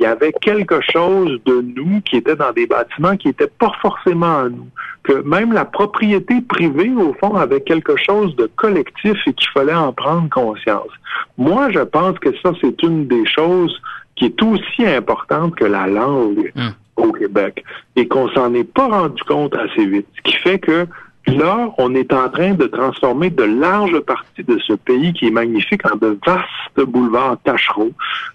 y 0.00 0.04
avait 0.04 0.32
quelque 0.32 0.80
chose 0.92 1.40
de 1.46 1.64
nous 1.74 2.02
qui 2.02 2.16
était 2.16 2.36
dans 2.36 2.52
des 2.52 2.66
bâtiments 2.66 3.16
qui 3.16 3.28
n'étaient 3.28 3.50
pas 3.58 3.72
forcément 3.80 4.40
à 4.40 4.48
nous. 4.50 4.68
Que 5.04 5.22
même 5.22 5.52
la 5.52 5.64
propriété 5.64 6.42
privée, 6.42 6.92
au 6.96 7.14
fond, 7.14 7.34
avait 7.34 7.62
quelque 7.62 7.96
chose 7.96 8.36
de 8.36 8.48
collectif 8.56 9.16
et 9.26 9.32
qu'il 9.32 9.48
fallait 9.48 9.74
en 9.74 9.92
prendre 9.92 10.28
conscience. 10.28 10.90
Moi, 11.38 11.70
je 11.70 11.80
pense 11.80 12.18
que 12.18 12.30
ça, 12.42 12.52
c'est 12.60 12.82
une 12.82 13.08
des 13.08 13.26
choses 13.26 13.80
qui 14.16 14.26
est 14.26 14.42
aussi 14.42 14.86
importante 14.86 15.54
que 15.54 15.64
la 15.64 15.86
langue. 15.86 16.52
Hum 16.56 16.74
au 16.96 17.12
Québec 17.12 17.64
et 17.96 18.06
qu'on 18.06 18.28
s'en 18.30 18.52
est 18.54 18.64
pas 18.64 18.88
rendu 18.88 19.22
compte 19.24 19.54
assez 19.56 19.86
vite. 19.86 20.06
Ce 20.16 20.30
qui 20.30 20.36
fait 20.38 20.58
que 20.58 20.86
là, 21.26 21.70
on 21.78 21.94
est 21.94 22.12
en 22.12 22.28
train 22.28 22.54
de 22.54 22.66
transformer 22.66 23.30
de 23.30 23.44
larges 23.44 23.98
parties 24.00 24.44
de 24.44 24.58
ce 24.66 24.72
pays 24.74 25.12
qui 25.12 25.28
est 25.28 25.30
magnifique 25.30 25.82
en 25.90 25.96
de 25.96 26.18
vastes 26.26 26.90
boulevards 26.90 27.38
tachereaux, 27.44 27.92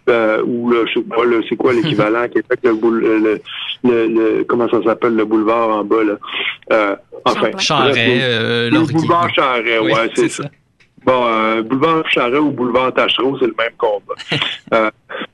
euh, 0.09 0.41
ou 0.45 0.71
je 0.73 0.93
sais 0.93 1.05
pas, 1.05 1.21
c'est 1.49 1.55
quoi 1.55 1.73
l'équivalent 1.77 2.27
qui 2.27 2.39
est 2.39 2.47
fait 2.47 2.59
le, 2.63 3.41
le, 3.83 4.43
comment 4.43 4.69
ça 4.69 4.81
s'appelle 4.83 5.15
le 5.15 5.25
boulevard 5.25 5.69
en 5.69 5.83
bas 5.83 6.03
là? 6.03 6.13
Euh, 6.71 6.95
enfin, 7.25 7.57
Charret, 7.57 8.19
euh, 8.21 8.69
le 8.69 8.79
boulevard 8.81 9.33
Charret, 9.33 9.79
ouais, 9.79 10.09
c'est 10.15 10.29
ça. 10.29 10.43
Bon, 11.05 11.25
euh, 11.25 11.61
boulevard 11.61 12.03
Charret 12.09 12.37
ou 12.37 12.51
boulevard 12.51 12.93
Tachereau, 12.93 13.37
c'est 13.39 13.47
le 13.47 13.55
même 13.57 13.71
combat. 13.77 14.15
euh, 14.73 14.91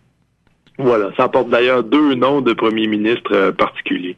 voilà, 0.79 1.11
ça 1.15 1.29
porte 1.29 1.49
d'ailleurs 1.51 1.83
deux 1.83 2.15
noms 2.15 2.41
de 2.41 2.53
premiers 2.53 2.87
ministres 2.87 3.31
euh, 3.31 3.51
particuliers. 3.51 4.17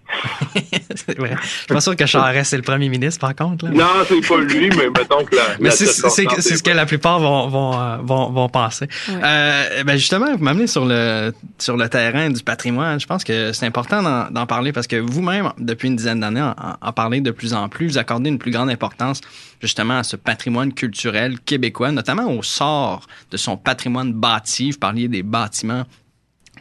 c'est 0.96 1.18
vrai. 1.18 1.36
Je 1.42 1.48
suis 1.48 1.68
pas 1.68 1.82
sûr 1.82 1.98
que 1.98 2.06
Charest 2.06 2.52
c'est 2.52 2.56
le 2.56 2.64
premier 2.64 2.88
ministre, 2.88 3.20
par 3.20 3.36
contre. 3.36 3.66
Là. 3.66 3.72
Non, 3.72 4.06
c'est 4.08 4.26
pas 4.26 4.38
lui, 4.38 4.70
mais 4.70 4.88
mettons 4.88 5.26
que 5.26 5.36
la. 5.36 5.42
Mais 5.60 5.70
c'est 5.72 5.86
ce 5.88 6.64
que 6.64 6.72
la 6.72 6.86
plupart 6.86 7.20
vont, 7.20 7.50
vont, 7.50 7.78
euh, 7.78 7.98
vont, 8.02 8.30
vont 8.32 8.48
penser. 8.48 8.88
Euh, 9.10 9.84
ben 9.84 9.98
justement, 9.98 10.34
vous 10.34 10.44
m'amenez 10.44 10.68
sur 10.68 10.86
le, 10.86 11.34
sur 11.58 11.76
le 11.76 11.90
terrain 11.90 12.30
du 12.30 12.42
patrimoine. 12.42 13.02
Je 13.02 13.08
pense 13.08 13.26
que 13.26 13.52
c'est 13.52 13.66
important 13.66 14.30
d'en 14.32 14.46
parler 14.46 14.72
parce 14.72 14.88
que 14.88 14.96
vous-même, 14.96 15.52
depuis 15.58 15.90
une 15.90 15.98
dizaine 15.98 16.22
d'années, 16.22 16.42
en, 16.42 16.56
en, 16.82 16.94
parlez 16.94 17.20
de 17.20 17.32
plus 17.32 17.54
en 17.54 17.68
plus. 17.68 17.88
Vous 17.88 17.98
accordez 17.98 18.30
une 18.30 18.40
plus 18.40 18.52
grande 18.52 18.70
importance 18.70 19.20
justement 19.62 19.98
à 19.98 20.04
ce 20.04 20.16
patrimoine 20.16 20.74
culturel 20.74 21.40
québécois, 21.42 21.92
notamment 21.92 22.32
au 22.32 22.44
sort 22.44 23.08
de 23.32 23.36
son 23.36 23.58
patrimoine 23.58 24.14
bâti. 24.14 24.72
Vous 24.72 24.80
parliez 24.80 25.10
des 25.10 25.24
bâtiments 25.24 25.84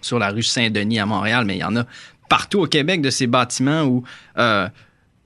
sur 0.05 0.19
la 0.19 0.31
rue 0.31 0.43
Saint-Denis 0.43 1.01
à 1.01 1.07
Montréal, 1.07 1.45
mais 1.47 1.57
il 1.57 1.61
y 1.61 1.65
en 1.65 1.77
a 1.77 1.85
partout 2.29 2.61
au 2.61 2.67
Québec 2.67 3.01
de 3.01 3.11
ces 3.11 3.27
bâtiments 3.27 3.83
où 3.83 4.03
euh, 4.39 4.69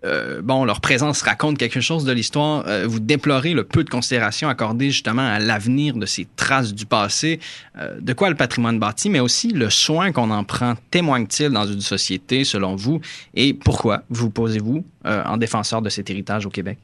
euh, 0.05 0.41
bon, 0.43 0.65
leur 0.65 0.81
présence 0.81 1.23
raconte 1.23 1.59
quelque 1.59 1.81
chose 1.81 2.05
de 2.05 2.13
l'histoire. 2.13 2.65
Euh, 2.69 2.85
vous 2.87 3.01
déplorez 3.01 3.53
le 3.53 3.65
peu 3.65 3.83
de 3.83 3.91
considération 3.91 4.49
accordée 4.49 4.91
justement 4.91 5.27
à 5.27 5.39
l'avenir 5.39 5.95
de 5.95 6.07
ces 6.07 6.27
traces 6.37 6.73
du 6.73 6.87
passé. 6.87 7.41
de 8.01 8.13
quoi 8.13 8.29
le 8.29 8.37
patrimoine 8.37 8.79
bâti, 8.79 9.11
mais 9.11 9.21
aussi 9.21 9.49
le 9.49 9.71
soin 9.71 10.13
qu'on 10.13 10.31
en 10.31 10.45
prend 10.45 10.75
témoigne-t-il 10.91 11.51
dans 11.51 11.67
une 11.67 11.81
société, 11.81 12.45
selon 12.45 12.77
vous, 12.77 13.01
et 13.35 13.55
pourquoi 13.55 14.03
vous 14.09 14.31
posez-vous 14.31 14.85
en 15.05 15.37
défenseur 15.37 15.83
de 15.83 15.89
cet 15.89 16.11
héritage 16.11 16.47
au 16.47 16.51
Québec? 16.51 16.79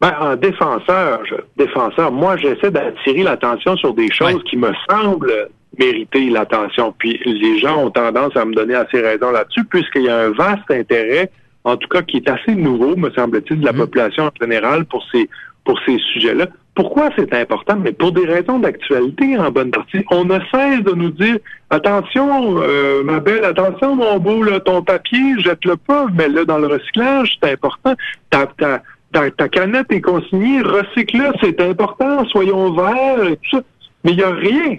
Ben, 0.00 0.12
en 0.20 0.36
défenseur, 0.36 1.22
défenseur, 1.56 2.12
moi, 2.12 2.36
j'essaie 2.36 2.70
d'attirer 2.70 3.22
l'attention 3.22 3.76
sur 3.76 3.94
des 3.94 4.12
choses 4.12 4.42
qui 4.44 4.56
me 4.56 4.72
semblent 4.88 5.48
mériter 5.78 6.30
l'attention. 6.30 6.94
Puis 6.98 7.20
les 7.24 7.58
gens 7.58 7.84
ont 7.84 7.90
tendance 7.90 8.36
à 8.36 8.44
me 8.44 8.54
donner 8.54 8.74
assez 8.74 9.00
raison 9.00 9.30
là-dessus, 9.30 9.64
puisqu'il 9.64 10.02
y 10.02 10.08
a 10.08 10.18
un 10.18 10.30
vaste 10.30 10.70
intérêt, 10.70 11.30
en 11.64 11.76
tout 11.76 11.88
cas 11.88 12.02
qui 12.02 12.18
est 12.18 12.28
assez 12.28 12.54
nouveau, 12.54 12.96
me 12.96 13.10
semble-t-il, 13.10 13.60
de 13.60 13.64
la 13.64 13.72
mhm. 13.72 13.78
population 13.78 14.24
en 14.24 14.32
général 14.40 14.84
pour 14.86 15.04
ces 15.12 15.28
pour 15.64 15.78
ces 15.86 15.98
sujets-là. 16.12 16.46
Pourquoi 16.74 17.08
c'est 17.16 17.32
important? 17.32 17.76
Mais 17.76 17.92
pour 17.92 18.12
des 18.12 18.26
raisons 18.26 18.58
d'actualité 18.58 19.38
en 19.38 19.50
bonne 19.50 19.70
partie. 19.70 20.04
On 20.10 20.24
ne 20.24 20.38
cesse 20.52 20.82
de 20.82 20.92
nous 20.92 21.10
dire 21.10 21.38
attention, 21.70 22.60
euh, 22.60 23.02
ma 23.02 23.20
belle, 23.20 23.44
attention, 23.44 23.96
mon 23.96 24.18
beau, 24.18 24.42
là, 24.42 24.60
ton 24.60 24.82
papier, 24.82 25.38
jette-le 25.38 25.76
pas, 25.76 26.06
mets-le 26.12 26.44
dans 26.44 26.58
le 26.58 26.66
recyclage, 26.66 27.38
c'est 27.40 27.52
important. 27.52 27.94
Ta, 28.28 28.46
ta, 28.58 28.82
ta, 29.12 29.30
ta, 29.30 29.48
canette 29.48 29.90
est 29.90 30.00
consignée, 30.00 30.60
recycle-le, 30.62 31.32
c'est 31.40 31.60
important, 31.60 32.24
soyons 32.26 32.72
verts 32.74 33.24
et 33.24 33.36
tout 33.36 33.56
ça. 33.56 33.62
Mais 34.02 34.10
il 34.10 34.16
n'y 34.18 34.22
a 34.22 34.30
rien 34.30 34.76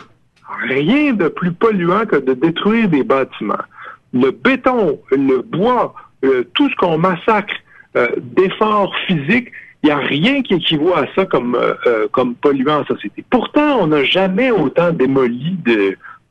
rien 0.68 1.14
de 1.14 1.28
plus 1.28 1.52
polluant 1.52 2.06
que 2.06 2.18
de 2.18 2.34
détruire 2.34 2.90
des 2.90 3.04
bâtiments. 3.04 3.64
Le 4.14 4.32
béton, 4.32 5.00
le 5.12 5.42
bois, 5.42 5.94
euh, 6.24 6.44
tout 6.54 6.70
ce 6.70 6.76
qu'on 6.76 6.98
massacre 6.98 7.54
euh, 7.96 8.08
d'efforts 8.18 8.96
physiques, 9.08 9.52
il 9.84 9.88
n'y 9.88 9.92
a 9.92 9.98
rien 9.98 10.42
qui 10.42 10.56
équivaut 10.56 10.96
à 10.96 11.06
ça 11.16 11.26
comme, 11.26 11.56
euh, 11.56 12.08
comme 12.12 12.34
polluant 12.36 12.82
en 12.82 12.86
société. 12.86 13.24
Pourtant, 13.30 13.80
on 13.82 13.88
n'a 13.88 14.04
jamais 14.04 14.50
autant 14.50 14.92
démoli 14.92 15.58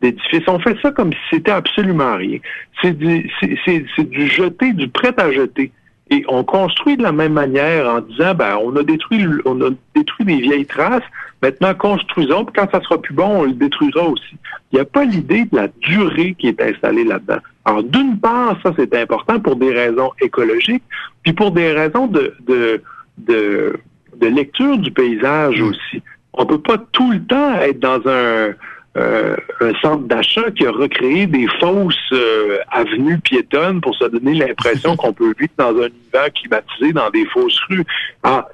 d'édifices. 0.00 0.48
On 0.48 0.58
fait 0.58 0.76
ça 0.82 0.90
comme 0.90 1.12
si 1.12 1.18
c'était 1.30 1.52
absolument 1.52 2.16
rien. 2.16 2.38
C'est 2.82 2.98
du, 2.98 3.30
c'est, 3.64 4.10
du 4.10 4.26
jeté, 4.26 4.72
du 4.72 4.88
prêt 4.88 5.14
à 5.18 5.30
jeter. 5.30 5.70
Et 6.14 6.24
on 6.28 6.44
construit 6.44 6.96
de 6.96 7.02
la 7.02 7.12
même 7.12 7.32
manière 7.32 7.88
en 7.88 8.00
disant, 8.00 8.34
ben, 8.34 8.56
on 8.62 8.76
a 8.76 8.82
détruit, 8.82 9.26
on 9.44 9.60
a 9.62 9.70
détruit 9.94 10.24
des 10.24 10.36
vieilles 10.36 10.66
traces, 10.66 11.02
Maintenant, 11.44 11.74
construisons, 11.74 12.46
puis 12.46 12.54
quand 12.56 12.70
ça 12.70 12.80
sera 12.80 12.98
plus 12.98 13.12
bon, 13.12 13.40
on 13.40 13.42
le 13.42 13.52
détruira 13.52 14.08
aussi. 14.08 14.34
Il 14.72 14.76
n'y 14.76 14.80
a 14.80 14.86
pas 14.86 15.04
l'idée 15.04 15.44
de 15.44 15.56
la 15.56 15.68
durée 15.82 16.34
qui 16.38 16.48
est 16.48 16.58
installée 16.58 17.04
là-dedans. 17.04 17.36
Alors, 17.66 17.82
d'une 17.82 18.18
part, 18.18 18.56
ça, 18.62 18.72
c'est 18.78 18.96
important 18.96 19.38
pour 19.38 19.56
des 19.56 19.70
raisons 19.70 20.10
écologiques, 20.22 20.82
puis 21.22 21.34
pour 21.34 21.50
des 21.50 21.70
raisons 21.72 22.06
de, 22.06 22.34
de, 22.46 22.80
de, 23.18 24.26
lecture 24.26 24.78
du 24.78 24.90
paysage 24.90 25.60
mm. 25.60 25.64
aussi. 25.68 26.02
On 26.32 26.46
peut 26.46 26.62
pas 26.62 26.78
tout 26.92 27.12
le 27.12 27.22
temps 27.22 27.56
être 27.56 27.78
dans 27.78 28.00
un, 28.06 28.54
euh, 28.96 29.36
un 29.60 29.72
centre 29.82 30.04
d'achat 30.04 30.50
qui 30.52 30.66
a 30.66 30.70
recréé 30.70 31.26
des 31.26 31.46
fausses 31.60 31.96
euh, 32.12 32.58
avenues 32.70 33.18
piétonnes 33.18 33.80
pour 33.80 33.94
se 33.96 34.04
donner 34.04 34.34
l'impression 34.34 34.96
qu'on 34.98 35.12
peut 35.12 35.34
vivre 35.38 35.52
dans 35.58 35.70
un 35.70 35.88
univers 35.88 36.32
climatisé 36.32 36.92
dans 36.92 37.10
des 37.10 37.26
fausses 37.26 37.60
rues. 37.68 37.84
Ah, 38.22 38.46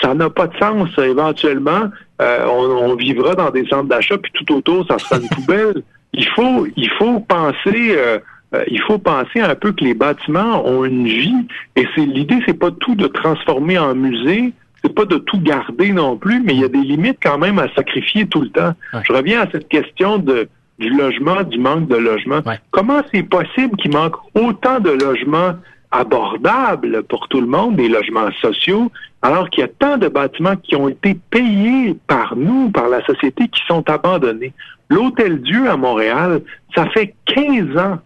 ça 0.00 0.14
n'a 0.14 0.30
pas 0.30 0.48
de 0.48 0.56
sens. 0.58 0.88
Éventuellement, 0.98 1.90
euh, 2.20 2.46
on, 2.46 2.94
vivra 2.94 3.34
dans 3.34 3.50
des 3.50 3.66
centres 3.66 3.88
d'achat, 3.88 4.18
puis 4.18 4.32
tout 4.32 4.54
autour, 4.54 4.86
ça 4.86 4.98
sera 4.98 5.20
une 5.20 5.28
poubelle. 5.28 5.82
Il 6.12 6.26
faut, 6.28 6.66
il 6.76 6.90
faut 6.90 7.20
penser, 7.20 7.94
euh, 7.96 8.18
euh, 8.54 8.64
il 8.68 8.80
faut 8.82 8.98
penser 8.98 9.40
un 9.40 9.54
peu 9.54 9.72
que 9.72 9.84
les 9.84 9.94
bâtiments 9.94 10.66
ont 10.66 10.84
une 10.84 11.06
vie. 11.06 11.46
Et 11.76 11.86
c'est 11.94 12.04
l'idée, 12.04 12.38
c'est 12.46 12.58
pas 12.58 12.70
tout 12.70 12.94
de 12.94 13.06
transformer 13.06 13.78
en 13.78 13.94
musée, 13.94 14.52
c'est 14.82 14.94
pas 14.94 15.04
de 15.04 15.16
tout 15.16 15.40
garder 15.40 15.92
non 15.92 16.16
plus, 16.16 16.42
mais 16.42 16.54
il 16.54 16.60
y 16.60 16.64
a 16.64 16.68
des 16.68 16.82
limites 16.82 17.18
quand 17.22 17.38
même 17.38 17.58
à 17.58 17.72
sacrifier 17.74 18.26
tout 18.26 18.40
le 18.40 18.48
temps. 18.50 18.74
Je 19.04 19.12
reviens 19.12 19.42
à 19.42 19.50
cette 19.50 19.68
question 19.68 20.18
de 20.18 20.48
du 20.78 20.90
logement, 20.90 21.42
du 21.42 21.58
manque 21.58 21.86
de 21.86 21.96
logement. 21.96 22.40
Comment 22.70 23.02
c'est 23.12 23.22
possible 23.22 23.76
qu'il 23.76 23.92
manque 23.92 24.16
autant 24.34 24.80
de 24.80 24.90
logements 24.90 25.54
abordables 25.92 27.02
pour 27.04 27.28
tout 27.28 27.40
le 27.40 27.46
monde, 27.46 27.76
des 27.76 27.88
logements 27.88 28.32
sociaux, 28.40 28.90
alors 29.20 29.48
qu'il 29.50 29.60
y 29.60 29.64
a 29.64 29.68
tant 29.68 29.98
de 29.98 30.08
bâtiments 30.08 30.56
qui 30.56 30.74
ont 30.74 30.88
été 30.88 31.14
payés 31.30 31.94
par 32.08 32.34
nous, 32.34 32.70
par 32.70 32.88
la 32.88 33.04
société, 33.04 33.46
qui 33.48 33.62
sont 33.66 33.88
abandonnés? 33.88 34.52
L'Hôtel 34.88 35.40
Dieu 35.42 35.70
à 35.70 35.76
Montréal, 35.76 36.40
ça 36.74 36.86
fait 36.90 37.14
15 37.26 37.76
ans 37.76 37.98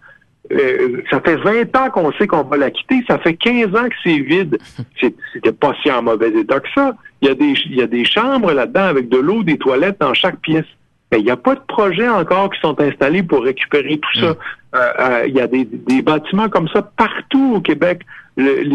euh, 0.52 1.02
ça 1.10 1.20
fait 1.20 1.36
20 1.36 1.76
ans 1.76 1.90
qu'on 1.90 2.12
sait 2.12 2.26
qu'on 2.26 2.42
va 2.42 2.56
la 2.56 2.70
quitter. 2.70 3.02
Ça 3.08 3.18
fait 3.18 3.34
15 3.34 3.74
ans 3.74 3.88
que 3.88 3.94
c'est 4.04 4.18
vide. 4.18 4.58
C'était 5.32 5.52
pas 5.52 5.74
si 5.82 5.90
en 5.90 6.02
mauvais 6.02 6.30
état 6.30 6.60
que 6.60 6.68
ça. 6.74 6.96
Il 7.22 7.28
y 7.28 7.30
a 7.30 7.34
des, 7.34 7.54
il 7.66 7.76
y 7.76 7.82
a 7.82 7.86
des 7.86 8.04
chambres 8.04 8.52
là-dedans 8.52 8.84
avec 8.84 9.08
de 9.08 9.18
l'eau, 9.18 9.42
des 9.42 9.58
toilettes 9.58 10.00
dans 10.00 10.14
chaque 10.14 10.40
pièce. 10.40 10.66
Mais 11.12 11.18
il 11.20 11.24
n'y 11.24 11.30
a 11.30 11.36
pas 11.36 11.54
de 11.54 11.60
projet 11.60 12.08
encore 12.08 12.50
qui 12.50 12.60
sont 12.60 12.80
installés 12.80 13.22
pour 13.22 13.44
récupérer 13.44 13.98
tout 13.98 14.20
ça. 14.20 14.30
Mm. 14.30 14.36
Euh, 14.74 14.92
euh, 14.98 15.24
il 15.28 15.34
y 15.34 15.40
a 15.40 15.46
des, 15.46 15.64
des, 15.64 16.02
bâtiments 16.02 16.48
comme 16.48 16.68
ça 16.68 16.82
partout 16.82 17.54
au 17.56 17.60
Québec. 17.60 18.02
L'Institut 18.36 18.66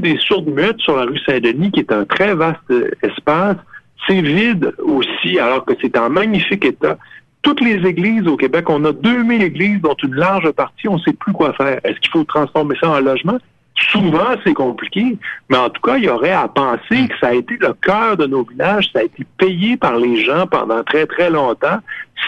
des 0.00 0.18
sourdes 0.18 0.48
muettes 0.48 0.80
sur 0.80 0.96
la 0.96 1.04
rue 1.04 1.18
Saint-Denis, 1.20 1.70
qui 1.70 1.80
est 1.80 1.92
un 1.92 2.04
très 2.04 2.34
vaste 2.34 2.72
espace, 3.02 3.56
c'est 4.06 4.20
vide 4.20 4.74
aussi, 4.78 5.38
alors 5.38 5.64
que 5.64 5.72
c'est 5.80 5.96
en 5.96 6.10
magnifique 6.10 6.64
état 6.64 6.98
toutes 7.42 7.60
les 7.60 7.86
églises 7.88 8.26
au 8.26 8.36
Québec, 8.36 8.68
on 8.68 8.84
a 8.84 8.92
2000 8.92 9.42
églises 9.42 9.80
dont 9.80 9.96
une 10.02 10.14
large 10.14 10.50
partie, 10.52 10.88
on 10.88 10.96
ne 10.96 11.00
sait 11.00 11.12
plus 11.12 11.32
quoi 11.32 11.52
faire. 11.54 11.80
Est-ce 11.84 11.98
qu'il 12.00 12.10
faut 12.10 12.24
transformer 12.24 12.76
ça 12.80 12.90
en 12.90 13.00
logement? 13.00 13.38
Souvent, 13.90 14.34
c'est 14.44 14.52
compliqué, 14.52 15.16
mais 15.48 15.56
en 15.56 15.70
tout 15.70 15.80
cas, 15.80 15.96
il 15.96 16.04
y 16.04 16.08
aurait 16.08 16.32
à 16.32 16.48
penser 16.48 17.08
que 17.08 17.18
ça 17.18 17.28
a 17.28 17.32
été 17.32 17.56
le 17.58 17.72
cœur 17.80 18.16
de 18.16 18.26
nos 18.26 18.44
villages, 18.44 18.90
ça 18.92 18.98
a 18.98 19.02
été 19.04 19.24
payé 19.38 19.76
par 19.78 19.96
les 19.96 20.22
gens 20.22 20.46
pendant 20.46 20.82
très, 20.82 21.06
très 21.06 21.30
longtemps. 21.30 21.78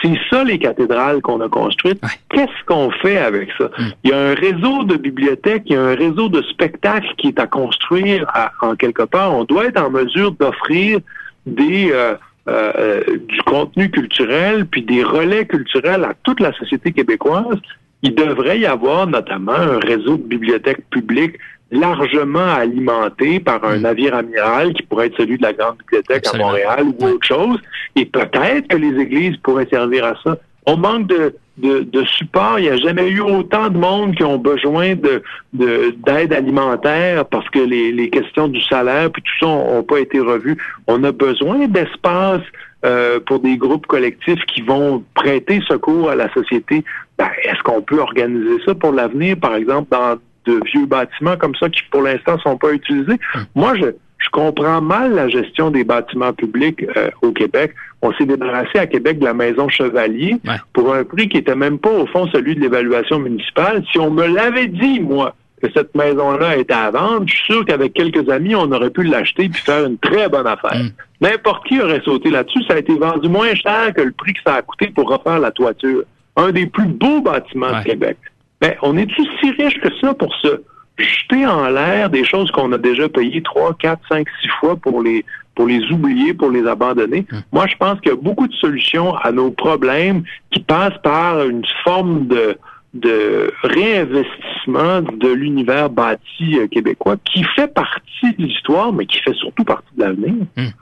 C'est 0.00 0.18
ça, 0.30 0.44
les 0.44 0.58
cathédrales 0.58 1.20
qu'on 1.20 1.42
a 1.42 1.48
construites. 1.50 2.00
Qu'est-ce 2.30 2.64
qu'on 2.66 2.90
fait 2.90 3.18
avec 3.18 3.50
ça? 3.58 3.64
Mm. 3.64 3.82
Il 4.04 4.10
y 4.10 4.12
a 4.14 4.18
un 4.18 4.34
réseau 4.34 4.84
de 4.84 4.96
bibliothèques, 4.96 5.64
il 5.66 5.74
y 5.74 5.76
a 5.76 5.82
un 5.82 5.94
réseau 5.94 6.30
de 6.30 6.40
spectacles 6.42 7.12
qui 7.18 7.28
est 7.28 7.38
à 7.38 7.46
construire 7.46 8.26
en 8.62 8.74
quelque 8.74 9.02
part. 9.02 9.34
On 9.34 9.44
doit 9.44 9.66
être 9.66 9.80
en 9.82 9.90
mesure 9.90 10.32
d'offrir 10.32 11.00
des... 11.44 11.90
Euh, 11.92 12.14
euh, 12.48 12.72
euh, 12.76 13.18
du 13.28 13.40
contenu 13.42 13.90
culturel, 13.90 14.66
puis 14.66 14.82
des 14.82 15.04
relais 15.04 15.46
culturels 15.46 16.04
à 16.04 16.14
toute 16.24 16.40
la 16.40 16.52
société 16.52 16.92
québécoise, 16.92 17.58
il 18.02 18.14
devrait 18.14 18.58
y 18.58 18.66
avoir 18.66 19.06
notamment 19.06 19.52
un 19.52 19.78
réseau 19.78 20.16
de 20.16 20.24
bibliothèques 20.24 20.84
publiques 20.90 21.38
largement 21.70 22.52
alimenté 22.52 23.40
par 23.40 23.64
un 23.64 23.78
mm. 23.78 23.82
navire 23.82 24.14
amiral 24.14 24.74
qui 24.74 24.82
pourrait 24.82 25.06
être 25.06 25.16
celui 25.16 25.38
de 25.38 25.42
la 25.42 25.52
Grande 25.52 25.78
Bibliothèque 25.78 26.26
à 26.32 26.36
Montréal 26.36 26.86
ou 26.98 27.04
autre 27.06 27.26
chose. 27.26 27.58
Et 27.96 28.04
peut-être 28.04 28.68
que 28.68 28.76
les 28.76 29.00
églises 29.00 29.36
pourraient 29.38 29.68
servir 29.70 30.04
à 30.04 30.14
ça. 30.22 30.36
On 30.66 30.76
manque 30.76 31.06
de, 31.08 31.34
de, 31.58 32.04
support. 32.04 32.58
Il 32.58 32.62
n'y 32.62 32.68
a 32.68 32.76
jamais 32.76 33.08
eu 33.08 33.20
autant 33.20 33.68
de 33.68 33.78
monde 33.78 34.14
qui 34.14 34.24
ont 34.24 34.38
besoin 34.38 34.94
de 34.94 35.22
d'aide 35.52 36.32
alimentaire 36.32 37.24
parce 37.26 37.48
que 37.50 37.58
les, 37.58 37.92
les 37.92 38.08
questions 38.10 38.48
du 38.48 38.60
salaire 38.62 39.10
puis 39.10 39.22
tout 39.22 39.46
ça 39.46 39.46
n'ont 39.46 39.82
pas 39.82 39.98
été 39.98 40.18
revues. 40.20 40.56
On 40.86 41.02
a 41.04 41.12
besoin 41.12 41.66
d'espace 41.66 42.42
euh, 42.84 43.20
pour 43.20 43.38
des 43.38 43.56
groupes 43.56 43.86
collectifs 43.86 44.44
qui 44.46 44.60
vont 44.60 45.04
prêter 45.14 45.60
secours 45.68 46.10
à 46.10 46.16
la 46.16 46.32
société. 46.32 46.82
Ben, 47.16 47.28
Est-ce 47.44 47.62
qu'on 47.62 47.80
peut 47.80 48.00
organiser 48.00 48.60
ça 48.66 48.74
pour 48.74 48.90
l'avenir, 48.90 49.36
par 49.36 49.54
exemple, 49.54 49.88
dans 49.90 50.16
de 50.44 50.60
vieux 50.64 50.86
bâtiments 50.86 51.36
comme 51.36 51.54
ça 51.54 51.68
qui, 51.68 51.80
pour 51.92 52.02
l'instant, 52.02 52.38
sont 52.40 52.56
pas 52.56 52.72
utilisés? 52.72 53.20
Hum. 53.36 53.44
Moi, 53.54 53.74
je, 53.76 53.86
je 54.22 54.30
comprends 54.30 54.80
mal 54.80 55.14
la 55.14 55.28
gestion 55.28 55.70
des 55.70 55.84
bâtiments 55.84 56.32
publics 56.32 56.84
euh, 56.96 57.10
au 57.22 57.32
Québec. 57.32 57.74
On 58.02 58.12
s'est 58.14 58.26
débarrassé 58.26 58.78
à 58.78 58.86
Québec 58.86 59.18
de 59.18 59.24
la 59.24 59.34
maison 59.34 59.68
Chevalier 59.68 60.36
pour 60.72 60.94
un 60.94 61.04
prix 61.04 61.28
qui 61.28 61.38
était 61.38 61.54
même 61.54 61.78
pas 61.78 61.90
au 61.90 62.06
fond 62.06 62.26
celui 62.28 62.54
de 62.54 62.60
l'évaluation 62.60 63.18
municipale. 63.18 63.84
Si 63.90 63.98
on 63.98 64.10
me 64.10 64.26
l'avait 64.26 64.66
dit, 64.66 65.00
moi, 65.00 65.34
que 65.62 65.70
cette 65.72 65.94
maison-là 65.94 66.56
était 66.56 66.74
à 66.74 66.90
vendre, 66.90 67.24
je 67.26 67.34
suis 67.34 67.52
sûr 67.52 67.64
qu'avec 67.64 67.94
quelques 67.94 68.28
amis, 68.28 68.54
on 68.54 68.70
aurait 68.72 68.90
pu 68.90 69.04
l'acheter 69.04 69.48
puis 69.48 69.60
faire 69.62 69.86
une 69.86 69.98
très 69.98 70.28
bonne 70.28 70.46
affaire. 70.46 70.82
Mm. 70.82 70.90
N'importe 71.20 71.66
qui 71.68 71.80
aurait 71.80 72.02
sauté 72.04 72.30
là-dessus. 72.30 72.64
Ça 72.66 72.74
a 72.74 72.78
été 72.78 72.94
vendu 72.94 73.28
moins 73.28 73.54
cher 73.54 73.92
que 73.94 74.02
le 74.02 74.12
prix 74.12 74.34
que 74.34 74.40
ça 74.44 74.56
a 74.56 74.62
coûté 74.62 74.88
pour 74.88 75.08
refaire 75.08 75.38
la 75.38 75.52
toiture. 75.52 76.02
Un 76.36 76.50
des 76.50 76.66
plus 76.66 76.86
beaux 76.86 77.20
bâtiments 77.20 77.78
de 77.78 77.84
Québec. 77.84 78.16
Mais 78.60 78.76
on 78.82 78.96
est-tu 78.96 79.22
si 79.40 79.50
riche 79.52 79.78
que 79.80 79.88
ça 80.00 80.14
pour 80.14 80.34
ça? 80.42 80.50
Jeter 80.98 81.46
en 81.46 81.68
l'air 81.68 82.10
des 82.10 82.24
choses 82.24 82.50
qu'on 82.50 82.72
a 82.72 82.78
déjà 82.78 83.08
payées 83.08 83.42
trois, 83.42 83.74
quatre, 83.74 84.02
cinq, 84.08 84.26
six 84.40 84.48
fois 84.60 84.76
pour 84.76 85.02
les 85.02 85.24
pour 85.54 85.66
les 85.66 85.84
oublier, 85.90 86.32
pour 86.32 86.50
les 86.50 86.66
abandonner. 86.66 87.26
Hum. 87.30 87.42
Moi, 87.52 87.66
je 87.66 87.76
pense 87.76 88.00
qu'il 88.00 88.10
y 88.10 88.14
a 88.14 88.16
beaucoup 88.16 88.48
de 88.48 88.54
solutions 88.54 89.14
à 89.16 89.32
nos 89.32 89.50
problèmes 89.50 90.22
qui 90.50 90.60
passent 90.60 90.98
par 91.02 91.42
une 91.46 91.64
forme 91.84 92.26
de 92.26 92.56
de 92.94 93.50
réinvestissement 93.62 95.00
de 95.00 95.28
l'univers 95.28 95.88
bâti 95.88 96.58
euh, 96.58 96.66
québécois 96.68 97.16
qui 97.24 97.42
fait 97.56 97.72
partie 97.72 98.34
de 98.38 98.42
l'histoire, 98.42 98.92
mais 98.92 99.06
qui 99.06 99.18
fait 99.18 99.32
surtout 99.32 99.64
partie 99.64 99.88
de 99.96 100.04
l'avenir. 100.04 100.34
Hum. 100.58 100.72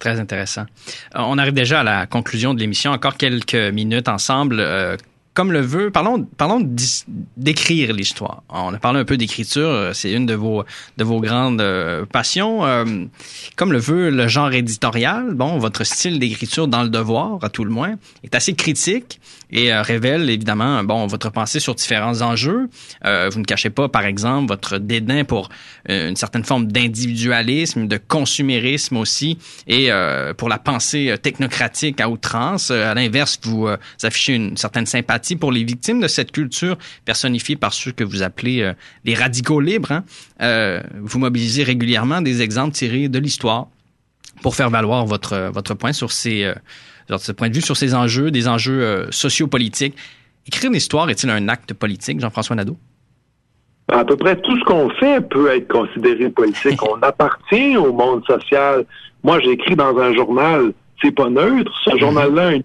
Très 0.00 0.18
intéressant. 0.18 0.62
Euh, 1.14 1.20
on 1.20 1.38
arrive 1.38 1.52
déjà 1.52 1.80
à 1.80 1.84
la 1.84 2.06
conclusion 2.06 2.52
de 2.52 2.60
l'émission. 2.60 2.90
Encore 2.90 3.16
quelques 3.16 3.54
minutes 3.54 4.08
ensemble. 4.08 4.56
Euh, 4.58 4.96
comme 5.34 5.52
le 5.52 5.60
veut, 5.60 5.90
parlons, 5.90 6.24
parlons 6.36 6.60
d'écrire 7.36 7.92
l'histoire. 7.94 8.42
On 8.50 8.74
a 8.74 8.78
parlé 8.78 9.00
un 9.00 9.04
peu 9.04 9.16
d'écriture, 9.16 9.68
euh, 9.68 9.92
c'est 9.94 10.12
une 10.12 10.26
de 10.26 10.34
vos, 10.34 10.64
de 10.98 11.04
vos 11.04 11.20
grandes 11.20 11.60
euh, 11.62 12.04
passions. 12.04 12.66
Euh, 12.66 12.84
comme 13.56 13.72
le 13.72 13.78
veut 13.78 14.10
le 14.10 14.28
genre 14.28 14.52
éditorial, 14.52 15.32
bon, 15.34 15.58
votre 15.58 15.84
style 15.84 16.18
d'écriture 16.18 16.68
dans 16.68 16.82
le 16.82 16.90
devoir, 16.90 17.38
à 17.42 17.48
tout 17.48 17.64
le 17.64 17.70
moins, 17.70 17.94
est 18.24 18.34
assez 18.34 18.52
critique 18.54 19.20
et 19.52 19.72
révèle 19.74 20.28
évidemment, 20.30 20.82
bon, 20.84 21.06
votre 21.06 21.30
pensée 21.30 21.60
sur 21.60 21.74
différents 21.74 22.22
enjeux. 22.22 22.68
vous 23.04 23.38
ne 23.38 23.44
cachez 23.44 23.70
pas, 23.70 23.88
par 23.88 24.04
exemple, 24.04 24.48
votre 24.48 24.78
dédain 24.78 25.24
pour 25.24 25.48
une 25.88 26.16
certaine 26.16 26.44
forme 26.44 26.66
d'individualisme, 26.66 27.86
de 27.86 27.96
consumérisme 27.98 28.96
aussi, 28.96 29.38
et 29.66 29.90
pour 30.36 30.48
la 30.48 30.58
pensée 30.58 31.14
technocratique 31.22 32.00
à 32.00 32.08
outrance. 32.08 32.70
À 32.70 32.94
l'inverse, 32.94 33.38
vous 33.42 33.68
affichez 34.02 34.34
une 34.34 34.56
certaine 34.56 34.86
sympathie 34.86 35.36
pour 35.36 35.52
les 35.52 35.64
victimes 35.64 36.00
de 36.00 36.08
cette 36.08 36.32
culture 36.32 36.78
personnifiée 37.04 37.56
par 37.56 37.72
ceux 37.72 37.92
que 37.92 38.04
vous 38.04 38.22
appelez 38.22 38.62
euh, 38.62 38.72
les 39.04 39.14
radicaux 39.14 39.60
libres. 39.60 39.92
Hein. 39.92 40.04
Euh, 40.40 40.80
vous 41.00 41.18
mobilisez 41.18 41.64
régulièrement 41.64 42.20
des 42.20 42.42
exemples 42.42 42.74
tirés 42.74 43.08
de 43.08 43.18
l'histoire 43.18 43.68
pour 44.42 44.56
faire 44.56 44.70
valoir 44.70 45.06
votre, 45.06 45.50
votre 45.52 45.74
point 45.74 45.92
sur 45.92 46.10
ces, 46.10 46.52
euh, 47.10 47.16
votre 47.16 47.32
point 47.32 47.48
de 47.48 47.54
vue 47.54 47.60
sur 47.62 47.76
ces 47.76 47.94
enjeux, 47.94 48.30
des 48.30 48.48
enjeux 48.48 49.06
sociopolitiques. 49.10 49.96
Écrire 50.46 50.70
une 50.70 50.76
histoire 50.76 51.08
est-il 51.10 51.30
un 51.30 51.48
acte 51.48 51.72
politique, 51.74 52.20
Jean-François 52.20 52.56
Nadeau? 52.56 52.76
À 53.88 54.04
peu 54.04 54.16
près 54.16 54.36
tout 54.36 54.58
ce 54.58 54.64
qu'on 54.64 54.90
fait 54.90 55.20
peut 55.20 55.50
être 55.54 55.68
considéré 55.68 56.30
politique. 56.30 56.82
On 56.88 57.00
appartient 57.02 57.76
au 57.76 57.92
monde 57.92 58.24
social. 58.26 58.84
Moi, 59.22 59.40
j'écris 59.40 59.76
dans 59.76 59.96
un 59.98 60.14
journal, 60.14 60.72
c'est 61.02 61.12
pas 61.12 61.28
neutre. 61.28 61.72
Ce 61.84 61.92
mhm. 61.92 61.98
journal-là 61.98 62.46
a 62.48 62.52
une 62.52 62.62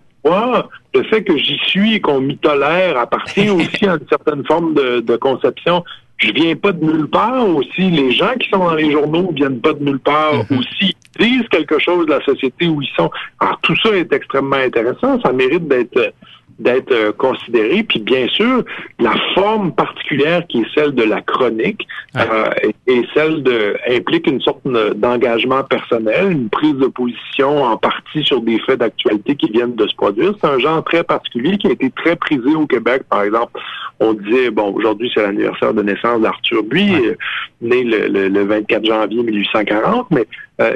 le 0.94 1.04
fait 1.04 1.24
que 1.24 1.38
j'y 1.38 1.58
suis 1.66 1.96
et 1.96 2.02
qu'on 2.02 2.22
m'y 2.22 2.38
tolère 2.38 2.98
appartient 2.98 3.50
aussi 3.50 3.86
à 3.86 3.94
une 3.94 4.08
certaine 4.10 4.46
forme 4.46 4.74
de, 4.74 5.16
conception. 5.18 5.84
Je 6.18 6.32
viens 6.32 6.56
pas 6.56 6.72
de 6.72 6.84
nulle 6.84 7.08
part 7.08 7.48
aussi. 7.48 7.92
Les 7.92 8.12
gens 8.12 8.34
qui 8.40 8.50
sont 8.50 8.58
dans 8.58 8.74
les 8.74 8.92
journaux 8.92 9.32
viennent 9.36 9.62
pas 9.62 9.74
de 9.74 9.84
nulle 9.84 10.00
part 10.00 10.34
mm-hmm. 10.34 10.60
aussi. 10.60 10.96
Disent 11.20 11.48
quelque 11.50 11.80
chose 11.80 12.06
de 12.06 12.12
la 12.12 12.24
société 12.24 12.68
où 12.68 12.82
ils 12.82 12.90
sont. 12.96 13.10
Alors 13.40 13.60
tout 13.62 13.76
ça 13.78 13.96
est 13.96 14.12
extrêmement 14.12 14.58
intéressant. 14.58 15.20
Ça 15.22 15.32
mérite 15.32 15.68
d'être 15.68 16.14
d'être 16.60 16.92
euh, 16.92 17.12
considéré. 17.12 17.84
Puis 17.84 18.00
bien 18.00 18.28
sûr, 18.28 18.64
la 19.00 19.14
forme 19.36 19.74
particulière 19.74 20.46
qui 20.48 20.62
est 20.62 20.74
celle 20.74 20.94
de 20.94 21.04
la 21.04 21.22
chronique 21.22 21.88
euh, 22.16 22.50
et 22.88 23.04
celle 23.14 23.44
de 23.44 23.78
implique 23.90 24.28
une 24.28 24.42
sorte 24.42 24.62
d'engagement 24.96 25.64
personnel, 25.64 26.32
une 26.32 26.50
prise 26.50 26.76
de 26.76 26.88
position 26.88 27.64
en 27.64 27.78
partie 27.78 28.24
sur 28.24 28.42
des 28.42 28.60
faits 28.60 28.80
d'actualité 28.80 29.36
qui 29.36 29.52
viennent 29.52 29.76
de 29.76 29.88
se 29.88 29.96
produire. 29.96 30.34
C'est 30.42 30.48
un 30.48 30.60
genre 30.60 30.84
très 30.84 31.04
particulier 31.04 31.58
qui 31.58 31.68
a 31.68 31.72
été 31.72 31.92
très 31.92 32.16
prisé 32.16 32.56
au 32.56 32.66
Québec, 32.66 33.04
par 33.10 33.24
exemple. 33.24 33.60
On 34.00 34.14
disait, 34.14 34.52
bon, 34.52 34.74
aujourd'hui 34.74 35.12
c'est 35.14 35.22
l'anniversaire 35.22 35.74
de 35.74 35.82
naissance 35.82 36.22
d'Arthur 36.22 36.64
Buis, 36.64 36.94
euh, 36.94 37.16
né 37.62 37.84
le, 37.84 38.28
le, 38.30 38.44
24 38.46 38.86
janvier 38.86 39.24
1840, 39.24 40.08
mais 40.12 40.26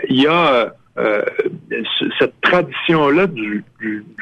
il 0.10 0.22
y 0.22 0.28
a 0.28 0.74
euh, 0.98 1.22
cette 2.20 2.34
tradition-là 2.42 3.28
du, 3.28 3.64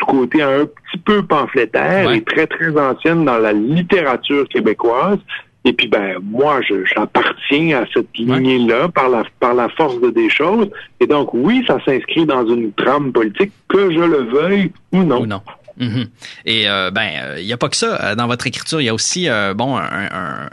côté 0.05 0.41
un 0.41 0.65
petit 0.65 0.97
peu 1.03 1.23
pamphlétaire 1.23 2.11
est 2.11 2.25
très, 2.27 2.47
très 2.47 2.77
ancienne 2.77 3.25
dans 3.25 3.37
la 3.37 3.53
littérature 3.53 4.47
québécoise. 4.47 5.19
Et 5.65 5.73
puis, 5.73 5.87
ben, 5.87 6.17
moi, 6.23 6.61
j'appartiens 6.61 7.81
à 7.81 7.85
cette 7.93 8.15
lignée-là 8.15 8.87
par 8.89 9.09
la, 9.09 9.23
par 9.39 9.53
la 9.53 9.67
force 9.69 9.99
de 9.99 10.09
des 10.09 10.29
choses. 10.29 10.69
Et 10.99 11.07
donc, 11.07 11.33
oui, 11.33 11.63
ça 11.67 11.79
s'inscrit 11.85 12.25
dans 12.25 12.47
une 12.47 12.71
trame 12.73 13.11
politique, 13.11 13.51
que 13.67 13.91
je 13.91 13.99
le 13.99 14.23
veuille 14.23 14.71
ou 14.93 15.03
non. 15.03 15.25
non. 15.25 15.41
Mhm. 15.79 16.07
Et 16.45 16.69
euh, 16.69 16.91
ben, 16.91 17.37
il 17.37 17.45
n'y 17.45 17.53
a 17.53 17.57
pas 17.57 17.69
que 17.69 17.77
ça 17.77 18.15
dans 18.15 18.27
votre 18.27 18.45
écriture. 18.47 18.81
Il 18.81 18.85
y 18.85 18.89
a 18.89 18.93
aussi 18.93 19.27
bon 19.55 19.77
un, 19.77 20.49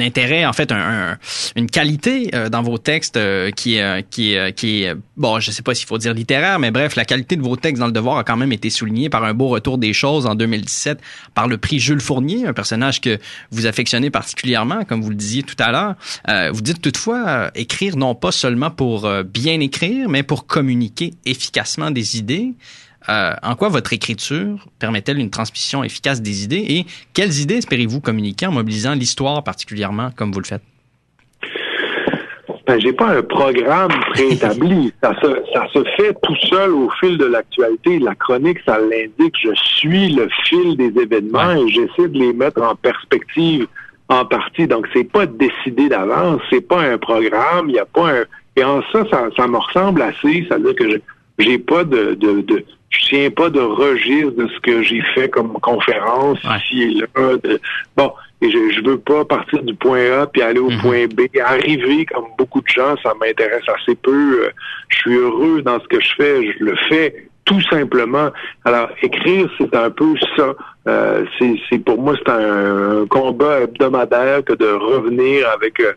intérêt, 0.00 0.46
en 0.46 0.52
fait, 0.52 0.72
une 1.54 1.70
qualité 1.70 2.30
dans 2.50 2.62
vos 2.62 2.78
textes 2.78 3.18
qui 3.54 3.78
qui 4.10 4.36
qui 4.56 4.82
est 4.82 4.94
bon, 5.16 5.38
je 5.40 5.50
sais 5.50 5.62
pas 5.62 5.74
s'il 5.74 5.86
faut 5.86 5.98
dire 5.98 6.14
littéraire, 6.14 6.58
mais 6.58 6.70
bref, 6.70 6.96
la 6.96 7.04
qualité 7.04 7.36
de 7.36 7.42
vos 7.42 7.56
textes 7.56 7.80
dans 7.80 7.86
le 7.86 7.92
Devoir 7.92 8.18
a 8.18 8.24
quand 8.24 8.36
même 8.36 8.52
été 8.52 8.70
soulignée 8.70 9.08
par 9.08 9.24
un 9.24 9.34
beau 9.34 9.48
retour 9.48 9.78
des 9.78 9.92
choses 9.92 10.26
en 10.26 10.34
2017 10.34 11.00
par 11.34 11.48
le 11.48 11.58
prix 11.58 11.78
Jules 11.78 12.00
Fournier, 12.00 12.46
un 12.46 12.52
personnage 12.52 13.00
que 13.00 13.18
vous 13.50 13.66
affectionnez 13.66 14.10
particulièrement, 14.10 14.84
comme 14.84 15.02
vous 15.02 15.10
le 15.10 15.16
disiez 15.16 15.42
tout 15.42 15.56
à 15.58 15.72
l'heure. 15.72 16.52
vous 16.52 16.62
dites 16.62 16.80
toutefois 16.80 17.50
écrire 17.54 17.96
non 17.96 18.14
pas 18.14 18.32
seulement 18.32 18.70
pour 18.70 19.08
bien 19.24 19.60
écrire, 19.60 20.08
mais 20.08 20.22
pour 20.22 20.46
communiquer 20.46 21.14
efficacement 21.24 21.90
des 21.90 22.16
idées. 22.16 22.54
Euh, 23.08 23.34
en 23.42 23.54
quoi 23.54 23.68
votre 23.68 23.92
écriture 23.92 24.66
permet-elle 24.78 25.18
une 25.18 25.30
transmission 25.30 25.84
efficace 25.84 26.22
des 26.22 26.44
idées 26.44 26.64
et 26.68 26.86
quelles 27.14 27.38
idées 27.40 27.56
espérez-vous 27.56 28.00
communiquer 28.00 28.46
en 28.46 28.52
mobilisant 28.52 28.94
l'histoire 28.94 29.44
particulièrement 29.44 30.10
comme 30.16 30.32
vous 30.32 30.40
le 30.40 30.46
faites? 30.46 30.62
Ben, 32.66 32.80
j'ai 32.80 32.92
pas 32.92 33.06
un 33.06 33.22
programme 33.22 33.92
préétabli. 34.10 34.92
ça, 35.02 35.14
se, 35.22 35.28
ça 35.54 35.66
se 35.72 35.84
fait 35.96 36.16
tout 36.20 36.36
seul 36.48 36.72
au 36.72 36.90
fil 36.98 37.16
de 37.16 37.26
l'actualité. 37.26 38.00
La 38.00 38.16
chronique, 38.16 38.58
ça 38.66 38.78
l'indique. 38.78 39.36
Je 39.40 39.54
suis 39.54 40.12
le 40.12 40.28
fil 40.44 40.76
des 40.76 40.92
événements 41.00 41.52
et 41.52 41.68
j'essaie 41.68 42.08
de 42.08 42.18
les 42.18 42.32
mettre 42.32 42.60
en 42.62 42.74
perspective 42.74 43.68
en 44.08 44.24
partie. 44.24 44.66
Donc, 44.66 44.88
c'est 44.92 45.04
pas 45.04 45.26
décidé 45.26 45.88
d'avance. 45.88 46.40
C'est 46.50 46.66
pas 46.66 46.80
un 46.80 46.98
programme. 46.98 47.68
Il 47.68 47.74
n'y 47.74 47.78
a 47.78 47.86
pas 47.86 48.10
un, 48.10 48.24
et 48.56 48.64
en 48.64 48.82
ça, 48.90 49.04
ça, 49.10 49.28
ça 49.36 49.46
me 49.46 49.58
ressemble 49.58 50.02
assez. 50.02 50.44
C'est-à-dire 50.48 50.74
que 50.74 50.90
je, 50.90 50.96
j'ai 51.38 51.58
pas 51.58 51.84
de, 51.84 52.14
de, 52.14 52.40
de 52.40 52.64
je 52.90 53.00
tiens 53.00 53.30
pas 53.30 53.50
de 53.50 53.60
registre 53.60 54.32
de 54.32 54.48
ce 54.48 54.60
que 54.60 54.82
j'ai 54.82 55.02
fait 55.14 55.28
comme 55.28 55.52
conférence 55.54 56.38
ici 56.44 56.82
et 56.82 56.94
là. 56.94 57.06
bon, 57.96 58.12
et 58.42 58.50
je, 58.50 58.70
je 58.70 58.84
veux 58.84 58.98
pas 58.98 59.24
partir 59.24 59.62
du 59.62 59.74
point 59.74 60.20
A 60.20 60.26
puis 60.26 60.42
aller 60.42 60.60
au 60.60 60.70
mhm. 60.70 60.80
point 60.80 61.06
B. 61.06 61.22
Arriver 61.44 62.04
comme 62.06 62.26
beaucoup 62.38 62.60
de 62.60 62.68
gens, 62.68 62.96
ça 63.02 63.12
m'intéresse 63.20 63.64
assez 63.68 63.94
peu. 63.94 64.44
Euh, 64.44 64.50
je 64.88 64.98
suis 64.98 65.14
heureux 65.14 65.62
dans 65.62 65.80
ce 65.80 65.88
que 65.88 66.00
je 66.00 66.14
fais, 66.16 66.52
je 66.52 66.64
le 66.64 66.76
fais 66.88 67.28
tout 67.46 67.60
simplement. 67.70 68.30
Alors, 68.64 68.90
écrire, 69.02 69.48
c'est 69.56 69.74
un 69.74 69.90
peu 69.90 70.14
ça. 70.36 70.54
Euh, 70.88 71.24
c'est 71.38 71.78
pour 71.78 72.00
moi, 72.00 72.14
c'est 72.18 72.30
un, 72.30 73.06
combat 73.08 73.60
hebdomadaire 73.60 74.44
que 74.44 74.52
de 74.52 74.66
revenir 74.66 75.48
avec 75.50 75.80
euh, 75.80 75.92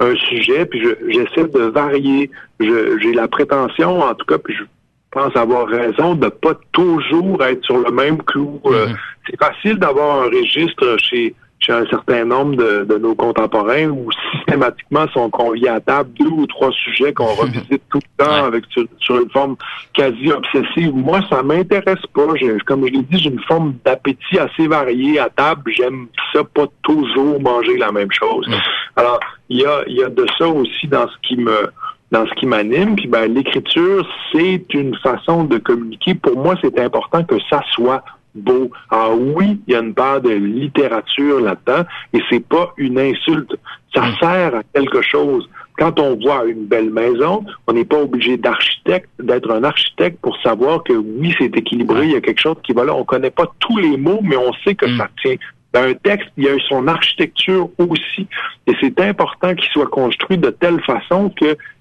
un 0.00 0.14
sujet, 0.16 0.66
puis 0.66 0.82
j'essaie 1.08 1.48
de 1.48 1.70
varier. 1.70 2.30
J'ai 2.60 3.12
la 3.14 3.28
prétention, 3.28 4.00
en 4.02 4.14
tout 4.14 4.26
cas, 4.26 4.38
puis 4.38 4.54
je 4.54 4.64
pense 5.10 5.34
avoir 5.36 5.66
raison 5.66 6.14
de 6.14 6.28
pas 6.28 6.54
toujours 6.72 7.42
être 7.44 7.64
sur 7.64 7.78
le 7.78 7.90
même 7.90 8.22
clou. 8.22 8.60
Euh, 8.66 8.86
mm-hmm. 8.86 8.96
c'est 9.26 9.38
facile 9.38 9.78
d'avoir 9.78 10.22
un 10.22 10.24
registre 10.24 10.96
chez 10.98 11.34
chez 11.60 11.72
un 11.72 11.86
certain 11.86 12.24
nombre 12.24 12.56
de, 12.56 12.84
de, 12.84 12.98
nos 12.98 13.14
contemporains 13.14 13.88
où 13.88 14.08
systématiquement 14.32 15.08
sont 15.08 15.28
conviés 15.30 15.68
à 15.68 15.80
table 15.80 16.10
deux 16.18 16.28
ou 16.28 16.46
trois 16.46 16.70
sujets 16.70 17.12
qu'on 17.12 17.26
revisite 17.34 17.82
tout 17.90 17.98
le 17.98 18.24
temps 18.24 18.44
avec 18.44 18.64
sur, 18.70 19.20
une 19.20 19.30
forme 19.30 19.56
quasi 19.92 20.30
obsessive. 20.30 20.94
Moi, 20.94 21.20
ça 21.28 21.42
m'intéresse 21.42 22.04
pas. 22.14 22.26
comme 22.66 22.86
je 22.86 22.92
l'ai 22.92 23.02
dit, 23.02 23.18
j'ai 23.18 23.30
une 23.30 23.42
forme 23.42 23.74
d'appétit 23.84 24.38
assez 24.38 24.68
varié 24.68 25.18
à 25.18 25.28
table. 25.30 25.72
J'aime 25.74 26.06
ça 26.32 26.44
pas 26.44 26.66
toujours 26.82 27.40
manger 27.40 27.76
la 27.76 27.90
même 27.90 28.12
chose. 28.12 28.48
Alors, 28.96 29.18
il 29.48 29.58
y 29.58 29.64
a, 29.64 29.82
il 29.86 29.96
y 29.96 30.04
a 30.04 30.08
de 30.08 30.26
ça 30.38 30.46
aussi 30.46 30.86
dans 30.86 31.08
ce 31.08 31.16
qui 31.26 31.36
me 31.36 31.70
dans 32.10 32.26
ce 32.26 32.34
qui 32.34 32.46
m'anime. 32.46 32.96
Puis 32.96 33.06
ben, 33.06 33.32
l'écriture, 33.32 34.06
c'est 34.32 34.64
une 34.72 34.96
façon 34.96 35.44
de 35.44 35.58
communiquer. 35.58 36.14
Pour 36.14 36.36
moi, 36.36 36.54
c'est 36.62 36.78
important 36.78 37.24
que 37.24 37.36
ça 37.50 37.62
soit 37.72 38.02
beau. 38.34 38.70
Ah 38.90 39.10
oui, 39.10 39.60
il 39.66 39.72
y 39.72 39.76
a 39.76 39.80
une 39.80 39.94
part 39.94 40.20
de 40.20 40.30
littérature 40.30 41.40
là-dedans, 41.40 41.84
et 42.12 42.20
c'est 42.30 42.46
pas 42.46 42.72
une 42.76 42.98
insulte. 42.98 43.56
Ça 43.94 44.02
mm. 44.02 44.14
sert 44.20 44.54
à 44.54 44.62
quelque 44.74 45.02
chose. 45.02 45.48
Quand 45.76 46.00
on 46.00 46.16
voit 46.16 46.44
une 46.46 46.66
belle 46.66 46.90
maison, 46.90 47.44
on 47.66 47.72
n'est 47.72 47.84
pas 47.84 48.00
obligé 48.00 48.36
d'architecte, 48.36 49.08
d'être 49.20 49.50
un 49.50 49.62
architecte 49.62 50.18
pour 50.20 50.36
savoir 50.42 50.82
que 50.82 50.92
oui, 50.92 51.34
c'est 51.38 51.56
équilibré, 51.56 52.06
il 52.06 52.12
y 52.12 52.16
a 52.16 52.20
quelque 52.20 52.40
chose 52.40 52.56
qui 52.64 52.72
va 52.72 52.84
là. 52.84 52.94
On 52.94 53.04
connaît 53.04 53.30
pas 53.30 53.46
tous 53.60 53.78
les 53.78 53.96
mots, 53.96 54.20
mais 54.22 54.36
on 54.36 54.52
sait 54.64 54.74
que 54.74 54.86
mm. 54.86 54.98
ça 54.98 55.08
tient. 55.22 55.36
Un 55.74 55.94
texte, 55.94 56.28
il 56.36 56.44
y 56.44 56.48
a 56.48 56.58
son 56.68 56.88
architecture 56.88 57.68
aussi. 57.78 58.26
Et 58.66 58.72
c'est 58.80 58.98
important 59.00 59.54
qu'il 59.54 59.68
soit 59.70 59.86
construit 59.86 60.38
de 60.38 60.50
telle 60.50 60.80
façon 60.82 61.30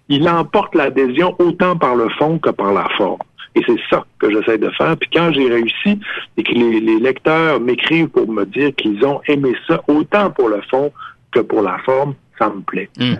qu'il 0.09 0.27
emporte 0.27 0.75
l'adhésion 0.75 1.35
autant 1.39 1.77
par 1.77 1.95
le 1.95 2.09
fond 2.09 2.39
que 2.39 2.49
par 2.49 2.73
la 2.73 2.87
forme. 2.97 3.19
Et 3.55 3.61
c'est 3.65 3.79
ça 3.89 4.05
que 4.19 4.29
j'essaie 4.31 4.57
de 4.57 4.69
faire. 4.71 4.95
Puis 4.97 5.09
quand 5.11 5.31
j'ai 5.33 5.49
réussi 5.49 5.99
et 6.37 6.43
que 6.43 6.51
les, 6.51 6.99
lecteurs 6.99 7.59
m'écrivent 7.59 8.09
pour 8.09 8.27
me 8.27 8.45
dire 8.45 8.75
qu'ils 8.75 9.03
ont 9.03 9.21
aimé 9.27 9.53
ça 9.67 9.81
autant 9.87 10.29
pour 10.29 10.49
le 10.49 10.61
fond 10.69 10.91
que 11.31 11.39
pour 11.39 11.61
la 11.61 11.77
forme, 11.79 12.13
ça 12.37 12.49
me 12.49 12.61
plaît. 12.61 12.89
Hmm. 12.97 13.15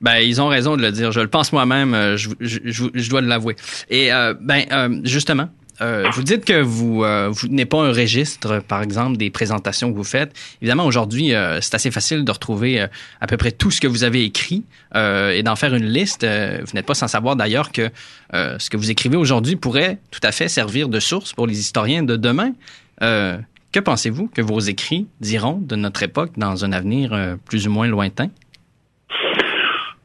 Ben, 0.00 0.16
ils 0.16 0.40
ont 0.40 0.48
raison 0.48 0.76
de 0.76 0.82
le 0.82 0.92
dire. 0.92 1.12
Je 1.12 1.20
le 1.20 1.28
pense 1.28 1.52
moi-même. 1.52 1.94
Euh, 1.94 2.16
je, 2.16 2.30
je, 2.40 3.10
dois 3.10 3.20
l'avouer. 3.20 3.56
Et 3.90 4.12
euh, 4.12 4.34
ben, 4.40 4.64
euh, 4.72 5.00
justement, 5.04 5.48
euh, 5.82 6.10
vous 6.12 6.22
dites 6.22 6.44
que 6.44 6.60
vous 6.60 7.04
euh, 7.04 7.32
n'avez 7.48 7.66
pas 7.66 7.78
un 7.78 7.92
registre, 7.92 8.60
par 8.60 8.82
exemple, 8.82 9.16
des 9.16 9.30
présentations 9.30 9.90
que 9.90 9.96
vous 9.96 10.04
faites. 10.04 10.32
Évidemment, 10.60 10.84
aujourd'hui, 10.84 11.34
euh, 11.34 11.60
c'est 11.60 11.74
assez 11.74 11.90
facile 11.90 12.24
de 12.24 12.32
retrouver 12.32 12.86
à 13.20 13.26
peu 13.26 13.36
près 13.36 13.52
tout 13.52 13.70
ce 13.70 13.80
que 13.80 13.86
vous 13.86 14.04
avez 14.04 14.24
écrit 14.24 14.64
et 14.94 15.42
d'en 15.42 15.56
faire 15.56 15.74
une 15.74 15.86
liste. 15.86 16.24
vous 16.24 16.72
n'êtes 16.74 16.86
pas 16.86 16.94
sans 16.94 17.08
savoir 17.08 17.36
d'ailleurs 17.36 17.72
que 17.72 17.90
ce 18.32 18.70
que 18.70 18.76
vous 18.76 18.90
écrivez 18.90 19.16
aujourd'hui 19.16 19.56
pourrait 19.56 19.98
tout 20.10 20.20
à 20.22 20.32
fait 20.32 20.48
servir 20.48 20.88
de 20.88 21.00
source 21.00 21.32
pour 21.32 21.46
les 21.46 21.58
historiens 21.58 22.02
de 22.02 22.16
demain. 22.16 22.52
que 23.00 23.80
pensez-vous 23.80 24.28
que 24.28 24.42
vos 24.42 24.60
écrits 24.60 25.06
diront 25.20 25.58
de 25.60 25.76
notre 25.76 26.02
époque 26.02 26.32
dans 26.36 26.64
un 26.64 26.72
avenir 26.72 27.36
plus 27.44 27.66
ou 27.68 27.70
moins 27.70 27.86
lointain? 27.86 28.30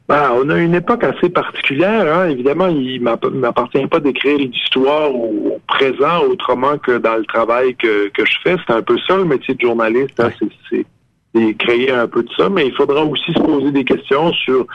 Ben, 0.08 0.30
on 0.34 0.48
a 0.50 0.58
une 0.58 0.74
époque 0.74 1.02
assez 1.02 1.28
particulière. 1.28 2.06
Hein. 2.14 2.28
Évidemment, 2.28 2.68
il 2.68 3.02
ne 3.02 3.40
m'appartient 3.40 3.86
pas 3.86 3.98
d'écrire 3.98 4.38
l'histoire 4.38 5.12
au, 5.12 5.60
présent 5.66 6.22
autrement 6.30 6.78
que 6.78 6.98
dans 6.98 7.16
le 7.16 7.24
travail 7.24 7.74
que, 7.74 8.08
que 8.10 8.24
je 8.24 8.36
fais. 8.44 8.56
C'est 8.66 8.72
un 8.72 8.82
peu 8.82 8.96
ça 9.06 9.16
le 9.16 9.24
métier 9.24 9.54
de 9.54 9.60
journaliste. 9.60 10.20
Hein. 10.20 10.30
C'est 10.70 11.54
créer 11.54 11.90
un 11.90 12.06
peu 12.06 12.22
de 12.22 12.30
ça. 12.36 12.48
Mais 12.48 12.68
il 12.68 12.74
faudra 12.74 13.04
aussi 13.04 13.32
se 13.32 13.40
poser 13.40 13.72
des 13.72 13.84
questions 13.84 14.32
sur 14.32 14.66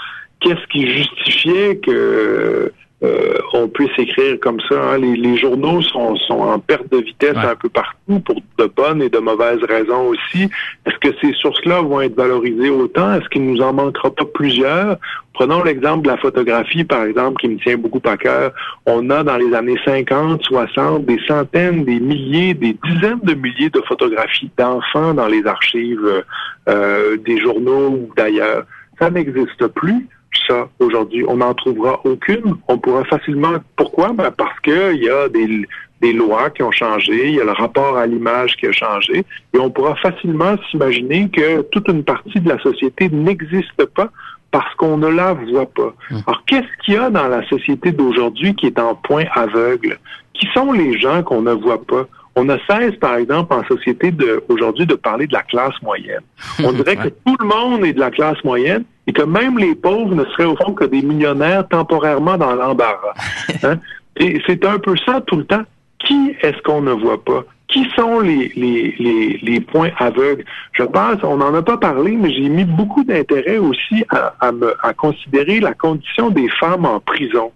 qu'est-ce 0.41 0.67
qui 0.67 0.91
justifiait 0.91 1.77
que 1.77 2.73
euh, 3.03 3.33
on 3.53 3.67
puisse 3.67 3.91
écrire 3.97 4.39
comme 4.39 4.59
ça. 4.69 4.75
Hein. 4.75 4.97
Les, 4.99 5.37
journaux 5.37 5.81
sont, 5.81 6.15
sont, 6.17 6.39
en 6.39 6.59
perte 6.59 6.91
de 6.91 6.97
vitesse 6.97 7.35
un 7.35 7.55
peu 7.55 7.69
partout 7.69 8.19
pour 8.19 8.35
de 8.59 8.65
bonnes 8.65 9.01
et 9.01 9.09
de 9.09 9.17
mauvaises 9.17 9.63
raisons 9.63 10.09
aussi. 10.09 10.49
Est-ce 10.85 10.97
que 10.99 11.15
ces 11.19 11.33
sources-là 11.33 11.81
vont 11.81 12.01
être 12.01 12.15
valorisées 12.15 12.69
autant? 12.69 13.15
Est-ce 13.15 13.27
qu'il 13.29 13.43
nous 13.43 13.61
en 13.61 13.73
manquera 13.73 14.11
pas 14.11 14.25
plusieurs? 14.25 14.97
Prenons 15.33 15.63
l'exemple 15.63 16.03
de 16.03 16.09
la 16.09 16.17
photographie, 16.17 16.83
par 16.83 17.03
exemple, 17.03 17.41
qui 17.41 17.47
me 17.47 17.57
tient 17.57 17.77
beaucoup 17.77 18.01
à 18.07 18.17
cœur. 18.17 18.51
On 18.85 19.09
a 19.09 19.23
dans 19.23 19.37
les 19.37 19.51
années 19.55 19.79
50, 19.83 20.43
60, 20.43 21.05
des 21.05 21.19
centaines, 21.27 21.83
des 21.83 21.99
milliers, 21.99 22.53
des 22.53 22.77
dizaines 22.85 23.21
de 23.23 23.33
milliers 23.33 23.71
de 23.71 23.81
photographies 23.87 24.51
d'enfants 24.57 25.15
dans 25.15 25.27
les 25.27 25.43
archives 25.47 26.23
euh, 26.69 27.17
des 27.17 27.39
journaux 27.39 27.89
ou 27.89 28.09
d'ailleurs. 28.15 28.65
Ça 28.99 29.09
n'existe 29.09 29.65
plus 29.67 30.07
ça 30.47 30.69
aujourd'hui. 30.79 31.23
On 31.27 31.37
n'en 31.37 31.53
trouvera 31.53 31.99
aucune. 32.03 32.55
On 32.67 32.77
pourra 32.77 33.03
facilement. 33.05 33.53
Pourquoi? 33.75 34.13
Ben 34.13 34.31
parce 34.31 34.59
qu'il 34.61 35.03
y 35.03 35.09
a 35.09 35.29
des, 35.29 35.67
des 36.01 36.13
lois 36.13 36.49
qui 36.49 36.63
ont 36.63 36.71
changé, 36.71 37.29
il 37.29 37.35
y 37.35 37.41
a 37.41 37.43
le 37.43 37.51
rapport 37.51 37.97
à 37.97 38.07
l'image 38.07 38.55
qui 38.57 38.67
a 38.67 38.71
changé, 38.71 39.23
et 39.53 39.59
on 39.59 39.69
pourra 39.69 39.95
facilement 39.95 40.55
s'imaginer 40.69 41.29
que 41.29 41.61
toute 41.61 41.87
une 41.87 42.03
partie 42.03 42.39
de 42.39 42.49
la 42.49 42.59
société 42.59 43.09
n'existe 43.09 43.85
pas 43.95 44.09
parce 44.51 44.73
qu'on 44.75 44.97
ne 44.97 45.07
la 45.07 45.33
voit 45.33 45.67
pas. 45.67 45.93
Hum. 46.11 46.23
Alors, 46.27 46.43
qu'est-ce 46.45 46.83
qu'il 46.83 46.95
y 46.95 46.97
a 46.97 47.09
dans 47.09 47.27
la 47.27 47.47
société 47.47 47.91
d'aujourd'hui 47.91 48.53
qui 48.55 48.67
est 48.67 48.79
en 48.79 48.95
point 48.95 49.25
aveugle? 49.33 49.97
Qui 50.33 50.47
sont 50.53 50.71
les 50.73 50.99
gens 50.99 51.23
qu'on 51.23 51.41
ne 51.41 51.53
voit 51.53 51.83
pas? 51.83 52.07
On 52.35 52.45
ne 52.45 52.57
cesse, 52.69 52.95
par 52.95 53.15
exemple, 53.15 53.53
en 53.53 53.63
société 53.65 54.13
aujourd'hui 54.47 54.85
de 54.85 54.95
parler 54.95 55.27
de 55.27 55.33
la 55.33 55.43
classe 55.43 55.79
moyenne. 55.81 56.21
On 56.63 56.71
dirait 56.73 56.95
que 56.95 57.09
tout 57.09 57.35
le 57.39 57.45
monde 57.45 57.85
est 57.85 57.93
de 57.93 57.99
la 57.99 58.09
classe 58.09 58.41
moyenne 58.43 58.83
et 59.07 59.13
que 59.13 59.23
même 59.23 59.57
les 59.57 59.75
pauvres 59.75 60.13
ne 60.15 60.25
seraient 60.25 60.45
au 60.45 60.55
fond 60.55 60.73
que 60.73 60.85
des 60.85 61.01
millionnaires 61.01 61.67
temporairement 61.67 62.37
dans 62.37 62.55
l'embarras. 62.55 63.13
Hein? 63.63 63.77
Et 64.17 64.41
c'est 64.45 64.65
un 64.65 64.79
peu 64.79 64.95
ça 65.05 65.21
tout 65.21 65.37
le 65.37 65.45
temps. 65.45 65.63
Qui 65.99 66.35
est-ce 66.41 66.61
qu'on 66.63 66.81
ne 66.81 66.91
voit 66.91 67.23
pas? 67.23 67.43
Qui 67.67 67.87
sont 67.95 68.19
les, 68.19 68.51
les, 68.55 68.95
les, 68.99 69.39
les, 69.41 69.61
points 69.61 69.91
aveugles? 69.97 70.43
Je 70.73 70.83
pense, 70.83 71.17
on 71.23 71.37
n'en 71.37 71.53
a 71.53 71.61
pas 71.61 71.77
parlé, 71.77 72.11
mais 72.11 72.33
j'ai 72.33 72.49
mis 72.49 72.65
beaucoup 72.65 73.03
d'intérêt 73.03 73.59
aussi 73.59 74.03
à, 74.09 74.33
à, 74.39 74.51
me, 74.51 74.75
à 74.85 74.93
considérer 74.93 75.59
la 75.59 75.73
condition 75.73 76.29
des 76.29 76.49
femmes 76.59 76.85
en 76.85 76.99
prison 76.99 77.51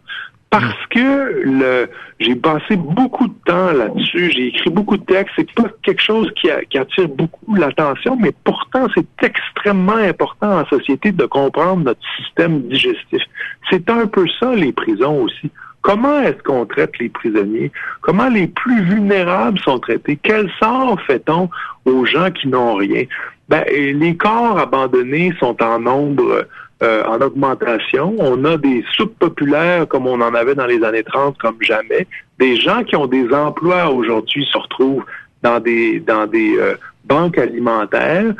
parce 0.59 0.87
que 0.89 1.41
le, 1.43 1.89
j'ai 2.21 2.35
passé 2.35 2.77
beaucoup 2.77 3.27
de 3.27 3.33
temps 3.45 3.73
là-dessus, 3.73 4.31
j'ai 4.31 4.47
écrit 4.47 4.69
beaucoup 4.69 4.95
de 4.95 5.03
textes, 5.03 5.33
c'est 5.35 5.51
pas 5.51 5.67
quelque 5.83 6.01
chose 6.01 6.31
qui, 6.39 6.49
attire 6.49 7.09
beaucoup 7.09 7.55
l'attention, 7.55 8.15
mais 8.15 8.31
pourtant 8.45 8.87
c'est 8.95 9.05
extrêmement 9.21 9.97
important 9.97 10.61
en 10.61 10.65
société 10.67 11.11
de 11.11 11.25
comprendre 11.25 11.83
notre 11.83 11.99
système 12.17 12.61
digestif. 12.69 13.21
C'est 13.69 13.89
un 13.89 14.07
peu 14.07 14.25
ça 14.39 14.55
les 14.55 14.71
prisons 14.71 15.23
aussi. 15.23 15.51
Comment 15.81 16.21
est-ce 16.21 16.41
qu'on 16.41 16.65
traite 16.65 16.97
les 16.99 17.09
prisonniers? 17.09 17.71
Comment 17.99 18.29
les 18.29 18.47
plus 18.47 18.81
vulnérables 18.85 19.59
sont 19.59 19.79
traités? 19.79 20.17
Quel 20.23 20.49
sort 20.57 20.99
fait-on 21.01 21.49
aux 21.83 22.05
gens 22.05 22.31
qui 22.31 22.47
n'ont 22.47 22.75
rien? 22.75 23.03
Ben, 23.49 23.63
les 23.69 24.15
corps 24.15 24.57
abandonnés 24.57 25.33
sont 25.39 25.61
en 25.61 25.79
nombre 25.79 26.47
euh, 26.83 27.03
en 27.05 27.21
augmentation. 27.21 28.15
On 28.19 28.43
a 28.43 28.57
des 28.57 28.83
soupes 28.93 29.17
populaires 29.17 29.87
comme 29.87 30.07
on 30.07 30.19
en 30.21 30.33
avait 30.33 30.55
dans 30.55 30.65
les 30.65 30.83
années 30.83 31.03
30 31.03 31.37
comme 31.37 31.57
jamais. 31.61 32.07
Des 32.39 32.57
gens 32.57 32.83
qui 32.83 32.95
ont 32.95 33.07
des 33.07 33.31
emplois 33.33 33.89
aujourd'hui 33.89 34.45
se 34.51 34.57
retrouvent 34.57 35.05
dans 35.41 35.59
des 35.59 35.99
dans 35.99 36.27
des 36.27 36.57
euh, 36.57 36.75
banques 37.05 37.37
alimentaires. 37.37 38.33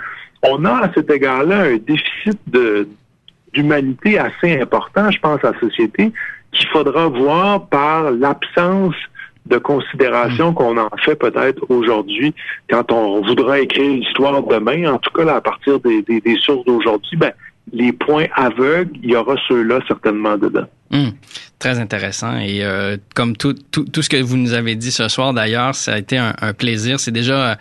On 0.43 0.65
a 0.65 0.85
à 0.85 0.93
cet 0.93 1.09
égard-là 1.09 1.61
un 1.61 1.77
déficit 1.77 2.39
de 2.47 2.87
d'humanité 3.53 4.19
assez 4.19 4.59
important, 4.59 5.09
je 5.11 5.19
pense, 5.19 5.41
à 5.45 5.51
la 5.53 5.59
société, 5.61 6.11
qu'il 6.51 6.67
faudra 6.67 7.07
voir 7.07 7.67
par 7.67 8.11
l'absence 8.11 8.95
de 9.45 9.57
considération 9.57 10.51
mm. 10.51 10.53
qu'on 10.55 10.77
en 10.77 10.89
fait 11.03 11.15
peut-être 11.15 11.63
aujourd'hui 11.69 12.33
quand 12.69 12.91
on 12.91 13.21
voudra 13.21 13.59
écrire 13.59 13.91
l'histoire 13.91 14.41
demain, 14.43 14.91
en 14.93 14.97
tout 14.97 15.11
cas 15.13 15.23
là, 15.23 15.35
à 15.35 15.41
partir 15.41 15.79
des, 15.79 16.01
des, 16.01 16.35
sources 16.41 16.65
d'aujourd'hui, 16.65 17.15
ben, 17.17 17.31
les 17.71 17.91
points 17.91 18.27
aveugles, 18.35 18.91
il 19.03 19.11
y 19.11 19.15
aura 19.15 19.35
ceux-là 19.47 19.79
certainement 19.87 20.37
dedans. 20.37 20.67
Mm. 20.91 21.09
Très 21.57 21.79
intéressant. 21.79 22.37
Et 22.37 22.63
euh, 22.63 22.97
comme 23.15 23.35
tout, 23.35 23.53
tout, 23.53 23.85
tout, 23.85 24.01
ce 24.01 24.09
que 24.09 24.21
vous 24.21 24.37
nous 24.37 24.53
avez 24.53 24.75
dit 24.75 24.91
ce 24.91 25.07
soir, 25.07 25.33
d'ailleurs, 25.33 25.73
ça 25.73 25.93
a 25.93 25.97
été 25.97 26.17
un, 26.17 26.35
un 26.41 26.53
plaisir. 26.53 26.99
C'est 26.99 27.11
déjà 27.11 27.51
euh, 27.51 27.55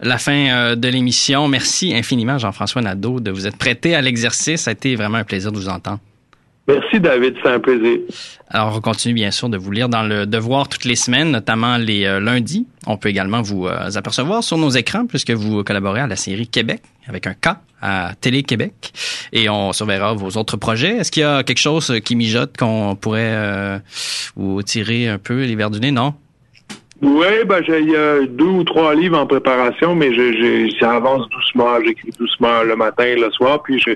la 0.00 0.18
fin 0.18 0.48
euh, 0.48 0.76
de 0.76 0.88
l'émission. 0.88 1.48
Merci 1.48 1.94
infiniment, 1.94 2.38
Jean-François 2.38 2.82
Nadeau, 2.82 3.20
de 3.20 3.30
vous 3.30 3.46
être 3.46 3.56
prêté 3.56 3.94
à 3.94 4.02
l'exercice. 4.02 4.62
Ça 4.62 4.70
a 4.70 4.72
été 4.72 4.94
vraiment 4.96 5.18
un 5.18 5.24
plaisir 5.24 5.50
de 5.50 5.56
vous 5.56 5.68
entendre. 5.68 5.98
Merci 6.68 7.00
David, 7.00 7.34
c'est 7.42 7.48
un 7.48 7.60
plaisir. 7.60 8.00
Alors, 8.50 8.76
on 8.76 8.80
continue 8.82 9.14
bien 9.14 9.30
sûr 9.30 9.48
de 9.48 9.56
vous 9.56 9.70
lire 9.70 9.88
dans 9.88 10.02
le 10.02 10.26
Devoir 10.26 10.68
toutes 10.68 10.84
les 10.84 10.96
semaines, 10.96 11.30
notamment 11.30 11.78
les 11.78 12.04
euh, 12.04 12.20
lundis. 12.20 12.66
On 12.86 12.98
peut 12.98 13.08
également 13.08 13.40
vous 13.40 13.66
euh, 13.66 13.90
apercevoir 13.96 14.44
sur 14.44 14.58
nos 14.58 14.68
écrans 14.68 15.06
puisque 15.06 15.30
vous 15.30 15.64
collaborez 15.64 16.00
à 16.00 16.06
la 16.06 16.16
série 16.16 16.46
Québec 16.46 16.82
avec 17.08 17.26
un 17.26 17.32
K 17.32 17.56
à 17.80 18.12
Télé-Québec 18.20 18.92
et 19.32 19.48
on 19.48 19.72
surveillera 19.72 20.12
vos 20.12 20.38
autres 20.38 20.58
projets. 20.58 20.96
Est-ce 20.96 21.10
qu'il 21.10 21.22
y 21.22 21.26
a 21.26 21.42
quelque 21.42 21.58
chose 21.60 22.00
qui 22.04 22.16
mijote 22.16 22.58
qu'on 22.58 22.96
pourrait 22.96 23.32
euh, 23.32 23.78
vous 24.36 24.62
tirer 24.62 25.08
un 25.08 25.18
peu 25.18 25.44
les 25.44 25.56
verres 25.56 25.70
du 25.70 25.80
nez? 25.80 25.90
Non? 25.90 26.12
Oui, 27.00 27.44
ben 27.46 27.62
a 27.62 28.26
deux 28.26 28.44
ou 28.44 28.64
trois 28.64 28.94
livres 28.94 29.16
en 29.16 29.26
préparation, 29.26 29.94
mais 29.94 30.12
je, 30.12 30.68
ça 30.80 30.96
avance 30.96 31.26
doucement. 31.30 31.78
J'écris 31.82 32.10
doucement 32.18 32.62
le 32.62 32.76
matin 32.76 33.04
et 33.04 33.14
le 33.14 33.30
soir, 33.30 33.62
puis 33.62 33.80
je 33.80 33.92
je 33.92 33.94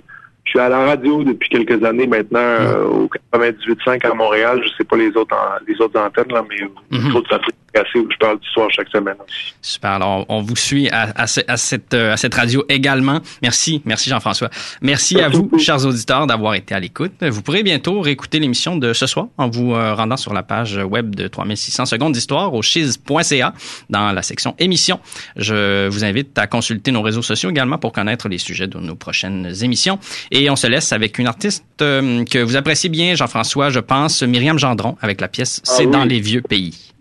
suis 0.52 0.60
à 0.60 0.68
la 0.68 0.84
radio 0.84 1.24
depuis 1.24 1.48
quelques 1.48 1.82
années 1.84 2.06
maintenant 2.06 2.38
euh, 2.38 2.84
au 2.84 3.10
98.5 3.34 4.06
à 4.06 4.14
Montréal. 4.14 4.60
Je 4.64 4.68
sais 4.76 4.84
pas 4.84 4.96
les 4.96 5.16
autres 5.16 5.36
les 5.66 5.80
autres 5.80 5.98
antennes 5.98 6.32
là, 6.32 6.44
mais 6.48 6.66
mm 6.90 7.10
-hmm. 7.10 7.61
Où 7.94 8.08
je 8.10 8.16
parle 8.18 8.38
d'histoire 8.40 8.70
chaque 8.70 8.88
semaine 8.88 9.16
aussi. 9.26 9.54
Super. 9.60 9.92
Alors 9.92 10.26
on 10.28 10.42
vous 10.42 10.56
suit 10.56 10.88
à, 10.90 11.10
à, 11.16 11.24
à, 11.24 11.56
cette 11.56 11.94
euh, 11.94 12.12
à 12.12 12.16
cette 12.16 12.34
radio 12.34 12.64
également. 12.68 13.20
Merci, 13.42 13.82
merci 13.84 14.10
Jean-François. 14.10 14.50
Merci, 14.80 15.20
à 15.20 15.28
vous, 15.28 15.50
chers 15.58 15.84
auditeurs, 15.86 16.26
d'avoir 16.26 16.54
été 16.54 16.74
à 16.74 16.80
l'écoute. 16.80 17.12
Vous 17.22 17.42
pourrez 17.42 17.62
bientôt 17.62 18.00
réécouter 18.00 18.38
l'émission 18.38 18.76
de 18.76 18.92
ce 18.92 19.06
soir 19.06 19.26
en 19.38 19.48
vous 19.48 19.74
euh, 19.74 19.94
rendant 19.94 20.16
sur 20.16 20.34
la 20.34 20.42
page 20.42 20.76
web 20.76 21.14
de 21.14 21.28
3600 21.28 21.86
secondes 21.86 22.12
d'histoire 22.12 22.54
au 22.54 22.62
chiz.ca 22.62 23.54
dans 23.90 24.12
la 24.12 24.22
section 24.22 24.54
émissions. 24.58 25.00
Je 25.36 25.88
vous 25.88 26.04
invite 26.04 26.36
à 26.38 26.46
consulter 26.46 26.90
nos 26.90 27.02
réseaux 27.02 27.22
sociaux 27.22 27.50
également 27.50 27.78
pour 27.78 27.92
connaître 27.92 28.28
les 28.28 28.38
sujets 28.38 28.66
de 28.66 28.78
nos 28.78 28.94
prochaines 28.94 29.52
émissions. 29.62 29.98
Et 30.30 30.50
on 30.50 30.56
se 30.56 30.66
laisse 30.66 30.92
avec 30.92 31.18
une 31.18 31.26
artiste 31.26 31.64
euh, 31.80 32.24
que 32.24 32.38
vous 32.38 32.56
appréciez 32.56 32.88
bien, 32.88 33.14
Jean-François, 33.14 33.70
je 33.70 33.80
pense, 33.80 34.22
Myriam 34.22 34.58
Gendron, 34.58 34.96
avec 35.00 35.20
la 35.20 35.28
pièce 35.28 35.62
ah 35.66 35.72
C'est 35.76 35.86
dans 35.86 36.04
les 36.04 36.20
vieux 36.20 36.42
pays. 36.42 36.91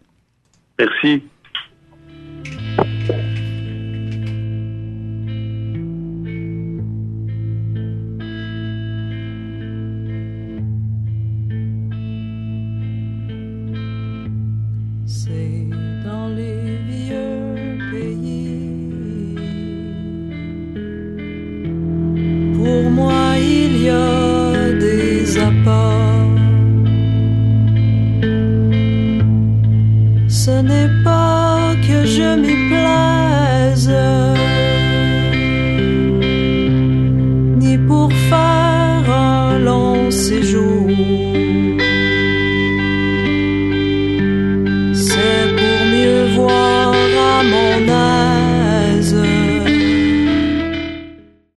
Merci. 0.82 1.21